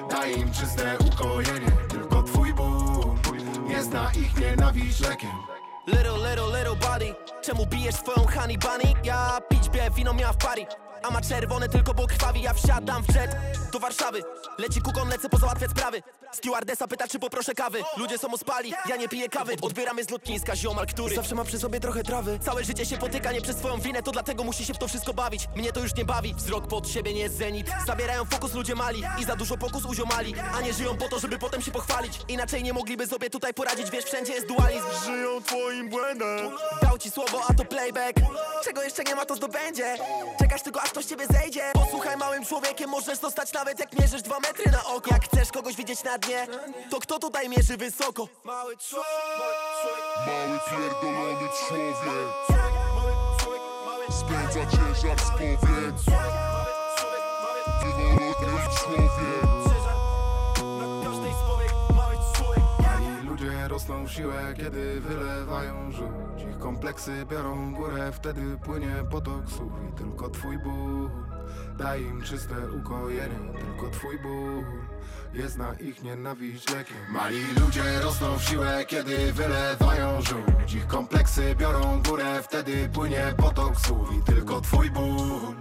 daj 0.10 0.40
im 0.40 0.52
czyste 0.52 0.98
ukojenie 1.00 1.72
Tylko 1.90 2.24
twój 2.24 2.54
ból 2.54 2.73
na 3.94 4.12
ich 4.16 4.38
nienawiść 4.38 5.00
lekiem 5.00 5.30
Little, 5.88 6.30
little, 6.30 6.58
little 6.58 6.76
body 6.90 7.16
Czemu 7.42 7.66
bijesz 7.66 7.96
swoją 7.96 8.28
honey 8.28 8.58
bunny? 8.58 8.94
Ja 9.04 9.40
pić 9.50 9.70
bie, 9.70 9.90
wino 9.96 10.14
miała 10.14 10.34
w 10.34 10.38
pari 10.38 10.66
A 11.04 11.12
ma 11.12 11.22
czerwone 11.22 11.70
tylko 11.70 11.94
bo 11.94 12.08
krwawi 12.08 12.42
Ja 12.42 12.54
wsiadam 12.54 13.04
w 13.04 13.16
jet 13.16 13.36
do 13.72 13.80
Warszawy. 13.80 14.24
Leci 14.58 14.82
kukon, 14.82 15.10
lecę 15.10 15.30
pozałatwiać 15.30 15.72
sprawy. 15.72 16.04
Stewardesa 16.32 16.88
pyta 16.88 17.08
czy 17.08 17.20
poproszę 17.20 17.54
kawy. 17.54 17.84
Ludzie 17.98 18.18
są 18.18 18.34
ospali, 18.34 18.74
ja 18.90 18.96
nie 18.96 19.10
piję 19.10 19.30
kawy. 19.30 19.56
Odbieramy 19.62 20.04
z 20.04 20.10
lotniska 20.10 20.56
ziomal, 20.56 20.88
który 20.88 21.16
Zawsze 21.16 21.36
ma 21.36 21.44
przy 21.44 21.60
sobie 21.60 21.80
trochę 21.80 22.04
trawy. 22.04 22.40
Całe 22.40 22.64
życie 22.64 22.86
się 22.86 22.98
potyka 22.98 23.32
nie 23.32 23.42
przez 23.42 23.58
swoją 23.58 23.80
winę 23.80 24.04
To 24.04 24.12
dlatego 24.12 24.44
musi 24.44 24.66
się 24.66 24.74
w 24.74 24.78
to 24.78 24.88
wszystko 24.88 25.14
bawić. 25.14 25.48
Mnie 25.56 25.72
to 25.72 25.80
już 25.80 25.96
nie 25.96 26.06
bawi. 26.06 26.34
Wzrok 26.34 26.68
pod 26.68 26.90
siebie 26.90 27.14
nie 27.14 27.20
jest 27.22 27.38
zenit. 27.38 27.68
Zabierają 27.88 28.26
fokus 28.26 28.54
ludzie 28.54 28.76
mali 28.76 29.04
I 29.20 29.26
za 29.26 29.36
dużo 29.36 29.58
pokus 29.58 29.86
uziomali 29.86 30.34
A 30.56 30.62
nie 30.62 30.74
żyją 30.74 30.98
po 30.98 31.10
to, 31.10 31.20
żeby 31.20 31.38
potem 31.40 31.62
się 31.62 31.72
pochwalić. 31.72 32.20
Inaczej 32.28 32.64
nie 32.64 32.74
mogliby 32.74 33.08
sobie 33.08 33.30
tutaj 33.30 33.54
poradzić 33.54 33.92
Wiesz, 33.92 34.06
wszędzie 34.06 34.34
jest 34.34 34.48
dualizm. 34.48 34.86
Żyją 35.06 35.42
twoim 35.42 35.90
błędem. 35.90 36.52
Dał 36.82 36.98
ci 36.98 37.12
słowo, 37.12 37.42
a 37.50 37.54
to 37.54 37.66
playback. 37.66 38.20
Czego 38.64 38.84
jeszcze 38.84 39.04
nie 39.04 39.16
ma, 39.16 39.26
to 39.26 39.36
zdobędzie. 39.36 39.96
Czekasz 40.40 40.62
tylko, 40.62 40.82
aż 40.82 40.93
ktoś 40.94 41.06
z 41.06 41.10
ciebie 41.10 41.26
zejdzie. 41.28 41.62
Posłuchaj, 41.74 42.18
małym 42.18 42.46
człowiekiem 42.46 42.90
możesz 42.90 43.18
zostać 43.20 43.54
nawet 43.54 43.80
jak 43.80 44.00
mierzysz 44.00 44.22
dwa 44.22 44.40
metry 44.40 44.72
na 44.72 44.86
oko. 44.86 45.14
Jak 45.14 45.26
chcesz 45.26 45.52
kogoś 45.52 45.76
widzieć 45.76 46.04
na 46.04 46.18
dnie 46.18 46.48
To 46.90 47.00
kto 47.00 47.20
tutaj 47.20 47.50
mierzy 47.50 47.78
wysoko? 47.78 48.28
Mały 48.44 48.78
człowiek. 48.78 49.08
Mały 50.28 50.60
pierdolony 50.70 51.50
człowiek. 51.68 52.28
Spędza 54.20 54.72
ciężar 54.72 55.20
z 55.20 55.32
powiek 55.32 55.60
Wywolony 57.82 58.34
człowiek 58.80 59.53
rosną 63.74 64.06
w 64.06 64.12
siłę, 64.12 64.54
kiedy 64.58 65.02
wylewają 65.02 65.92
żółć. 65.92 66.44
Ich 66.52 66.60
kompleksy 66.60 67.26
biorą 67.26 67.74
górę, 67.74 68.12
wtedy 68.12 68.58
płynie 68.66 68.96
potok 69.12 69.50
słów 69.50 69.72
I 69.90 69.98
tylko 69.98 70.30
twój 70.30 70.58
ból. 70.58 71.10
Daj 71.78 72.02
im 72.02 72.22
czyste 72.22 72.56
ukojenie 72.80 73.40
Tylko 73.60 73.90
twój 73.90 74.20
ból 74.20 74.64
jest 75.34 75.58
na 75.58 75.74
ich 75.74 76.04
nienawiść 76.04 76.70
lekiem 76.70 76.98
Mali 77.12 77.42
ludzie 77.60 78.00
rosną 78.04 78.38
w 78.38 78.44
siłę, 78.44 78.86
kiedy 78.88 79.34
wylewają 79.34 80.22
żółć. 80.22 80.74
Ich 80.74 80.88
kompleksy 80.88 81.56
biorą 81.56 82.02
górę, 82.02 82.42
wtedy 82.44 82.90
płynie 82.94 83.34
potok 83.38 83.80
słów 83.80 84.10
I 84.14 84.24
tylko 84.24 84.62
twój 84.62 84.92
ból. 84.92 85.56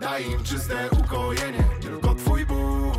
Daj 0.00 0.30
im 0.30 0.44
czyste 0.44 0.90
ukojenie 1.00 1.64
Tylko 1.80 2.14
twój 2.14 2.46
ból 2.46 2.92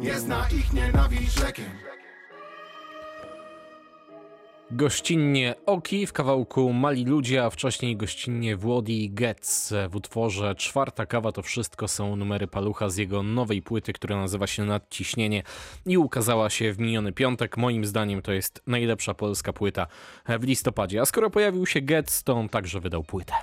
jest 0.00 0.26
na 0.28 0.48
ich 0.48 0.72
nienawiść 0.72 1.40
lekiem 1.40 1.92
Gościnnie 4.74 5.54
Oki 5.66 6.06
w 6.06 6.12
kawałku 6.12 6.72
Mali 6.72 7.04
Ludzie, 7.04 7.44
a 7.44 7.50
wcześniej 7.50 7.96
gościnnie 7.96 8.56
Włodi 8.56 9.10
Getz 9.10 9.72
w 9.88 9.96
utworze 9.96 10.54
Czwarta 10.54 11.06
Kawa 11.06 11.32
to 11.32 11.42
wszystko 11.42 11.88
są 11.88 12.16
numery 12.16 12.46
Palucha 12.46 12.88
z 12.88 12.96
jego 12.96 13.22
nowej 13.22 13.62
płyty, 13.62 13.92
która 13.92 14.16
nazywa 14.16 14.46
się 14.46 14.64
Nadciśnienie 14.64 15.42
i 15.86 15.98
ukazała 15.98 16.50
się 16.50 16.72
w 16.72 16.78
miniony 16.78 17.12
piątek. 17.12 17.56
Moim 17.56 17.84
zdaniem 17.84 18.22
to 18.22 18.32
jest 18.32 18.62
najlepsza 18.66 19.14
polska 19.14 19.52
płyta 19.52 19.86
w 20.28 20.44
listopadzie. 20.44 21.00
A 21.00 21.04
skoro 21.04 21.30
pojawił 21.30 21.66
się 21.66 21.80
Getz, 21.80 22.22
to 22.22 22.34
on 22.34 22.48
także 22.48 22.80
wydał 22.80 23.04
płytę. 23.04 23.34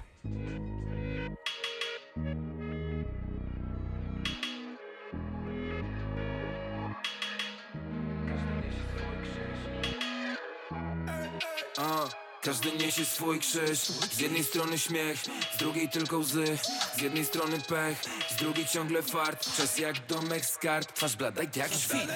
Każdy 12.42 12.72
niesie 12.72 13.06
swój 13.06 13.40
krzyż. 13.40 13.80
Z 13.80 14.20
jednej 14.20 14.44
strony 14.44 14.80
śmiech, 14.80 15.20
z 15.56 15.58
drugiej 15.58 15.90
tylko 15.90 16.18
łzy. 16.18 16.58
Z 16.98 17.02
jednej 17.02 17.26
strony 17.26 17.60
pech, 17.60 18.02
z 18.30 18.36
drugiej 18.36 18.66
ciągle 18.66 19.02
fart. 19.04 19.58
Czas 19.58 19.78
jak 19.78 20.06
domek 20.06 20.46
z 20.46 20.58
kart, 20.58 20.94
twarz 20.94 21.16
blada 21.16 21.42
jak 21.56 21.74
świt 21.74 22.10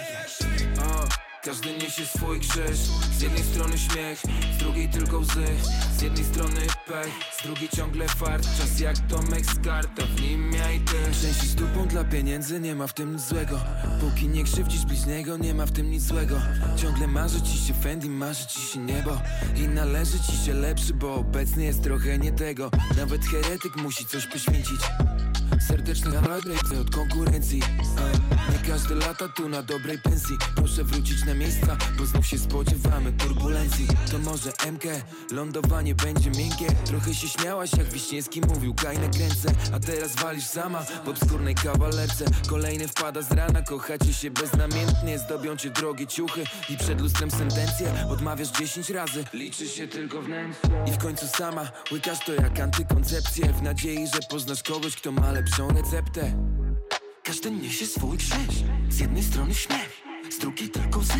A, 0.72 0.72
każdy 1.43 1.73
niesie 1.73 2.05
swój 2.05 2.39
krzyż 2.39 2.77
Z 3.17 3.21
jednej 3.21 3.43
strony 3.43 3.77
śmiech, 3.77 4.21
z 4.55 4.57
drugiej 4.57 4.89
tylko 4.89 5.17
łzy. 5.17 5.45
Z 5.97 6.01
jednej 6.01 6.25
strony 6.25 6.61
pech, 6.87 7.13
z 7.39 7.43
drugiej 7.43 7.69
ciągle 7.69 8.07
fart. 8.07 8.43
Czas 8.57 8.79
jak 8.79 8.99
domek 9.07 9.45
z 9.45 9.59
kart, 9.59 9.99
a 9.99 10.05
w 10.05 10.21
nim 10.21 10.51
ja 10.53 10.71
i 10.71 10.79
ty. 10.79 11.11
Trzęsisz 11.11 11.53
dupą 11.53 11.87
dla 11.87 12.03
pieniędzy, 12.03 12.59
nie 12.59 12.75
ma 12.75 12.87
w 12.87 12.93
tym 12.93 13.13
nic 13.13 13.21
złego. 13.27 13.59
Póki 14.01 14.27
nie 14.27 14.43
krzywdzisz 14.43 14.85
bliźniego, 14.85 15.37
nie 15.37 15.53
ma 15.53 15.65
w 15.65 15.71
tym 15.71 15.91
nic 15.91 16.03
złego. 16.03 16.41
Ciągle 16.75 17.07
marzy 17.07 17.41
ci 17.41 17.57
się 17.57 17.73
Fendi, 17.73 18.09
marzy 18.09 18.47
ci 18.47 18.61
się 18.61 18.79
niebo. 18.79 19.21
I 19.55 19.67
należy 19.67 20.19
ci 20.19 20.37
się 20.45 20.53
lepszy, 20.53 20.93
bo 20.93 21.15
obecnie 21.15 21.65
jest 21.65 21.83
trochę 21.83 22.17
nie 22.17 22.31
tego. 22.31 22.71
Nawet 22.97 23.21
heretyk 23.25 23.75
musi 23.75 24.05
coś 24.05 24.27
poświęcić 24.27 24.81
Serdeczny 25.67 26.17
adresy 26.19 26.79
od 26.79 26.89
konkurencji. 26.89 27.61
Nie 28.51 28.69
każde 28.69 28.95
lata 28.95 29.27
tu 29.27 29.49
na 29.49 29.61
dobrej 29.61 29.97
pensji. 29.97 30.37
Proszę 30.55 30.83
wrócić 30.83 31.25
na 31.25 31.33
miejsca, 31.33 31.77
bo 31.97 32.05
znów 32.05 32.27
się 32.27 32.37
spodziewamy 32.37 33.11
turbulencji. 33.11 33.87
To 34.11 34.19
może 34.19 34.49
MK, 34.49 34.83
lądowanie 35.31 35.95
będzie 35.95 36.31
miękkie. 36.31 36.65
Trochę 36.85 37.13
się 37.13 37.27
śmiałaś 37.27 37.71
jak 37.77 37.93
Wiśniewski 37.93 38.41
mówił 38.41 38.73
Kaj 38.73 38.99
na 38.99 39.07
kręcę, 39.07 39.49
a 39.73 39.79
teraz 39.79 40.15
walisz 40.15 40.45
sama 40.45 40.81
W 41.05 41.09
obskurnej 41.09 41.55
kawalerce. 41.55 42.25
Kolejny 42.49 42.87
wpada 42.87 43.21
z 43.21 43.31
rana, 43.31 43.61
kochacie 43.61 44.13
się 44.13 44.31
beznamiętnie 44.31 45.19
Zdobią 45.19 45.57
cię 45.57 45.69
drogie 45.69 46.07
ciuchy 46.07 46.43
i 46.69 46.77
przed 46.77 47.01
lustrem 47.01 47.31
sentencję 47.31 47.93
Odmawiasz 48.09 48.51
10 48.51 48.89
razy, 48.89 49.23
liczy 49.33 49.67
się 49.67 49.87
tylko 49.87 50.21
wnętrze. 50.21 50.59
I 50.87 50.91
w 50.91 50.97
końcu 50.97 51.27
sama 51.27 51.71
łykasz 51.91 52.25
to 52.25 52.33
jak 52.33 52.59
antykoncepcję 52.59 53.53
W 53.53 53.61
nadziei, 53.61 54.07
że 54.07 54.19
poznasz 54.29 54.63
kogoś, 54.63 54.95
kto 54.95 55.11
ma 55.11 55.31
lepszą 55.53 55.81
receptę 55.81 56.33
Każdy 57.23 57.51
niesie 57.51 57.85
swój 57.85 58.17
krzyż. 58.17 58.63
Z 58.89 58.99
jednej 58.99 59.23
strony 59.23 59.53
śmiech, 59.53 60.01
z 60.29 60.39
drugiej 60.39 60.69
tylko 60.69 60.99
łzy. 60.99 61.13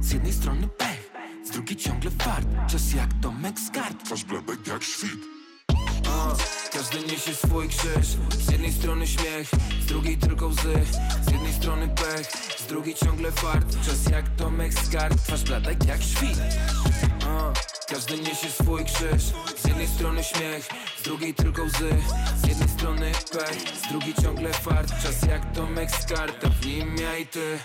Z 0.00 0.12
jednej 0.12 0.32
strony 0.32 0.68
pech, 0.68 1.12
z 1.44 1.50
drugiej 1.50 1.76
ciągle 1.76 2.10
fart. 2.10 2.46
Czas 2.70 2.94
jak 2.94 3.14
domek 3.14 3.60
z 3.60 3.70
kart, 3.70 4.04
twarz 4.04 4.24
blada 4.24 4.52
jak 4.66 4.82
świt. 4.82 5.20
A, 6.08 6.34
każdy 6.72 6.98
niesie 7.12 7.34
swój 7.34 7.68
krzyż. 7.68 8.06
Z 8.38 8.52
jednej 8.52 8.72
strony 8.72 9.06
śmiech, 9.06 9.50
z 9.82 9.86
drugiej 9.86 10.18
tylko 10.18 10.46
łzy. 10.46 10.74
Z 11.22 11.32
jednej 11.32 11.52
strony 11.52 11.88
pech, 11.88 12.26
z 12.58 12.66
drugiej 12.66 12.94
ciągle 12.94 13.32
fart. 13.32 13.76
Czas 13.86 14.10
jak 14.10 14.36
domek 14.36 14.74
z 14.74 14.88
kart, 14.88 15.22
twarz 15.26 15.44
blada 15.44 15.70
jak 15.70 16.02
świt 16.02 16.38
Każdy 17.88 18.18
niesie 18.18 18.50
swój 18.50 18.84
krzyż. 18.84 19.22
Z 19.56 19.68
jednej 19.68 19.88
strony 19.88 20.24
śmiech, 20.24 20.68
z 20.98 21.02
drugiej 21.02 21.34
tylko 21.34 21.62
łzy. 21.62 21.90
Z 22.36 22.48
jednej 22.48 22.68
strony 22.68 23.12
pech, 23.32 23.78
z 23.78 23.88
drugiej 23.88 24.14
ciągle 24.22 24.52
fart. 24.52 24.92
Czas 25.02 25.22
jak 25.22 25.52
domek 25.52 25.90
z 25.90 26.06
karta, 26.06 26.48
w 26.48 26.66
nim 26.66 26.96
ja 26.96 27.16
i 27.18 27.26
ty. 27.26 27.58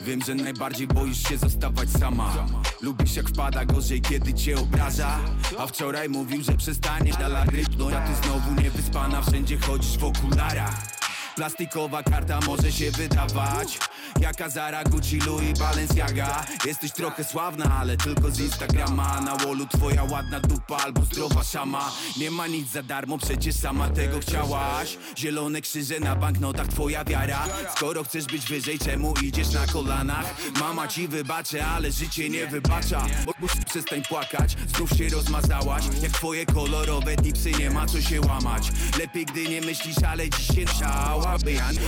Wiem, 0.00 0.20
że 0.26 0.34
najbardziej 0.34 0.86
boisz 0.86 1.28
się 1.28 1.38
zostawać 1.38 1.88
sama. 1.90 2.34
Lubisz 2.82 3.16
jak 3.16 3.28
wpada 3.28 3.64
gorzej, 3.64 4.00
kiedy 4.00 4.34
cię 4.34 4.58
obraża. 4.58 5.18
A 5.58 5.66
wczoraj 5.66 6.08
mówił, 6.08 6.42
że 6.42 6.52
przestaniesz 6.52 7.16
dala 7.16 7.44
rytmu 7.44 7.88
A 7.88 8.00
ty 8.00 8.26
znowu 8.26 8.60
niewyspana, 8.62 9.22
wszędzie 9.22 9.58
chodzisz 9.58 9.98
w 9.98 10.04
okularach 10.04 11.07
Plastikowa 11.38 12.02
karta 12.02 12.40
może 12.46 12.72
się 12.72 12.90
wydawać. 12.90 13.78
Jaka 14.20 14.48
Zara, 14.48 14.84
Gucci, 14.84 15.18
Louis, 15.18 15.58
Balenciaga. 15.58 16.46
Jesteś 16.66 16.92
trochę 16.92 17.24
sławna, 17.24 17.76
ale 17.80 17.96
tylko 17.96 18.30
z 18.30 18.40
Instagrama. 18.40 19.20
Na 19.20 19.36
wallu 19.36 19.66
twoja 19.66 20.04
ładna 20.04 20.40
dupa 20.40 20.76
albo 20.76 21.04
zdrowa 21.04 21.44
szama. 21.44 21.92
Nie 22.16 22.30
ma 22.30 22.46
nic 22.46 22.70
za 22.70 22.82
darmo, 22.82 23.18
przecież 23.18 23.54
sama 23.54 23.90
tego 23.90 24.20
chciałaś. 24.20 24.98
Zielone 25.18 25.60
krzyże 25.60 26.00
na 26.00 26.16
banknotach, 26.16 26.68
twoja 26.68 27.04
wiara. 27.04 27.44
Skoro 27.76 28.04
chcesz 28.04 28.24
być 28.24 28.46
wyżej, 28.46 28.78
czemu 28.78 29.14
idziesz 29.22 29.52
na 29.52 29.66
kolanach? 29.66 30.34
Mama 30.60 30.88
ci 30.88 31.08
wybaczę, 31.08 31.66
ale 31.66 31.92
życie 31.92 32.28
nie 32.28 32.46
wybacza. 32.46 33.06
Musisz 33.40 33.64
przestań 33.64 34.02
płakać, 34.08 34.56
znów 34.76 34.90
się 34.90 35.08
rozmazałaś. 35.08 35.84
Jak 36.02 36.12
twoje 36.12 36.46
kolorowe 36.46 37.16
tipsy, 37.16 37.50
nie 37.50 37.70
ma 37.70 37.86
co 37.86 38.00
się 38.00 38.20
łamać. 38.20 38.72
Lepiej 38.98 39.26
gdy 39.26 39.48
nie 39.48 39.60
myślisz, 39.60 39.96
ale 40.08 40.30
dziś 40.30 40.46
się 40.46 40.66
szała 40.78 41.27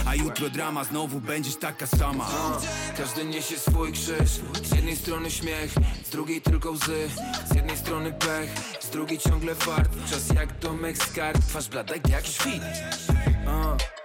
A 0.07 0.15
jutro 0.15 0.51
drama, 0.51 0.85
znowu 0.85 1.21
będziesz 1.21 1.57
taka 1.57 1.87
sama. 1.87 2.29
Każdy 2.97 3.25
niesie 3.25 3.59
swój 3.59 3.93
krzyż. 3.93 4.31
Z 4.63 4.75
jednej 4.75 4.97
strony 4.97 5.31
śmiech, 5.31 5.75
z 6.05 6.11
drugiej 6.11 6.41
tylko 6.41 6.71
łzy. 6.71 7.09
Z 7.51 7.55
jednej 7.55 7.77
strony 7.77 8.13
pech, 8.13 8.51
z 8.81 8.91
drugiej 8.91 9.19
ciągle 9.19 9.55
fart. 9.55 9.91
Czas 10.11 10.29
jak 10.35 10.59
domek 10.59 10.99
z 10.99 11.13
kart, 11.13 11.47
twarz 11.49 11.69
blada 11.69 11.95
jak 12.09 12.27
świt 12.27 12.63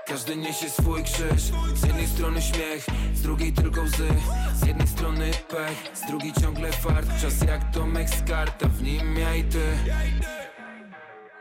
Każdy 0.08 0.36
niesie 0.36 0.70
swój 0.70 1.04
krzyż. 1.04 1.42
Z 1.76 1.88
jednej 1.88 2.08
strony 2.08 2.42
śmiech, 2.42 2.86
z 3.14 3.22
drugiej 3.22 3.54
tylko 3.54 3.82
łzy. 3.82 4.10
Z 4.56 4.68
jednej 4.68 4.88
strony 4.88 5.32
pech, 5.50 5.92
z 5.94 6.08
drugiej 6.08 6.34
ciągle 6.42 6.72
fart. 6.72 7.08
Czas 7.22 7.42
jak 7.48 7.72
domek 7.72 8.10
z 8.10 8.30
kart, 8.30 8.64
a 8.64 8.68
w 8.68 8.84
nim 8.84 9.18
ja 9.20 9.36
i 9.36 9.44
ty 9.44 9.78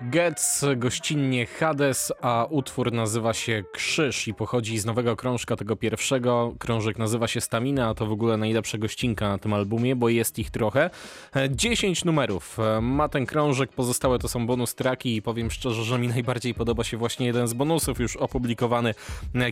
Getz, 0.01 0.65
gościnnie 0.77 1.47
Hades, 1.47 2.13
a 2.21 2.47
utwór 2.51 2.93
nazywa 2.93 3.35
się 3.35 3.65
Krzyż 3.73 4.29
i 4.29 4.35
pochodzi 4.35 4.79
z 4.79 4.85
nowego 4.85 5.17
krążka 5.17 5.57
tego 5.57 5.77
pierwszego. 5.77 6.55
Krążek 6.59 6.99
nazywa 6.99 7.29
się 7.29 7.41
Stamina, 7.41 7.89
a 7.89 7.95
to 7.95 8.07
w 8.07 8.13
ogóle 8.13 8.37
najlepsza 8.37 8.79
gościnka 8.79 9.29
na 9.29 9.39
tym 9.39 9.53
albumie, 9.53 9.97
bo 9.97 10.09
jest 10.09 10.39
ich 10.39 10.51
trochę. 10.51 10.91
10 11.51 12.05
numerów 12.05 12.59
ma 12.83 13.09
ten 13.09 13.27
krążek, 13.27 13.73
pozostałe 13.73 14.19
to 14.19 14.29
są 14.29 14.47
bonus 14.47 14.75
traki 14.75 15.17
i 15.17 15.23
powiem 15.23 15.51
szczerze, 15.51 15.85
że 15.85 15.99
mi 15.99 16.09
najbardziej 16.09 16.55
podoba 16.55 16.85
się 16.85 16.97
właśnie 16.97 17.27
jeden 17.27 17.49
z 17.49 17.53
bonusów, 17.53 18.01
już 18.01 18.17
opublikowany 18.17 18.95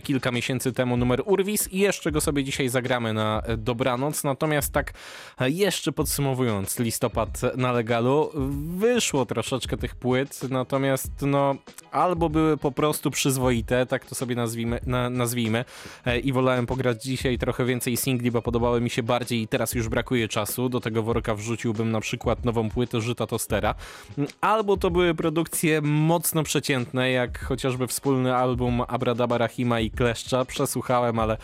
kilka 0.03 0.31
miesięcy 0.31 0.73
temu, 0.73 0.97
numer 0.97 1.21
Urwis 1.25 1.67
i 1.71 1.79
jeszcze 1.79 2.11
go 2.11 2.21
sobie 2.21 2.43
dzisiaj 2.43 2.69
zagramy 2.69 3.13
na 3.13 3.43
dobranoc. 3.57 4.23
Natomiast 4.23 4.73
tak 4.73 4.93
jeszcze 5.39 5.91
podsumowując 5.91 6.79
listopad 6.79 7.41
na 7.57 7.71
legalu, 7.71 8.31
wyszło 8.77 9.25
troszeczkę 9.25 9.77
tych 9.77 9.95
płyt, 9.95 10.32
natomiast 10.49 11.11
no 11.21 11.55
albo 11.91 12.29
były 12.29 12.57
po 12.57 12.71
prostu 12.71 13.11
przyzwoite, 13.11 13.85
tak 13.85 14.05
to 14.05 14.15
sobie 14.15 14.35
nazwijmy, 14.35 14.79
na, 14.85 15.09
nazwijmy 15.09 15.65
e, 16.05 16.19
i 16.19 16.33
wolałem 16.33 16.65
pograć 16.65 17.03
dzisiaj 17.03 17.37
trochę 17.37 17.65
więcej 17.65 17.97
singli, 17.97 18.31
bo 18.31 18.41
podobały 18.41 18.81
mi 18.81 18.89
się 18.89 19.03
bardziej 19.03 19.41
i 19.41 19.47
teraz 19.47 19.73
już 19.73 19.89
brakuje 19.89 20.27
czasu, 20.27 20.69
do 20.69 20.79
tego 20.79 21.03
worka 21.03 21.35
wrzuciłbym 21.35 21.91
na 21.91 22.01
przykład 22.01 22.45
nową 22.45 22.69
płytę 22.69 23.01
Żyta 23.01 23.27
Tostera, 23.27 23.75
albo 24.41 24.77
to 24.77 24.91
były 24.91 25.15
produkcje 25.15 25.81
mocno 25.81 26.43
przeciętne, 26.43 27.11
jak 27.11 27.39
chociażby 27.39 27.87
wspólny 27.87 28.35
album 28.35 28.81
Abradaba 28.87 29.37
Rahima 29.37 29.79
i 29.79 29.91
Kleszcza, 29.91 30.45
przesłuchałem, 30.45 31.19
ale 31.19 31.37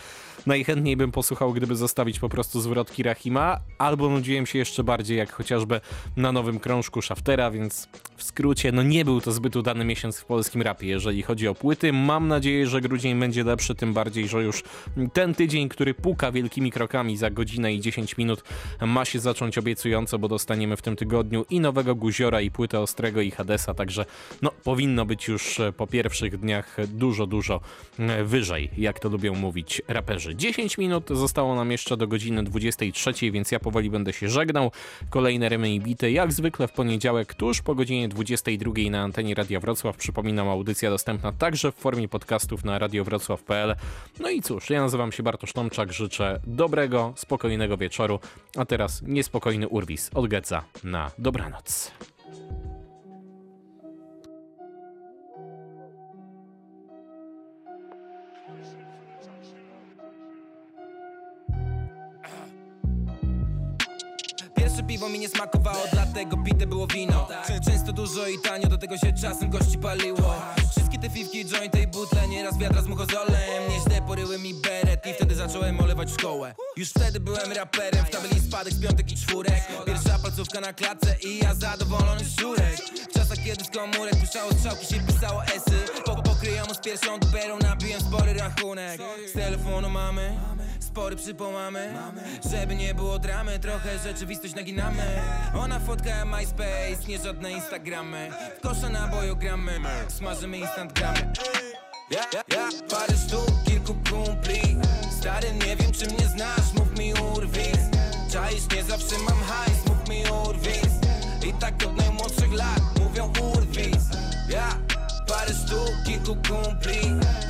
najchętniej 0.46 0.98
bym 0.98 1.12
posłuchał, 1.12 1.54
gdyby 1.54 1.76
zostawić 1.76 2.20
po 2.20 2.30
prostu 2.30 2.62
zwrotki 2.62 3.04
Rahima, 3.04 3.60
albo 3.78 4.10
nudziłem 4.10 4.46
się 4.46 4.60
jeszcze 4.60 4.84
bardziej, 4.84 5.18
jak 5.18 5.32
chociażby 5.32 5.82
na 6.18 6.32
nowym 6.32 6.60
krążku 6.60 7.02
Shaftera, 7.02 7.52
więc 7.52 7.88
w 8.18 8.24
skrócie, 8.24 8.72
no 8.80 8.84
nie 8.84 9.06
był 9.06 9.22
to 9.22 9.32
zbyt 9.32 9.56
udany 9.56 9.86
miesiąc 9.86 10.18
w 10.18 10.26
polskim 10.26 10.62
rapie, 10.62 10.88
jeżeli 10.88 11.22
chodzi 11.22 11.48
o 11.48 11.56
płyty. 11.56 11.94
Mam 11.94 12.28
nadzieję, 12.28 12.68
że 12.68 12.82
grudzień 12.82 13.20
będzie 13.20 13.44
lepszy, 13.44 13.76
tym 13.76 13.94
bardziej, 13.94 14.28
że 14.28 14.44
już 14.44 14.64
ten 15.14 15.36
tydzień, 15.36 15.70
który 15.70 15.94
puka 15.94 16.32
wielkimi 16.32 16.72
krokami 16.72 17.18
za 17.18 17.30
godzinę 17.30 17.74
i 17.74 17.80
10 17.80 18.18
minut, 18.18 18.44
ma 18.82 19.06
się 19.06 19.20
zacząć 19.20 19.58
obiecująco, 19.58 20.20
bo 20.20 20.28
dostaniemy 20.28 20.78
w 20.78 20.82
tym 20.82 20.96
tygodniu 20.96 21.46
i 21.50 21.60
nowego 21.60 21.96
Guziora, 21.96 22.42
i 22.42 22.52
płytę 22.52 22.80
Ostrego, 22.80 23.22
i 23.22 23.32
Hadesa, 23.32 23.74
także 23.74 24.06
no 24.42 24.52
powinno 24.64 25.06
być 25.06 25.28
już 25.28 25.62
po 25.78 25.88
pierwszych 25.88 26.38
dniach 26.38 26.78
dużo, 26.88 27.28
dużo 27.28 27.62
wyżej, 28.24 28.70
jak 28.78 29.00
to 29.00 29.10
lubią 29.10 29.36
mówić 29.36 29.82
raperzy. 29.88 30.36
10 30.36 30.78
minut 30.78 31.10
zostało 31.10 31.56
nam 31.56 31.72
jeszcze 31.72 31.98
do 31.98 32.08
godziny 32.08 32.44
23, 32.44 33.32
więc 33.32 33.52
ja 33.52 33.60
powoli 33.60 33.90
będę 33.90 34.14
się 34.14 34.30
żegnał. 34.30 34.72
Kolejne 35.10 35.50
rymy 35.50 35.74
i 35.74 35.80
bity, 35.80 36.12
jak 36.12 36.34
zwykle 36.34 36.68
w 36.68 36.72
poniedziałek, 36.72 37.34
tuż 37.34 37.62
po 37.62 37.76
godzinie 37.76 38.10
22 38.10 38.69
na 38.70 39.02
antenie 39.02 39.36
Radia 39.36 39.60
Wrocław. 39.60 39.98
Przypominam, 39.98 40.50
audycja 40.50 40.90
dostępna 40.90 41.32
także 41.32 41.72
w 41.72 41.76
formie 41.76 42.08
podcastów 42.08 42.66
na 42.66 42.80
radiowrocław.pl. 42.80 43.76
No 44.20 44.30
i 44.30 44.42
cóż, 44.42 44.70
ja 44.70 44.82
nazywam 44.82 45.12
się 45.12 45.24
Bartosz 45.24 45.54
Tomczak, 45.54 45.94
życzę 45.94 46.40
dobrego, 46.48 47.14
spokojnego 47.16 47.78
wieczoru, 47.78 48.20
a 48.58 48.66
teraz 48.66 49.02
niespokojny 49.02 49.68
urwis 49.68 50.10
od 50.14 50.28
Geca 50.28 50.64
na 50.84 51.12
dobranoc. 51.18 51.92
Piwo 65.00 65.10
mi 65.10 65.20
nie 65.20 65.30
smakowało, 65.30 65.84
dlatego 65.94 66.38
pite 66.38 66.68
było 66.68 66.88
wino. 66.88 67.28
Często 67.66 67.94
dużo 67.94 68.28
i 68.28 68.40
tanio, 68.40 68.68
do 68.68 68.78
tego 68.78 68.98
się 68.98 69.14
czasem 69.14 69.50
gości 69.50 69.78
paliło. 69.78 70.36
Wszystkie 70.72 70.98
te 71.00 71.10
fifki, 71.10 71.46
jointy 71.46 71.82
i 71.82 71.88
butle, 71.88 72.28
nieraz 72.28 72.58
wiadra 72.58 72.82
z 72.82 72.88
muchozolem 72.88 73.70
Nieźle 73.70 74.02
poryły 74.08 74.40
mi 74.40 74.54
beret 74.54 75.06
i 75.06 75.14
wtedy 75.14 75.36
zacząłem 75.36 75.80
olewać 75.80 76.12
szkołę. 76.12 76.56
Już 76.78 76.90
wtedy 76.90 77.20
byłem 77.20 77.52
raperem, 77.52 78.06
w 78.06 78.10
tabeli 78.10 78.40
spadek 78.40 78.74
piątek 78.82 79.12
i 79.12 79.16
czwórek. 79.16 79.62
Pierwsza 79.86 80.20
palcówka 80.20 80.62
na 80.62 80.74
klatce 80.74 81.16
i 81.24 81.38
ja 81.38 81.56
zadowolony 81.56 82.26
szczurek 82.26 82.78
W 83.10 83.14
czasach 83.14 83.38
kiedy 83.46 83.64
z 83.64 83.70
komórek 83.70 84.16
puszczało 84.16 84.52
strzałki 84.52 84.86
się 84.86 85.00
pisało 85.00 85.44
esy 85.44 85.99
Pokryjomu 86.50 86.74
z 86.74 86.80
pierwszą 86.80 87.20
dopiero 87.20 87.58
nabiłem 87.58 88.02
spory 88.02 88.34
rachunek. 88.34 89.02
Z 89.30 89.34
telefonu 89.34 89.90
mamy 89.90 90.38
spory 90.80 91.16
przypomamy 91.16 91.94
Żeby 92.52 92.76
nie 92.76 92.96
było 92.96 93.20
dramy, 93.20 93.60
trochę 93.60 94.00
rzeczywistość 94.00 94.56
naginamy. 94.56 95.22
Ona 95.56 95.80
fotka 95.80 96.26
MySpace, 96.26 97.08
nie 97.08 97.18
żadne 97.18 97.52
Instagramy. 97.52 98.32
W 98.58 98.62
kosza 98.62 98.90
nabojogramy, 98.90 99.80
smażymy 100.08 100.58
instant 100.58 100.94
gramy. 100.94 101.34
Ja, 102.12 102.22
ja, 102.34 102.44
ja, 102.56 102.70
parę 102.90 103.14
sztuk, 103.28 103.64
kilku 103.68 103.96
kumpli. 104.10 104.78
Stary, 105.20 105.52
nie 105.54 105.76
wiem 105.76 105.92
czy 105.92 106.06
mnie 106.06 106.28
znasz, 106.28 106.74
mów 106.78 107.00
mi 107.00 107.14
urwis. 107.14 107.80
Czaisz, 108.32 108.64
nie 108.76 108.84
zawsze 108.84 109.18
mam 109.18 109.44
hajs, 109.44 109.86
mów 109.88 110.10
mi 110.10 110.24
urwis. 110.48 110.94
I 111.50 111.54
tak 111.54 111.74
od 111.88 111.98
najmłodszych 111.98 112.54
lat 112.54 112.82
mówią 113.00 113.34
urwis 113.56 113.79
sztuk, 115.70 116.48
kumpli. 116.48 117.00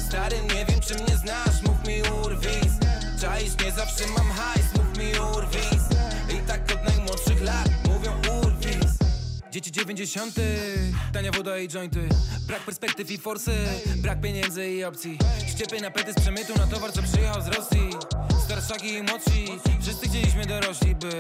Stary, 0.07 0.36
nie 0.55 0.65
wiem 0.65 0.80
czy 0.82 0.95
mnie 0.95 1.17
znasz, 1.17 1.61
mów 1.63 1.88
mi 1.88 2.01
urwis. 2.01 2.74
Czaisz, 3.22 3.51
nie 3.65 3.72
zawsze 3.72 4.07
mam 4.07 4.32
hajs, 4.32 4.65
mów 4.76 4.97
mi 4.97 5.20
urwis. 5.38 5.84
I 6.36 6.47
tak 6.47 6.61
od 6.76 6.84
najmłodszych 6.84 7.41
lat 7.41 7.70
mówią 7.88 8.11
urwis. 8.41 8.97
Dzieci 9.51 9.72
dziewięćdziesiątych, 9.72 10.93
tania 11.13 11.32
woda 11.32 11.57
i 11.57 11.67
jointy. 11.67 12.09
Brak 12.47 12.61
perspektyw 12.61 13.11
i 13.11 13.17
forsy, 13.17 13.55
brak 13.97 14.22
pieniędzy 14.22 14.70
i 14.70 14.84
opcji. 14.84 15.17
Ściepy 15.47 15.82
na 15.82 15.91
pety 15.91 16.13
z 16.13 16.15
przemytu 16.22 16.53
na 16.57 16.67
towar, 16.67 16.93
co 16.93 17.03
przyjechał 17.03 17.41
z 17.41 17.47
Rosji. 17.47 17.89
Starszaki 18.45 18.93
i 18.93 19.03
młodsi, 19.03 19.59
wszyscy 19.82 20.09
chcieliśmy 20.09 20.45
dorośli 20.45 20.95
być 20.95 21.15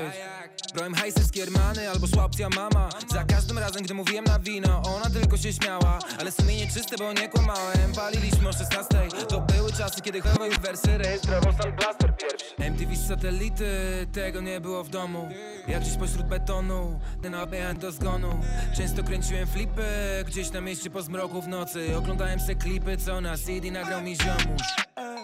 Brałem 0.73 0.93
hajsy 0.93 1.23
z 1.23 1.31
kiermany 1.31 1.89
albo 1.89 2.07
szła 2.07 2.25
opcja 2.25 2.49
mama. 2.49 2.89
Za 3.11 3.23
każdym 3.23 3.57
razem, 3.57 3.83
gdy 3.83 3.93
mówiłem 3.93 4.25
na 4.25 4.39
wino, 4.39 4.81
ona 4.95 5.09
tylko 5.09 5.37
się 5.37 5.53
śmiała. 5.53 5.99
Ale 6.19 6.31
sumienie 6.31 6.67
czyste, 6.67 6.97
bo 6.97 7.13
nie 7.13 7.29
kłamałem. 7.29 7.93
Paliliśmy 7.95 8.49
o 8.49 8.53
16 8.53 9.07
To 9.29 9.41
były 9.41 9.73
czasy, 9.73 10.01
kiedy 10.01 10.21
chorował 10.21 10.49
wersy 10.61 10.97
Rejestrował 10.97 11.53
Sun 11.61 11.71
Blaster 11.71 12.17
pierwszy. 12.17 12.71
MTV 12.71 12.95
z 12.95 13.07
satelity, 13.07 13.67
tego 14.13 14.41
nie 14.41 14.61
było 14.61 14.83
w 14.83 14.89
domu. 14.89 15.29
Jak 15.67 15.81
gdzieś 15.81 15.97
pośród 15.97 16.27
betonu, 16.27 16.99
ten 17.21 17.35
obiad 17.35 17.77
do 17.77 17.91
zgonu. 17.91 18.39
Często 18.77 19.03
kręciłem 19.03 19.47
flipy, 19.47 19.83
gdzieś 20.27 20.51
na 20.51 20.61
mieście 20.61 20.89
po 20.89 21.01
zmroku 21.01 21.41
w 21.41 21.47
nocy. 21.47 21.97
Oglądałem 21.97 22.39
se 22.39 22.55
klipy, 22.55 22.97
co 22.97 23.21
na 23.21 23.37
CD 23.37 23.71
nagrał 23.71 24.01
mi 24.01 24.15
ziomuś 24.15 24.61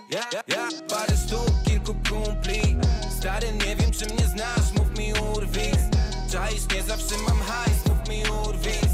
ja, 0.09 0.21
ja, 0.47 0.69
parę 0.89 1.17
stóp, 1.17 1.51
kilku 1.65 1.95
kumpli. 2.09 2.77
Stary, 3.19 3.51
nie 3.51 3.75
wiem 3.75 3.91
czy 3.91 4.05
mnie 4.05 4.27
znasz, 4.27 4.71
mów 4.77 4.97
mi 4.97 5.13
urwis. 5.13 5.77
Czaisz, 6.31 6.61
nie 6.75 6.83
zawsze 6.83 7.17
mam 7.27 7.39
hajs, 7.39 7.85
mów 7.87 8.09
mi 8.09 8.23
urwis. 8.47 8.91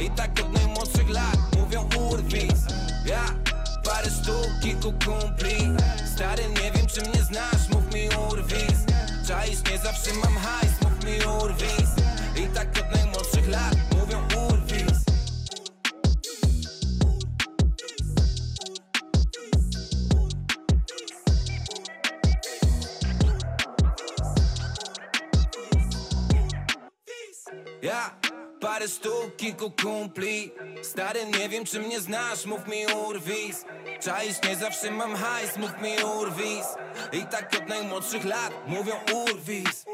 I 0.00 0.10
tak 0.10 0.30
od 0.40 0.52
najmłodszych 0.52 1.10
lat 1.10 1.36
mówią 1.58 1.88
urwis. 2.10 2.60
Ja, 3.06 3.24
parę 3.84 4.10
stóp, 4.10 4.48
kilku 4.62 4.92
kumpli. 5.04 5.56
Stary, 6.14 6.42
nie 6.48 6.72
wiem 6.72 6.86
czy 6.86 7.00
mnie 7.00 7.22
znasz, 7.22 7.68
mów 7.70 7.94
mi 7.94 8.08
urwis. 8.30 8.78
Czaisz, 9.28 9.58
nie 9.70 9.78
zawsze 9.78 10.10
mam 10.14 10.36
hajs, 10.36 10.72
mów 10.82 11.04
mi 11.04 11.26
urwis. 11.42 11.90
I 12.36 12.46
tak 12.54 12.68
od 12.80 12.94
najmłodszych 12.96 13.48
lat 13.48 13.91
parę 28.62 28.88
sztuk, 28.88 29.36
kilku 29.36 29.70
kumpli. 29.70 30.52
Stary, 30.82 31.26
nie 31.26 31.48
wiem 31.48 31.64
czy 31.64 31.80
mnie 31.80 32.00
znasz, 32.00 32.46
mów 32.46 32.66
mi 32.66 32.86
urwis. 33.08 33.64
Czaisz, 34.00 34.42
nie 34.48 34.56
zawsze 34.56 34.90
mam 34.90 35.16
hajs, 35.16 35.56
mów 35.56 35.70
mi 35.82 36.04
urwis. 36.20 36.66
I 37.12 37.26
tak 37.26 37.54
od 37.62 37.68
najmłodszych 37.68 38.24
lat 38.24 38.52
mówią 38.66 38.94
urwis 39.14 39.84